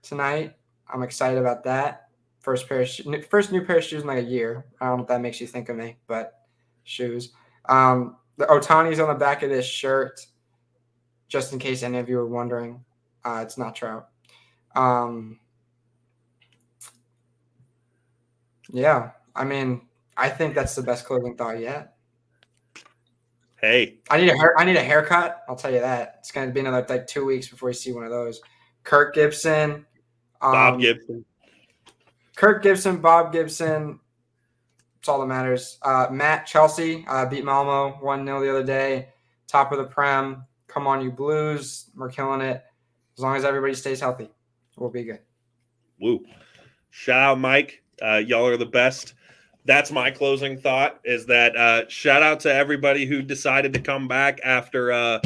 tonight. 0.03 0.53
I'm 0.91 1.01
excited 1.01 1.39
about 1.39 1.63
that. 1.63 2.09
First 2.41 2.67
pair 2.69 2.81
of 2.81 2.87
sho- 2.87 3.21
first 3.29 3.51
new 3.51 3.65
pair 3.65 3.77
of 3.77 3.83
shoes 3.83 4.01
in 4.01 4.07
like 4.07 4.19
a 4.19 4.23
year. 4.23 4.65
I 4.79 4.87
don't 4.87 4.97
know 4.97 5.03
if 5.03 5.07
that 5.09 5.21
makes 5.21 5.41
you 5.41 5.47
think 5.47 5.69
of 5.69 5.77
me, 5.77 5.97
but 6.07 6.33
shoes. 6.83 7.31
Um, 7.67 8.17
the 8.37 8.45
Ohtani's 8.45 8.99
on 8.99 9.07
the 9.07 9.15
back 9.15 9.41
of 9.41 9.49
this 9.49 9.65
shirt, 9.65 10.25
just 11.27 11.53
in 11.53 11.59
case 11.59 11.81
any 11.81 11.97
of 11.97 12.07
you 12.07 12.19
are 12.19 12.27
wondering. 12.27 12.83
Uh, 13.23 13.39
it's 13.43 13.57
not 13.57 13.75
Trout. 13.75 14.09
Um, 14.75 15.39
yeah, 18.71 19.11
I 19.35 19.43
mean, 19.43 19.81
I 20.17 20.29
think 20.29 20.53
that's 20.53 20.75
the 20.75 20.83
best 20.83 21.05
clothing 21.05 21.35
thought 21.35 21.59
yet. 21.59 21.90
Hey, 23.61 23.99
I 24.09 24.19
need 24.19 24.29
a 24.29 24.35
hair. 24.35 24.59
I 24.59 24.65
need 24.65 24.75
a 24.75 24.83
haircut. 24.83 25.43
I'll 25.47 25.55
tell 25.55 25.71
you 25.71 25.81
that. 25.81 26.15
It's 26.19 26.31
going 26.31 26.47
to 26.47 26.53
be 26.53 26.59
another 26.61 26.83
like 26.89 27.05
two 27.05 27.25
weeks 27.25 27.47
before 27.47 27.69
you 27.69 27.75
see 27.75 27.93
one 27.93 28.03
of 28.03 28.09
those. 28.09 28.41
Kirk 28.83 29.13
Gibson, 29.13 29.85
um, 30.41 30.51
Bob 30.51 30.79
Gibson, 30.79 31.23
Kirk 32.35 32.63
Gibson, 32.63 32.97
Bob 32.97 33.31
Gibson. 33.31 33.99
It's 34.99 35.07
all 35.07 35.19
that 35.19 35.27
matters. 35.27 35.77
Uh, 35.83 36.07
Matt 36.11 36.47
Chelsea 36.47 37.05
uh, 37.07 37.27
beat 37.27 37.45
Malmo 37.45 37.97
one 38.01 38.25
0 38.25 38.39
the 38.41 38.49
other 38.49 38.63
day. 38.63 39.09
Top 39.47 39.71
of 39.71 39.77
the 39.77 39.83
prem. 39.83 40.43
Come 40.67 40.87
on, 40.87 41.01
you 41.01 41.11
Blues. 41.11 41.91
We're 41.95 42.09
killing 42.09 42.41
it. 42.41 42.63
As 43.17 43.23
long 43.23 43.35
as 43.35 43.45
everybody 43.45 43.75
stays 43.75 43.99
healthy, 43.99 44.29
we'll 44.75 44.89
be 44.89 45.03
good. 45.03 45.19
Woo! 45.99 46.23
Shout 46.89 47.21
out, 47.21 47.39
Mike. 47.39 47.83
Uh, 48.01 48.21
y'all 48.25 48.47
are 48.47 48.57
the 48.57 48.65
best 48.65 49.13
that's 49.65 49.91
my 49.91 50.11
closing 50.11 50.57
thought 50.57 50.99
is 51.03 51.25
that 51.27 51.55
uh, 51.55 51.87
shout 51.87 52.23
out 52.23 52.39
to 52.41 52.53
everybody 52.53 53.05
who 53.05 53.21
decided 53.21 53.73
to 53.73 53.79
come 53.79 54.07
back 54.07 54.39
after 54.43 54.91
uh, 54.91 55.19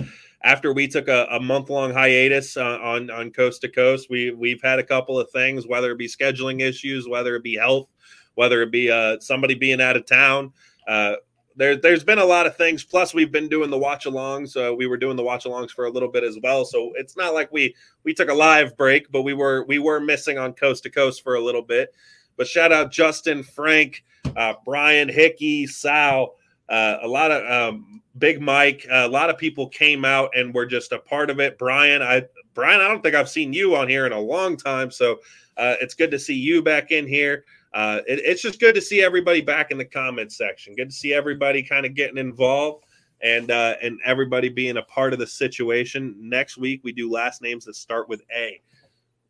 after 0.43 0.73
we 0.73 0.87
took 0.87 1.07
a, 1.07 1.27
a 1.31 1.39
month 1.39 1.69
long 1.69 1.93
hiatus 1.93 2.57
uh, 2.57 2.79
on 2.81 3.09
on 3.09 3.31
coast 3.31 3.61
to 3.61 3.69
coast. 3.69 4.09
We 4.09 4.31
we've 4.31 4.61
had 4.61 4.79
a 4.79 4.83
couple 4.83 5.19
of 5.19 5.29
things, 5.31 5.67
whether 5.67 5.91
it 5.91 5.97
be 5.97 6.07
scheduling 6.07 6.61
issues, 6.61 7.07
whether 7.07 7.35
it 7.35 7.43
be 7.43 7.55
health, 7.55 7.87
whether 8.35 8.61
it 8.61 8.71
be 8.71 8.91
uh, 8.91 9.19
somebody 9.19 9.55
being 9.55 9.81
out 9.81 9.95
of 9.95 10.05
town. 10.05 10.51
Uh, 10.87 11.15
there, 11.57 11.77
there's 11.77 12.03
been 12.03 12.19
a 12.19 12.25
lot 12.25 12.45
of 12.45 12.57
things. 12.57 12.83
Plus, 12.83 13.13
we've 13.13 13.31
been 13.31 13.47
doing 13.47 13.69
the 13.69 13.77
watch 13.77 14.05
alongs. 14.05 14.57
Uh, 14.57 14.75
we 14.75 14.87
were 14.87 14.97
doing 14.97 15.15
the 15.15 15.23
watch 15.23 15.45
alongs 15.45 15.71
for 15.71 15.85
a 15.85 15.89
little 15.89 16.11
bit 16.11 16.23
as 16.23 16.37
well. 16.43 16.65
So 16.65 16.91
it's 16.95 17.15
not 17.15 17.33
like 17.33 17.51
we 17.51 17.73
we 18.03 18.13
took 18.13 18.29
a 18.29 18.33
live 18.33 18.75
break, 18.75 19.11
but 19.11 19.21
we 19.21 19.33
were 19.33 19.63
we 19.65 19.79
were 19.79 19.99
missing 19.99 20.37
on 20.37 20.53
coast 20.53 20.83
to 20.83 20.89
coast 20.89 21.23
for 21.23 21.35
a 21.35 21.41
little 21.41 21.61
bit. 21.61 21.95
But 22.37 22.47
shout 22.47 22.71
out 22.71 22.91
Justin, 22.91 23.43
Frank, 23.43 24.03
uh, 24.35 24.53
Brian, 24.65 25.09
Hickey, 25.09 25.67
Sal, 25.67 26.35
uh, 26.69 26.97
a 27.01 27.07
lot 27.07 27.31
of 27.31 27.49
um, 27.49 28.01
Big 28.17 28.41
Mike, 28.41 28.85
a 28.89 29.07
lot 29.07 29.29
of 29.29 29.37
people 29.37 29.67
came 29.69 30.05
out 30.05 30.31
and 30.35 30.53
were 30.53 30.65
just 30.65 30.91
a 30.91 30.99
part 30.99 31.29
of 31.29 31.39
it. 31.39 31.57
Brian, 31.57 32.01
I 32.01 32.23
Brian, 32.53 32.81
I 32.81 32.87
don't 32.87 33.03
think 33.03 33.15
I've 33.15 33.29
seen 33.29 33.53
you 33.53 33.75
on 33.75 33.87
here 33.87 34.05
in 34.05 34.13
a 34.13 34.19
long 34.19 34.55
time, 34.57 34.89
so 34.89 35.19
uh, 35.57 35.75
it's 35.81 35.93
good 35.93 36.11
to 36.11 36.19
see 36.19 36.35
you 36.35 36.61
back 36.61 36.91
in 36.91 37.05
here. 37.05 37.45
Uh, 37.73 37.99
it, 38.07 38.19
it's 38.19 38.41
just 38.41 38.59
good 38.59 38.73
to 38.75 38.81
see 38.81 39.03
everybody 39.03 39.41
back 39.41 39.69
in 39.69 39.77
the 39.77 39.85
comments 39.85 40.37
section. 40.37 40.75
Good 40.75 40.89
to 40.89 40.95
see 40.95 41.13
everybody 41.13 41.61
kind 41.61 41.85
of 41.85 41.93
getting 41.93 42.17
involved 42.17 42.85
and 43.21 43.51
uh, 43.51 43.75
and 43.81 43.99
everybody 44.05 44.49
being 44.49 44.77
a 44.77 44.83
part 44.83 45.11
of 45.11 45.19
the 45.19 45.27
situation. 45.27 46.15
Next 46.17 46.57
week 46.57 46.81
we 46.83 46.93
do 46.93 47.11
last 47.11 47.41
names 47.41 47.65
that 47.65 47.75
start 47.75 48.07
with 48.07 48.21
A. 48.33 48.61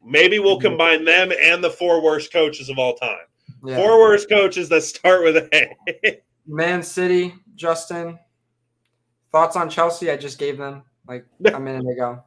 Maybe 0.05 0.39
we'll 0.39 0.57
mm-hmm. 0.57 0.67
combine 0.67 1.05
them 1.05 1.31
and 1.41 1.63
the 1.63 1.71
four 1.71 2.01
worst 2.01 2.31
coaches 2.31 2.69
of 2.69 2.77
all 2.77 2.95
time. 2.95 3.17
Yeah. 3.63 3.77
Four 3.77 3.99
worst 3.99 4.29
coaches 4.29 4.69
that 4.69 4.83
start 4.83 5.23
with 5.23 5.49
A. 5.53 6.21
Man 6.47 6.83
City, 6.83 7.33
Justin. 7.55 8.19
Thoughts 9.31 9.55
on 9.55 9.69
Chelsea? 9.69 10.11
I 10.11 10.17
just 10.17 10.37
gave 10.37 10.57
them 10.57 10.83
like 11.07 11.25
a 11.53 11.59
minute 11.59 11.89
ago. 11.89 12.23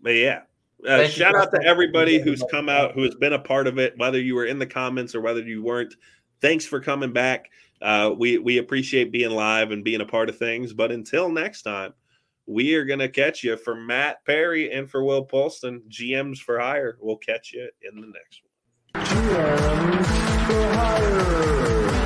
But 0.00 0.10
yeah. 0.10 0.42
Uh, 0.86 1.06
shout 1.06 1.34
out 1.34 1.50
to 1.50 1.62
everybody 1.64 2.20
who's 2.20 2.42
come 2.50 2.68
out, 2.68 2.92
who 2.92 3.02
has 3.04 3.14
been 3.14 3.32
a 3.32 3.38
part 3.38 3.66
of 3.66 3.78
it, 3.78 3.96
whether 3.96 4.20
you 4.20 4.34
were 4.34 4.44
in 4.44 4.58
the 4.58 4.66
comments 4.66 5.14
or 5.14 5.22
whether 5.22 5.40
you 5.40 5.62
weren't. 5.62 5.94
Thanks 6.42 6.66
for 6.66 6.78
coming 6.78 7.12
back. 7.12 7.48
Uh, 7.80 8.14
we 8.16 8.36
we 8.36 8.58
appreciate 8.58 9.10
being 9.10 9.30
live 9.30 9.70
and 9.70 9.82
being 9.82 10.02
a 10.02 10.06
part 10.06 10.28
of 10.28 10.36
things. 10.36 10.74
But 10.74 10.92
until 10.92 11.30
next 11.30 11.62
time, 11.62 11.94
we 12.46 12.74
are 12.74 12.84
gonna 12.84 13.08
catch 13.08 13.42
you 13.42 13.56
for 13.56 13.74
Matt 13.74 14.24
Perry 14.24 14.72
and 14.72 14.90
for 14.90 15.04
Will 15.04 15.26
Polston, 15.26 15.80
GMs 15.88 16.38
for 16.38 16.58
hire. 16.58 16.98
We'll 17.00 17.16
catch 17.16 17.52
you 17.52 17.68
in 17.82 18.00
the 18.00 18.06
next 18.06 18.42
one. 18.42 19.04
GMs 19.04 20.06
for 20.46 20.72
hire. 20.74 22.03